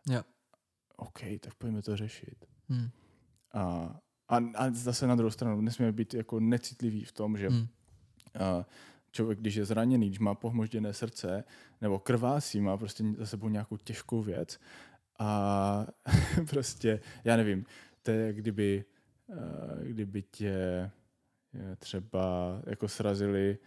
Ja. 0.09 0.24
OK, 0.95 1.20
tak 1.39 1.55
pojďme 1.55 1.82
to 1.82 1.97
řešit. 1.97 2.45
Mm. 2.70 2.89
A, 3.53 3.95
a, 4.28 4.38
a 4.38 4.70
zase 4.72 5.07
na 5.07 5.15
druhou 5.15 5.32
stranu 5.32 5.61
nesmíme 5.61 5.91
být 5.91 6.13
jako 6.13 6.39
necitliví 6.39 7.03
v 7.03 7.11
tom, 7.11 7.38
že 7.38 7.49
mm. 7.49 7.68
a, 8.39 8.65
člověk, 9.18 9.39
když 9.39 9.55
je 9.55 9.65
zraněný, 9.65 10.07
když 10.07 10.20
má 10.20 10.36
pohmožděné 10.36 10.93
srdce 10.93 11.43
nebo 11.82 11.99
krvásí, 11.99 12.61
má 12.61 12.78
prostě 12.78 13.03
za 13.18 13.26
sebou 13.26 13.49
nějakou 13.49 13.78
těžkou 13.78 14.22
věc 14.22 14.59
a 15.20 15.88
prostě, 16.49 16.99
já 17.24 17.38
nevím, 17.38 17.65
to 18.03 18.11
je 18.11 18.34
kdyby, 18.34 18.86
eh, 19.30 19.84
kdyby 19.84 20.22
tě 20.22 20.55
třeba 21.80 22.59
jako 22.65 22.88
srazili, 22.88 23.57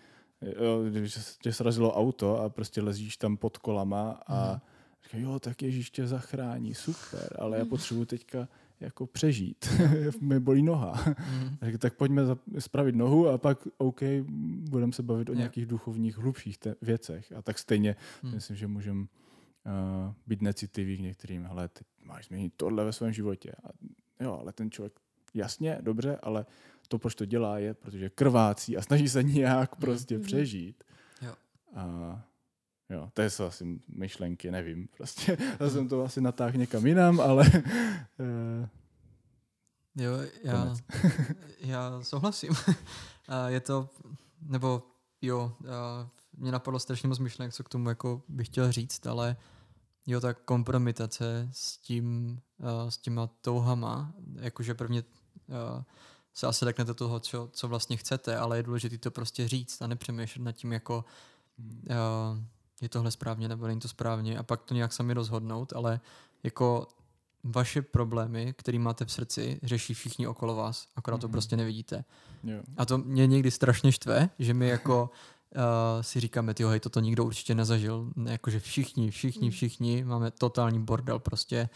kdyby 0.88 1.08
tě 1.42 1.52
srazilo 1.52 1.94
auto 1.94 2.38
a 2.38 2.48
prostě 2.48 2.82
lezíš 2.82 3.16
tam 3.16 3.36
pod 3.36 3.58
kolama 3.58 4.22
a 4.26 4.52
mm. 4.52 4.60
říkají, 5.04 5.22
jo, 5.22 5.38
tak 5.38 5.62
Ježíš 5.62 5.90
tě 5.90 6.06
zachrání, 6.06 6.74
super, 6.74 7.36
ale 7.38 7.58
já 7.58 7.64
potřebuji 7.64 8.04
teďka 8.04 8.48
jako 8.80 9.06
přežít. 9.06 9.68
Mě 10.20 10.40
bolí 10.40 10.62
noha. 10.62 11.04
Mm. 11.06 11.56
tak, 11.60 11.78
tak 11.78 11.94
pojďme 11.94 12.22
spravit 12.58 12.94
nohu 12.94 13.28
a 13.28 13.38
pak 13.38 13.68
OK, 13.78 14.00
budeme 14.70 14.92
se 14.92 15.02
bavit 15.02 15.30
o 15.30 15.34
nějakých 15.34 15.66
duchovních, 15.66 16.18
hlubších 16.18 16.58
te- 16.58 16.74
věcech. 16.82 17.32
A 17.32 17.42
tak 17.42 17.58
stejně 17.58 17.96
mm. 18.22 18.34
myslím, 18.34 18.56
že 18.56 18.66
můžeme 18.66 19.00
uh, 19.00 19.06
být 20.26 20.42
necitlivý 20.42 20.96
k 20.96 21.00
některým. 21.00 21.46
Ale 21.46 21.68
ty 21.68 21.84
máš 22.04 22.26
změnit 22.26 22.52
tohle 22.56 22.84
ve 22.84 22.92
svém 22.92 23.12
životě. 23.12 23.52
A, 23.64 23.68
jo, 24.20 24.38
ale 24.40 24.52
ten 24.52 24.70
člověk, 24.70 24.92
jasně, 25.34 25.78
dobře, 25.80 26.18
ale 26.22 26.46
to, 26.88 26.98
proč 26.98 27.14
to 27.14 27.24
dělá, 27.24 27.58
je, 27.58 27.74
protože 27.74 28.10
krvácí 28.10 28.76
a 28.76 28.82
snaží 28.82 29.08
se 29.08 29.22
nějak 29.22 29.76
prostě 29.76 30.16
mm. 30.16 30.22
přežít. 30.22 30.84
Jo. 31.22 31.34
A 31.74 32.29
Jo, 32.90 33.10
to 33.14 33.22
jsou 33.22 33.44
asi 33.44 33.80
myšlenky, 33.88 34.50
nevím. 34.50 34.88
Prostě 34.96 35.38
já 35.60 35.70
jsem 35.70 35.88
to 35.88 36.04
asi 36.04 36.20
natáhl 36.20 36.58
někam 36.58 36.86
jinam, 36.86 37.20
ale... 37.20 37.50
Uh, 38.18 38.68
jo, 40.04 40.12
já, 40.42 40.76
já 41.60 42.02
souhlasím. 42.02 42.52
je 43.46 43.60
to, 43.60 43.88
nebo 44.42 44.82
jo, 45.22 45.56
mě 46.36 46.52
napadlo 46.52 46.80
strašně 46.80 47.08
moc 47.08 47.18
myšlenek, 47.18 47.54
co 47.54 47.64
k 47.64 47.68
tomu 47.68 47.88
jako 47.88 48.22
bych 48.28 48.46
chtěl 48.46 48.72
říct, 48.72 49.06
ale 49.06 49.36
jo, 50.06 50.20
ta 50.20 50.34
kompromitace 50.34 51.48
s 51.52 51.76
tím, 51.76 52.40
s 52.88 52.98
těma 52.98 53.26
touhama, 53.26 54.12
jakože 54.40 54.74
prvně 54.74 55.04
se 56.34 56.46
asi 56.46 56.64
řeknete 56.64 56.94
toho, 56.94 57.20
co, 57.20 57.48
co 57.52 57.68
vlastně 57.68 57.96
chcete, 57.96 58.36
ale 58.36 58.56
je 58.56 58.62
důležité 58.62 58.98
to 58.98 59.10
prostě 59.10 59.48
říct 59.48 59.82
a 59.82 59.86
nepřemýšlet 59.86 60.44
nad 60.44 60.52
tím 60.52 60.72
jako 60.72 61.04
hmm 61.58 62.46
je 62.80 62.88
tohle 62.88 63.10
správně 63.10 63.48
nebo 63.48 63.66
není 63.66 63.80
to 63.80 63.88
správně 63.88 64.38
a 64.38 64.42
pak 64.42 64.62
to 64.62 64.74
nějak 64.74 64.92
sami 64.92 65.14
rozhodnout, 65.14 65.72
ale 65.72 66.00
jako 66.42 66.86
vaše 67.44 67.82
problémy, 67.82 68.54
které 68.56 68.78
máte 68.78 69.04
v 69.04 69.12
srdci, 69.12 69.60
řeší 69.62 69.94
všichni 69.94 70.26
okolo 70.26 70.54
vás, 70.54 70.86
akorát 70.96 71.16
mm-hmm. 71.16 71.20
to 71.20 71.28
mhm. 71.28 71.32
prostě 71.32 71.56
nevidíte. 71.56 72.04
Jo. 72.44 72.62
A 72.76 72.86
to 72.86 72.98
mě 72.98 73.26
někdy 73.26 73.50
strašně 73.50 73.92
štve, 73.92 74.30
že 74.38 74.54
my 74.54 74.68
jako 74.68 75.10
uh, 75.56 75.60
si 76.00 76.20
říkáme, 76.20 76.54
tyjo, 76.54 76.68
hej, 76.68 76.80
toto 76.80 77.00
nikdo 77.00 77.24
určitě 77.24 77.54
nezažil. 77.54 78.12
Jakože 78.24 78.60
všichni, 78.60 79.10
všichni, 79.10 79.48
mhm. 79.48 79.52
všichni 79.52 80.04
máme 80.04 80.30
totální 80.30 80.84
bordel 80.84 81.18
prostě 81.18 81.68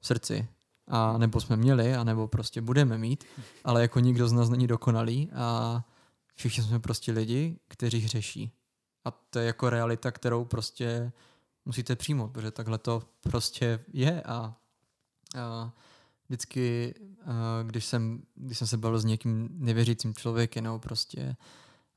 v 0.00 0.06
srdci. 0.06 0.48
A 0.88 1.18
nebo 1.18 1.40
jsme 1.40 1.56
měli, 1.56 1.94
a 1.94 2.04
nebo 2.04 2.28
prostě 2.28 2.60
budeme 2.60 2.98
mít, 2.98 3.24
ale 3.64 3.82
jako 3.82 4.00
nikdo 4.00 4.28
z 4.28 4.32
nás 4.32 4.48
není 4.48 4.66
dokonalý 4.66 5.30
a 5.34 5.84
všichni 6.34 6.62
jsme 6.62 6.78
prostě 6.78 7.12
lidi, 7.12 7.58
kteří 7.68 7.98
hřeší. 7.98 8.52
A 9.04 9.10
to 9.10 9.38
je 9.38 9.46
jako 9.46 9.70
realita, 9.70 10.10
kterou 10.10 10.44
prostě 10.44 11.12
musíte 11.64 11.96
přijmout, 11.96 12.32
protože 12.32 12.50
takhle 12.50 12.78
to 12.78 13.02
prostě 13.20 13.84
je 13.92 14.22
a, 14.22 14.54
a 15.38 15.72
vždycky, 16.28 16.94
a 17.24 17.62
když, 17.62 17.84
jsem, 17.84 18.22
když 18.34 18.58
jsem 18.58 18.66
se 18.66 18.76
bavil 18.76 19.00
s 19.00 19.04
někým 19.04 19.48
nevěřícím 19.52 20.14
člověkem 20.14 20.64
nebo 20.64 20.78
prostě 20.78 21.36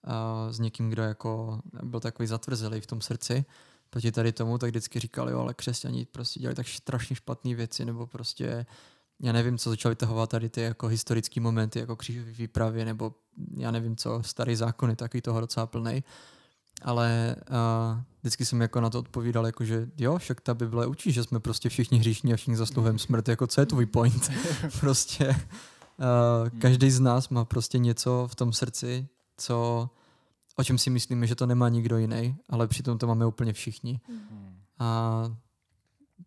a 0.03 0.47
s 0.51 0.59
někým, 0.59 0.89
kdo 0.89 1.03
jako 1.03 1.61
byl 1.83 1.99
takový 1.99 2.27
zatvrzelý 2.27 2.81
v 2.81 2.87
tom 2.87 3.01
srdci 3.01 3.45
proti 3.89 4.11
tady 4.11 4.31
tomu, 4.31 4.57
tak 4.57 4.69
vždycky 4.69 4.99
říkali, 4.99 5.31
jo, 5.31 5.39
ale 5.39 5.53
křesťani 5.53 6.05
prostě 6.05 6.39
dělali 6.39 6.55
tak 6.55 6.67
strašně 6.67 7.15
špatné 7.15 7.55
věci, 7.55 7.85
nebo 7.85 8.07
prostě 8.07 8.65
já 9.19 9.31
nevím, 9.31 9.57
co 9.57 9.69
začali 9.69 9.95
tahovat 9.95 10.29
tady 10.29 10.49
ty 10.49 10.61
jako 10.61 10.87
historické 10.87 11.41
momenty, 11.41 11.79
jako 11.79 11.95
křížové 11.95 12.31
výpravy, 12.31 12.85
nebo 12.85 13.13
já 13.57 13.71
nevím 13.71 13.95
co, 13.95 14.23
starý 14.23 14.55
zákony, 14.55 14.95
takový 14.95 15.21
toho 15.21 15.41
docela 15.41 15.65
plnej 15.65 16.03
ale 16.81 17.35
uh, 17.49 18.01
vždycky 18.21 18.45
jsem 18.45 18.61
jako 18.61 18.81
na 18.81 18.89
to 18.89 18.99
odpovídal, 18.99 19.45
jako 19.45 19.65
že 19.65 19.87
jo, 19.97 20.17
však 20.17 20.41
ta 20.41 20.53
Bible 20.53 20.87
učí, 20.87 21.11
že 21.11 21.23
jsme 21.23 21.39
prostě 21.39 21.69
všichni 21.69 21.97
hříšní 21.97 22.33
a 22.33 22.35
všichni 22.35 22.55
zasluhujeme 22.55 22.99
smrt, 22.99 23.27
jako 23.27 23.47
co 23.47 23.61
je 23.61 23.65
tvůj 23.65 23.85
point? 23.85 24.31
prostě 24.79 25.27
uh, 25.29 26.59
každý 26.59 26.91
z 26.91 26.99
nás 26.99 27.29
má 27.29 27.45
prostě 27.45 27.77
něco 27.77 28.27
v 28.31 28.35
tom 28.35 28.53
srdci, 28.53 29.07
co, 29.37 29.89
o 30.55 30.63
čem 30.63 30.77
si 30.77 30.89
myslíme, 30.89 31.27
že 31.27 31.35
to 31.35 31.45
nemá 31.45 31.69
nikdo 31.69 31.97
jiný, 31.97 32.35
ale 32.49 32.67
přitom 32.67 32.97
to 32.97 33.07
máme 33.07 33.25
úplně 33.25 33.53
všichni. 33.53 33.99
A 34.79 35.23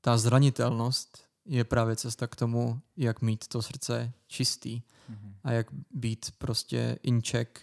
ta 0.00 0.18
zranitelnost 0.18 1.18
je 1.44 1.64
právě 1.64 1.96
cesta 1.96 2.26
k 2.26 2.36
tomu, 2.36 2.80
jak 2.96 3.22
mít 3.22 3.48
to 3.48 3.62
srdce 3.62 4.12
čistý 4.26 4.82
mm-hmm. 5.10 5.32
a 5.44 5.52
jak 5.52 5.66
být 5.90 6.30
prostě 6.38 6.98
in 7.02 7.22
check 7.22 7.60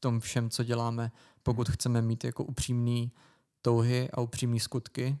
tom 0.00 0.20
všem, 0.20 0.50
co 0.50 0.64
děláme, 0.64 1.12
pokud 1.42 1.68
chceme 1.68 2.02
mít 2.02 2.24
jako 2.24 2.44
upřímný 2.44 3.12
touhy 3.62 4.10
a 4.10 4.20
upřímný 4.20 4.60
skutky 4.60 5.18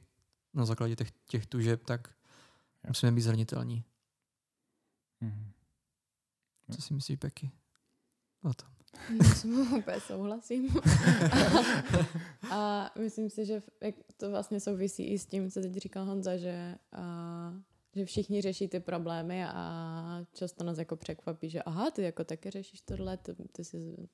na 0.54 0.64
základě 0.64 0.96
těch, 0.96 1.10
těch 1.10 1.46
tužeb, 1.46 1.84
tak 1.84 2.08
jo. 2.84 2.88
musíme 2.88 3.12
být 3.12 3.20
zranitelní. 3.20 3.84
Mm-hmm. 5.22 5.52
Co 6.70 6.82
si 6.82 6.94
myslíš, 6.94 7.18
Peky? 7.18 7.50
O 8.42 8.54
tom. 8.54 8.68
No, 9.44 9.78
úplně 9.78 10.00
souhlasím. 10.00 10.68
a, 12.50 12.50
a 12.50 12.90
myslím 12.98 13.30
si, 13.30 13.46
že 13.46 13.62
to 14.16 14.30
vlastně 14.30 14.60
souvisí 14.60 15.04
i 15.04 15.18
s 15.18 15.26
tím, 15.26 15.50
co 15.50 15.60
teď 15.60 15.72
říkal 15.72 16.04
Honza, 16.04 16.36
že, 16.36 16.74
a, 16.92 17.54
že 17.94 18.04
všichni 18.04 18.40
řeší 18.40 18.68
ty 18.68 18.80
problémy 18.80 19.44
a 19.44 20.24
často 20.32 20.64
nás 20.64 20.78
jako 20.78 20.96
překvapí, 20.96 21.50
že 21.50 21.62
aha, 21.62 21.90
ty 21.90 22.02
jako 22.02 22.24
taky 22.24 22.50
řešíš 22.50 22.80
tohle, 22.80 23.16
ty, 23.16 23.34
ty 23.52 23.64
si, 23.64 24.08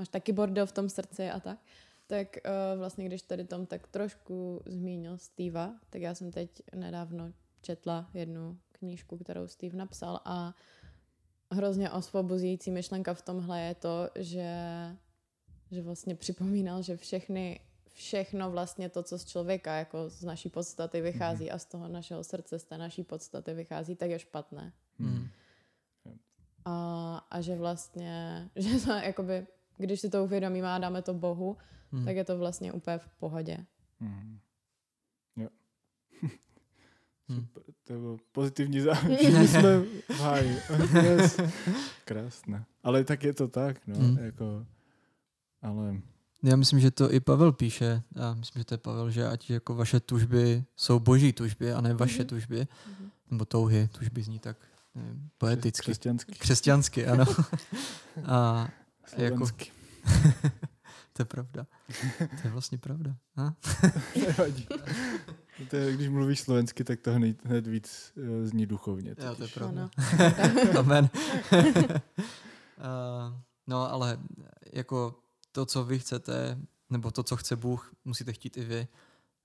máš 0.00 0.08
taky 0.08 0.32
bordel 0.32 0.66
v 0.66 0.72
tom 0.72 0.88
srdci 0.88 1.30
a 1.30 1.40
tak. 1.40 1.58
Tak 2.06 2.36
uh, 2.36 2.78
vlastně, 2.78 3.04
když 3.04 3.22
tady 3.22 3.44
Tom 3.44 3.66
tak 3.66 3.86
trošku 3.88 4.62
zmínil 4.66 5.18
Steva, 5.18 5.74
tak 5.90 6.02
já 6.02 6.14
jsem 6.14 6.30
teď 6.32 6.50
nedávno 6.74 7.32
četla 7.62 8.10
jednu 8.14 8.58
knížku, 8.72 9.18
kterou 9.18 9.46
Steve 9.46 9.76
napsal 9.76 10.20
a 10.24 10.54
hrozně 11.50 11.90
osvobozující 11.90 12.70
myšlenka 12.70 13.14
v 13.14 13.22
tomhle 13.22 13.60
je 13.60 13.74
to, 13.74 14.10
že, 14.18 14.54
že 15.70 15.82
vlastně 15.82 16.14
připomínal, 16.14 16.82
že 16.82 16.96
všechny, 16.96 17.60
všechno 17.92 18.50
vlastně 18.50 18.88
to, 18.88 19.02
co 19.02 19.18
z 19.18 19.24
člověka 19.24 19.74
jako 19.74 20.08
z 20.08 20.24
naší 20.24 20.48
podstaty 20.48 21.00
vychází 21.00 21.44
mm. 21.44 21.50
a 21.52 21.58
z 21.58 21.64
toho 21.64 21.88
našeho 21.88 22.24
srdce, 22.24 22.58
z 22.58 22.64
té 22.64 22.78
naší 22.78 23.04
podstaty 23.04 23.54
vychází, 23.54 23.96
tak 23.96 24.10
je 24.10 24.18
špatné. 24.18 24.72
Mm. 24.98 25.28
A, 26.64 27.16
a 27.30 27.40
že 27.40 27.56
vlastně, 27.56 28.48
že 28.56 28.84
to 28.84 28.92
jakoby, 28.92 29.46
když 29.80 30.00
si 30.00 30.10
to 30.10 30.24
uvědomíme 30.24 30.68
a 30.68 30.78
dáme 30.78 31.02
to 31.02 31.14
Bohu, 31.14 31.56
mm. 31.92 32.04
tak 32.04 32.16
je 32.16 32.24
to 32.24 32.38
vlastně 32.38 32.72
úplně 32.72 32.98
v 32.98 33.08
pohodě. 33.08 33.66
Mm. 34.00 34.38
Jo. 35.36 35.48
Hmm. 37.28 37.40
Super, 37.40 37.62
to 37.84 37.92
bylo 37.92 38.16
pozitivní 38.32 38.80
závěr. 38.80 39.18
Všichni 39.18 39.48
jsme 39.48 39.78
v 39.80 40.20
háji. 40.20 40.56
Yes. 41.02 41.40
Krásné. 42.04 42.64
Ale 42.82 43.04
tak 43.04 43.24
je 43.24 43.32
to 43.34 43.48
tak, 43.48 43.86
no. 43.86 43.96
Hmm. 43.98 44.18
Jako, 44.18 44.66
ale... 45.62 45.96
Já 46.42 46.56
myslím, 46.56 46.80
že 46.80 46.90
to 46.90 47.12
i 47.12 47.20
Pavel 47.20 47.52
píše. 47.52 48.02
Já 48.16 48.34
myslím, 48.34 48.60
že 48.60 48.64
to 48.64 48.74
je 48.74 48.78
Pavel, 48.78 49.10
že 49.10 49.28
ať 49.28 49.50
jako 49.50 49.74
vaše 49.74 50.00
tužby 50.00 50.64
jsou 50.76 50.98
boží 51.00 51.32
tužby 51.32 51.72
a 51.72 51.80
ne 51.80 51.94
vaše 51.94 52.22
mm-hmm. 52.22 52.26
tužby. 52.26 52.60
Mm-hmm. 52.60 53.10
Nebo 53.30 53.44
touhy. 53.44 53.88
Tužby 53.88 54.22
zní 54.22 54.38
tak 54.38 54.56
nevím, 54.94 55.30
poeticky. 55.38 55.82
Křesťansky. 55.82 56.32
Křesťansky, 56.32 57.06
ano. 57.06 57.24
a 58.24 58.68
jako... 59.16 59.46
to 61.12 61.22
je 61.22 61.24
pravda. 61.24 61.66
To 62.18 62.48
je 62.48 62.50
vlastně 62.50 62.78
pravda. 62.78 63.16
A? 63.36 63.54
Nevadí. 64.26 64.68
To 65.70 65.76
je, 65.76 65.92
když 65.92 66.08
mluvíš 66.08 66.40
slovensky, 66.40 66.84
tak 66.84 67.00
to 67.00 67.12
hned, 67.12 67.44
hned 67.44 67.66
víc 67.66 68.12
uh, 68.16 68.46
zní 68.46 68.66
duchovně. 68.66 69.14
Jo, 69.18 69.34
to 69.34 69.42
je 69.42 69.48
pravda. 69.48 69.90
Amen. 70.78 71.10
uh, 71.52 71.60
no, 73.66 73.92
ale 73.92 74.18
jako 74.72 75.14
to, 75.52 75.66
co 75.66 75.84
vy 75.84 75.98
chcete, 75.98 76.58
nebo 76.90 77.10
to, 77.10 77.22
co 77.22 77.36
chce 77.36 77.56
Bůh, 77.56 77.94
musíte 78.04 78.32
chtít 78.32 78.56
i 78.56 78.64
vy. 78.64 78.88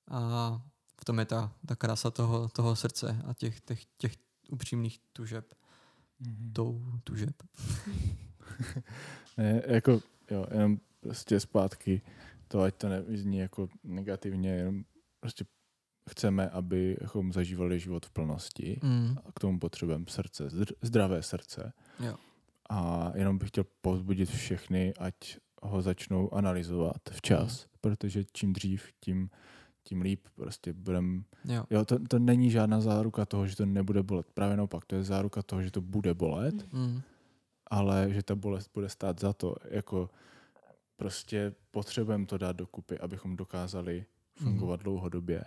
A 0.07 0.61
v 1.01 1.05
tom 1.05 1.19
je 1.19 1.25
ta, 1.25 1.51
ta 1.65 1.75
krása 1.75 2.11
toho, 2.11 2.49
toho 2.49 2.75
srdce 2.75 3.21
a 3.27 3.33
těch, 3.33 3.61
těch, 3.61 3.85
těch 3.97 4.13
upřímných 4.49 4.99
tužeb. 5.13 5.53
Mm-hmm. 6.21 6.53
Tou 6.53 6.85
tužeb. 7.03 7.43
ne, 9.37 9.61
jako, 9.67 9.99
jo, 10.31 10.45
jenom 10.51 10.77
prostě 10.99 11.39
zpátky 11.39 12.01
to, 12.47 12.61
ať 12.61 12.75
to 12.75 12.89
nezní 12.89 13.37
jako 13.37 13.69
negativně, 13.83 14.49
jenom 14.49 14.83
prostě 15.19 15.45
chceme, 16.09 16.49
abychom 16.49 17.33
zažívali 17.33 17.79
život 17.79 18.05
v 18.05 18.11
plnosti. 18.11 18.79
Mm. 18.83 19.15
A 19.25 19.31
k 19.31 19.39
tomu 19.39 19.59
potřebujeme 19.59 20.05
srdce, 20.09 20.49
zdravé 20.81 21.23
srdce. 21.23 21.73
Jo. 21.99 22.15
A 22.69 23.11
jenom 23.15 23.37
bych 23.37 23.47
chtěl 23.47 23.65
povzbudit 23.81 24.29
všechny, 24.29 24.93
ať 24.99 25.37
ho 25.61 25.81
začnou 25.81 26.33
analyzovat 26.33 26.97
včas, 27.11 27.63
mm. 27.63 27.69
protože 27.81 28.23
čím 28.33 28.53
dřív, 28.53 28.89
tím, 28.99 29.29
tím 29.83 30.01
líp 30.01 30.27
prostě 30.35 30.73
budeme. 30.73 31.23
Jo. 31.45 31.65
jo 31.69 31.85
to, 31.85 31.99
to 31.99 32.19
není 32.19 32.51
žádná 32.51 32.81
záruka 32.81 33.25
toho, 33.25 33.47
že 33.47 33.55
to 33.55 33.65
nebude 33.65 34.03
bolet. 34.03 34.31
Právě 34.33 34.57
naopak, 34.57 34.85
to 34.85 34.95
je 34.95 35.03
záruka 35.03 35.41
toho, 35.41 35.61
že 35.61 35.71
to 35.71 35.81
bude 35.81 36.13
bolet, 36.13 36.73
mm. 36.73 37.01
Ale 37.67 38.07
že 38.09 38.23
ta 38.23 38.35
bolest 38.35 38.71
bude 38.73 38.89
stát 38.89 39.19
za 39.19 39.33
to. 39.33 39.55
Jako 39.69 40.09
prostě 40.95 41.53
potřebujeme 41.71 42.25
to 42.25 42.37
dát 42.37 42.55
dokupy, 42.55 42.99
abychom 42.99 43.35
dokázali 43.35 44.05
fungovat 44.35 44.79
mm. 44.79 44.83
dlouhodobě. 44.83 45.43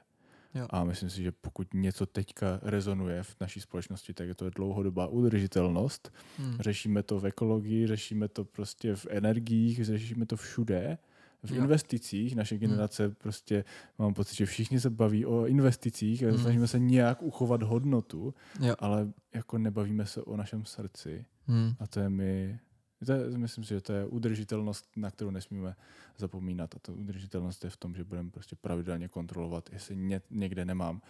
Jo. 0.55 0.67
A 0.71 0.85
myslím 0.85 1.11
si, 1.11 1.23
že 1.23 1.33
pokud 1.33 1.75
něco 1.75 2.07
teďka 2.07 2.61
rezonuje 2.63 3.23
v 3.23 3.37
naší 3.41 3.61
společnosti, 3.61 4.15
tak 4.15 4.29
je 4.29 4.35
to 4.35 4.51
dlouhodobá 4.51 5.07
udržitelnost. 5.07 6.13
Hmm. 6.39 6.57
Řešíme 6.61 7.03
to 7.03 7.21
v 7.21 7.27
ekologii, 7.27 7.87
řešíme 7.87 8.29
to 8.29 8.45
prostě 8.45 8.97
v 8.97 9.07
energiích, 9.11 9.85
řešíme 9.85 10.27
to 10.27 10.37
všude. 10.37 10.99
V 11.43 11.51
jo. 11.51 11.63
investicích 11.63 12.37
naše 12.37 12.55
hmm. 12.55 12.61
generace 12.61 13.05
hmm. 13.05 13.15
prostě, 13.15 13.65
mám 13.99 14.15
pocit, 14.15 14.37
že 14.37 14.47
všichni 14.47 14.81
se 14.81 14.91
baví 14.91 15.27
o 15.27 15.47
investicích 15.47 16.25
a 16.25 16.29
hmm. 16.29 16.39
snažíme 16.39 16.67
se 16.67 16.79
nějak 16.79 17.23
uchovat 17.23 17.63
hodnotu, 17.63 18.35
jo. 18.61 18.75
ale 18.79 19.13
jako 19.35 19.59
nebavíme 19.59 20.07
se 20.07 20.23
o 20.23 20.37
našem 20.37 20.65
srdci. 20.65 21.25
Hmm. 21.49 21.75
A 21.81 21.87
to 21.87 22.01
je 22.01 22.09
mi 22.09 22.61
to 23.07 23.13
je, 23.13 23.39
myslím 23.39 23.65
si, 23.65 23.69
že 23.69 23.81
to 23.81 23.93
je 23.93 24.07
udržitelnost, 24.07 24.91
na 24.97 25.11
kterou 25.11 25.31
nesmíme 25.31 25.77
zapomínat. 26.17 26.75
A 26.75 26.79
ta 26.79 26.93
udržitelnost 26.93 27.65
je 27.65 27.71
v 27.71 27.77
tom, 27.77 27.95
že 27.95 28.05
budeme 28.05 28.31
prostě 28.31 28.57
pravidelně 28.57 29.09
kontrolovat, 29.09 29.71
jestli 29.73 29.97
ně, 29.97 30.23
někde 30.31 30.65
nemám 30.65 31.03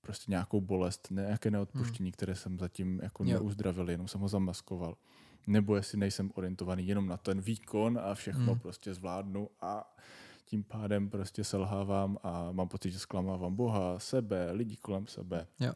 prostě 0.00 0.30
nějakou 0.30 0.60
bolest, 0.60 1.08
nějaké 1.10 1.50
neodpuštění, 1.50 2.08
hmm. 2.08 2.12
které 2.12 2.34
jsem 2.34 2.58
zatím 2.58 3.00
jako 3.02 3.24
jo. 3.24 3.30
neuzdravil, 3.30 3.90
jenom 3.90 4.08
jsem 4.08 4.20
ho 4.20 4.28
zamaskoval. 4.28 4.96
Nebo 5.46 5.76
jestli 5.76 5.98
nejsem 5.98 6.30
orientovaný 6.34 6.86
jenom 6.86 7.06
na 7.06 7.16
ten 7.16 7.40
výkon 7.40 7.98
a 8.02 8.14
všechno 8.14 8.52
hmm. 8.52 8.58
prostě 8.58 8.94
zvládnu 8.94 9.48
a 9.60 9.96
tím 10.44 10.64
pádem 10.64 11.10
prostě 11.10 11.44
selhávám 11.44 12.18
a 12.22 12.52
mám 12.52 12.68
pocit, 12.68 12.90
že 12.90 12.98
zklamávám 12.98 13.56
Boha, 13.56 13.98
sebe, 13.98 14.52
lidi 14.52 14.76
kolem 14.76 15.06
sebe. 15.06 15.46
Jo. 15.60 15.72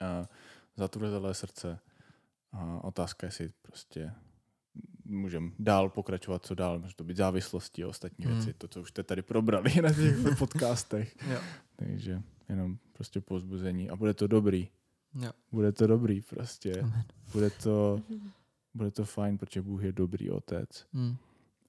A 0.00 0.28
za 0.76 0.88
tohle 0.88 1.34
srdce. 1.34 1.78
A 2.52 2.84
otázka 2.84 3.26
je, 3.26 3.28
jestli 3.28 3.50
prostě 3.62 4.12
můžeme 5.04 5.50
dál 5.58 5.88
pokračovat, 5.88 6.46
co 6.46 6.54
dál, 6.54 6.78
může 6.78 6.94
to 6.94 7.04
být 7.04 7.16
závislosti 7.16 7.84
a 7.84 7.88
ostatní 7.88 8.24
hmm. 8.24 8.34
věci, 8.34 8.52
to, 8.52 8.68
co 8.68 8.80
už 8.80 8.88
jste 8.88 9.02
tady 9.02 9.22
probrali 9.22 9.70
na 9.82 9.92
těch 9.92 10.38
podcastech. 10.38 11.16
jo. 11.30 11.40
Takže 11.76 12.22
jenom 12.48 12.78
prostě 12.92 13.20
pozbuzení 13.20 13.90
a 13.90 13.96
bude 13.96 14.14
to 14.14 14.26
dobrý. 14.26 14.68
Jo. 15.14 15.30
Bude 15.52 15.72
to 15.72 15.86
dobrý 15.86 16.20
prostě. 16.20 16.80
Amen. 16.80 17.04
Bude 17.32 17.50
to, 17.50 18.02
bude 18.74 18.90
to 18.90 19.04
fajn, 19.04 19.38
protože 19.38 19.62
Bůh 19.62 19.82
je 19.82 19.92
dobrý 19.92 20.30
otec. 20.30 20.86
Hmm. 20.92 21.16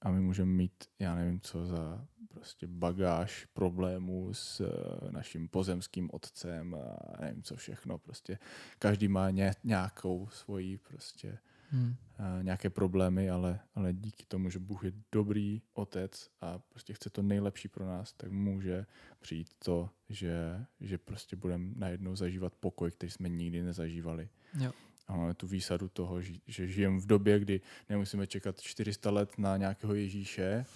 A 0.02 0.10
my 0.10 0.20
můžeme 0.20 0.52
mít, 0.52 0.84
já 0.98 1.14
nevím 1.14 1.40
co 1.40 1.66
za 1.66 2.06
prostě 2.28 2.66
bagáž 2.66 3.46
problémů 3.52 4.34
s 4.34 4.60
uh, 4.60 5.10
naším 5.10 5.48
pozemským 5.48 6.10
otcem 6.12 6.74
a 6.74 7.16
nevím 7.20 7.42
co 7.42 7.56
všechno. 7.56 7.98
Prostě 7.98 8.38
každý 8.78 9.08
má 9.08 9.30
ně, 9.30 9.52
nějakou 9.64 10.28
svoji 10.28 10.78
prostě 10.78 11.38
hmm. 11.70 11.94
nějaké 12.42 12.70
problémy, 12.70 13.30
ale, 13.30 13.60
ale 13.74 13.92
díky 13.92 14.24
tomu, 14.28 14.50
že 14.50 14.58
Bůh 14.58 14.84
je 14.84 14.92
dobrý 15.12 15.62
otec 15.74 16.30
a 16.40 16.58
prostě 16.58 16.94
chce 16.94 17.10
to 17.10 17.22
nejlepší 17.22 17.68
pro 17.68 17.86
nás, 17.86 18.12
tak 18.12 18.30
může 18.30 18.86
přijít 19.20 19.48
to, 19.64 19.90
že, 20.08 20.66
že 20.80 20.98
prostě 20.98 21.36
budeme 21.36 21.72
najednou 21.76 22.16
zažívat 22.16 22.54
pokoj, 22.54 22.90
který 22.90 23.10
jsme 23.10 23.28
nikdy 23.28 23.62
nezažívali. 23.62 24.28
Jo. 24.58 24.72
A 25.10 25.16
máme 25.16 25.34
tu 25.34 25.46
výsadu 25.46 25.88
toho, 25.88 26.22
že 26.46 26.66
žijeme 26.66 27.00
v 27.00 27.06
době, 27.06 27.38
kdy 27.38 27.60
nemusíme 27.88 28.26
čekat 28.26 28.60
400 28.60 29.10
let 29.10 29.38
na 29.38 29.56
nějakého 29.56 29.94
Ježíše, 29.94 30.66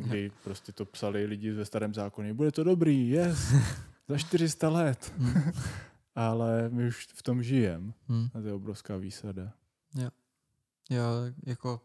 kdy 0.00 0.32
prostě 0.44 0.72
to 0.72 0.84
psali 0.84 1.26
lidi 1.26 1.50
ve 1.50 1.64
starém 1.64 1.94
zákoně. 1.94 2.34
Bude 2.34 2.52
to 2.52 2.64
dobrý, 2.64 3.10
yes, 3.10 3.54
za 4.08 4.18
400 4.18 4.68
let. 4.68 5.12
Hmm. 5.18 5.52
Ale 6.14 6.68
my 6.68 6.88
už 6.88 7.06
v 7.14 7.22
tom 7.22 7.42
žijeme. 7.42 7.92
Hmm. 8.08 8.28
A 8.34 8.40
to 8.40 8.46
je 8.46 8.52
obrovská 8.52 8.96
výsada. 8.96 9.52
Jo. 9.94 10.08
Jo, 10.90 11.04
jako 11.46 11.80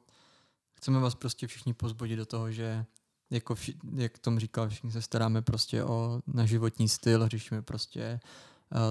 chceme 0.74 1.00
vás 1.00 1.16
prostě 1.16 1.48
všichni 1.48 1.74
pozbudit 1.74 2.18
do 2.18 2.26
toho, 2.26 2.52
že 2.52 2.86
jako 3.30 3.56
vši, 3.56 3.74
jak 3.96 4.20
Tom 4.20 4.40
říkal, 4.40 4.70
všichni 4.70 4.92
se 4.92 5.02
staráme 5.02 5.42
prostě 5.42 5.84
o 5.84 6.22
na 6.28 6.46
životní 6.46 6.90
styl, 6.90 7.28
řešíme 7.28 7.62
prostě 7.62 8.20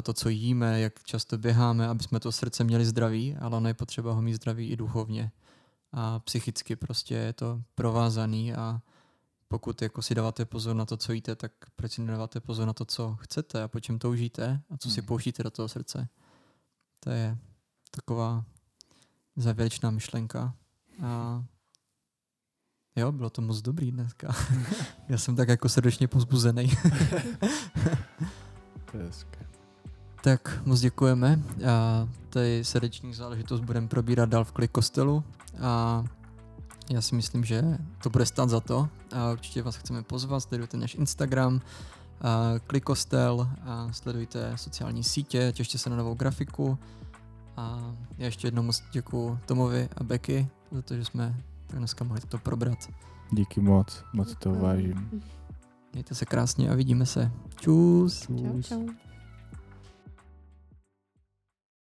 to, 0.03 0.13
co 0.13 0.29
jíme, 0.29 0.81
jak 0.81 1.03
často 1.05 1.39
běháme, 1.39 1.89
aby 1.89 2.03
jsme 2.03 2.21
to 2.21 2.33
srdce 2.33 2.65
měli 2.65 2.85
zdravý, 2.85 3.37
ale 3.37 3.57
ono 3.57 3.69
je 3.69 3.75
potřeba 3.75 4.13
ho 4.13 4.23
mít 4.23 4.35
zdravý 4.35 4.69
i 4.69 4.77
duchovně. 4.77 5.33
A 5.93 6.19
psychicky 6.19 6.77
prostě 6.77 7.15
je 7.15 7.33
to 7.33 7.63
provázaný 7.75 8.55
a 8.55 8.81
pokud 9.49 9.83
jako 9.83 10.03
si 10.03 10.15
dáváte 10.15 10.45
pozor 10.45 10.77
na 10.77 10.85
to, 10.85 10.97
co 10.97 11.13
jíte, 11.13 11.37
tak 11.37 11.53
proč 11.77 11.93
si 11.93 12.01
nedáváte 12.01 12.41
pozor 12.41 12.67
na 12.67 12.73
to, 12.73 12.85
co 12.85 13.17
chcete 13.21 13.63
a 13.63 13.69
po 13.69 13.81
čem 13.81 13.99
toužíte 13.99 14.63
a 14.71 14.77
co 14.77 14.91
si 14.91 15.01
hmm. 15.01 15.07
pouštíte 15.07 15.43
do 15.43 15.51
toho 15.51 15.69
srdce. 15.69 16.09
To 17.01 17.11
je 17.11 17.39
taková 17.91 18.45
závěrečná 19.37 19.91
myšlenka. 19.91 20.55
A 21.03 21.45
jo, 22.97 23.13
bylo 23.13 23.31
to 23.31 23.43
moc 23.43 23.61
dobrý 23.61 23.93
dneska. 23.93 24.35
Já 25.09 25.19
jsem 25.19 25.37
tak 25.37 25.49
jako 25.49 25.69
srdečně 25.69 26.09
pozbuzený. 26.09 26.71
to 28.93 28.99
je. 28.99 29.11
Tak 30.23 30.63
moc 30.65 30.81
děkujeme. 30.81 31.41
A 31.71 32.09
tady 32.31 32.65
srdeční 32.65 33.15
záležitost 33.15 33.61
budeme 33.61 33.89
probírat 33.89 34.29
dál 34.29 34.45
v 34.45 34.53
klik 34.53 34.71
kostelu. 34.71 35.25
A 35.61 36.05
já 36.91 37.01
si 37.03 37.15
myslím, 37.15 37.45
že 37.45 37.79
to 38.03 38.11
bude 38.11 38.27
stát 38.27 38.49
za 38.49 38.61
to. 38.61 38.89
A 39.17 39.33
určitě 39.33 39.63
vás 39.63 39.77
chceme 39.77 40.03
pozvat, 40.03 40.43
sledujte 40.43 40.77
náš 40.77 40.95
Instagram, 40.95 41.61
a 42.21 42.55
klikostel 42.67 43.49
a 43.63 43.93
sledujte 43.93 44.53
sociální 44.57 45.05
sítě, 45.05 45.53
těšte 45.53 45.79
se 45.79 45.91
na 45.91 45.97
novou 45.97 46.15
grafiku. 46.15 46.79
A 47.57 47.95
já 48.19 48.25
ještě 48.25 48.47
jednou 48.47 48.63
moc 48.63 48.83
děkuji 48.93 49.39
Tomovi 49.47 49.89
a 49.97 50.05
Becky 50.05 50.49
za 50.73 50.83
to, 50.83 50.97
že 50.97 51.05
jsme 51.05 51.35
tak 51.67 51.79
dneska 51.79 52.05
mohli 52.05 52.21
to 52.21 52.39
probrat. 52.39 52.79
Díky 53.31 53.61
moc, 53.61 54.05
moc 54.13 54.35
to 54.39 54.55
vážím. 54.55 55.23
Mějte 55.93 56.15
se 56.15 56.25
krásně 56.25 56.71
a 56.71 56.75
vidíme 56.75 57.07
se. 57.07 57.31
Čus. 57.57 58.21
Čus. 58.21 58.69
Čau, 58.69 58.87
čau. 58.87 59.08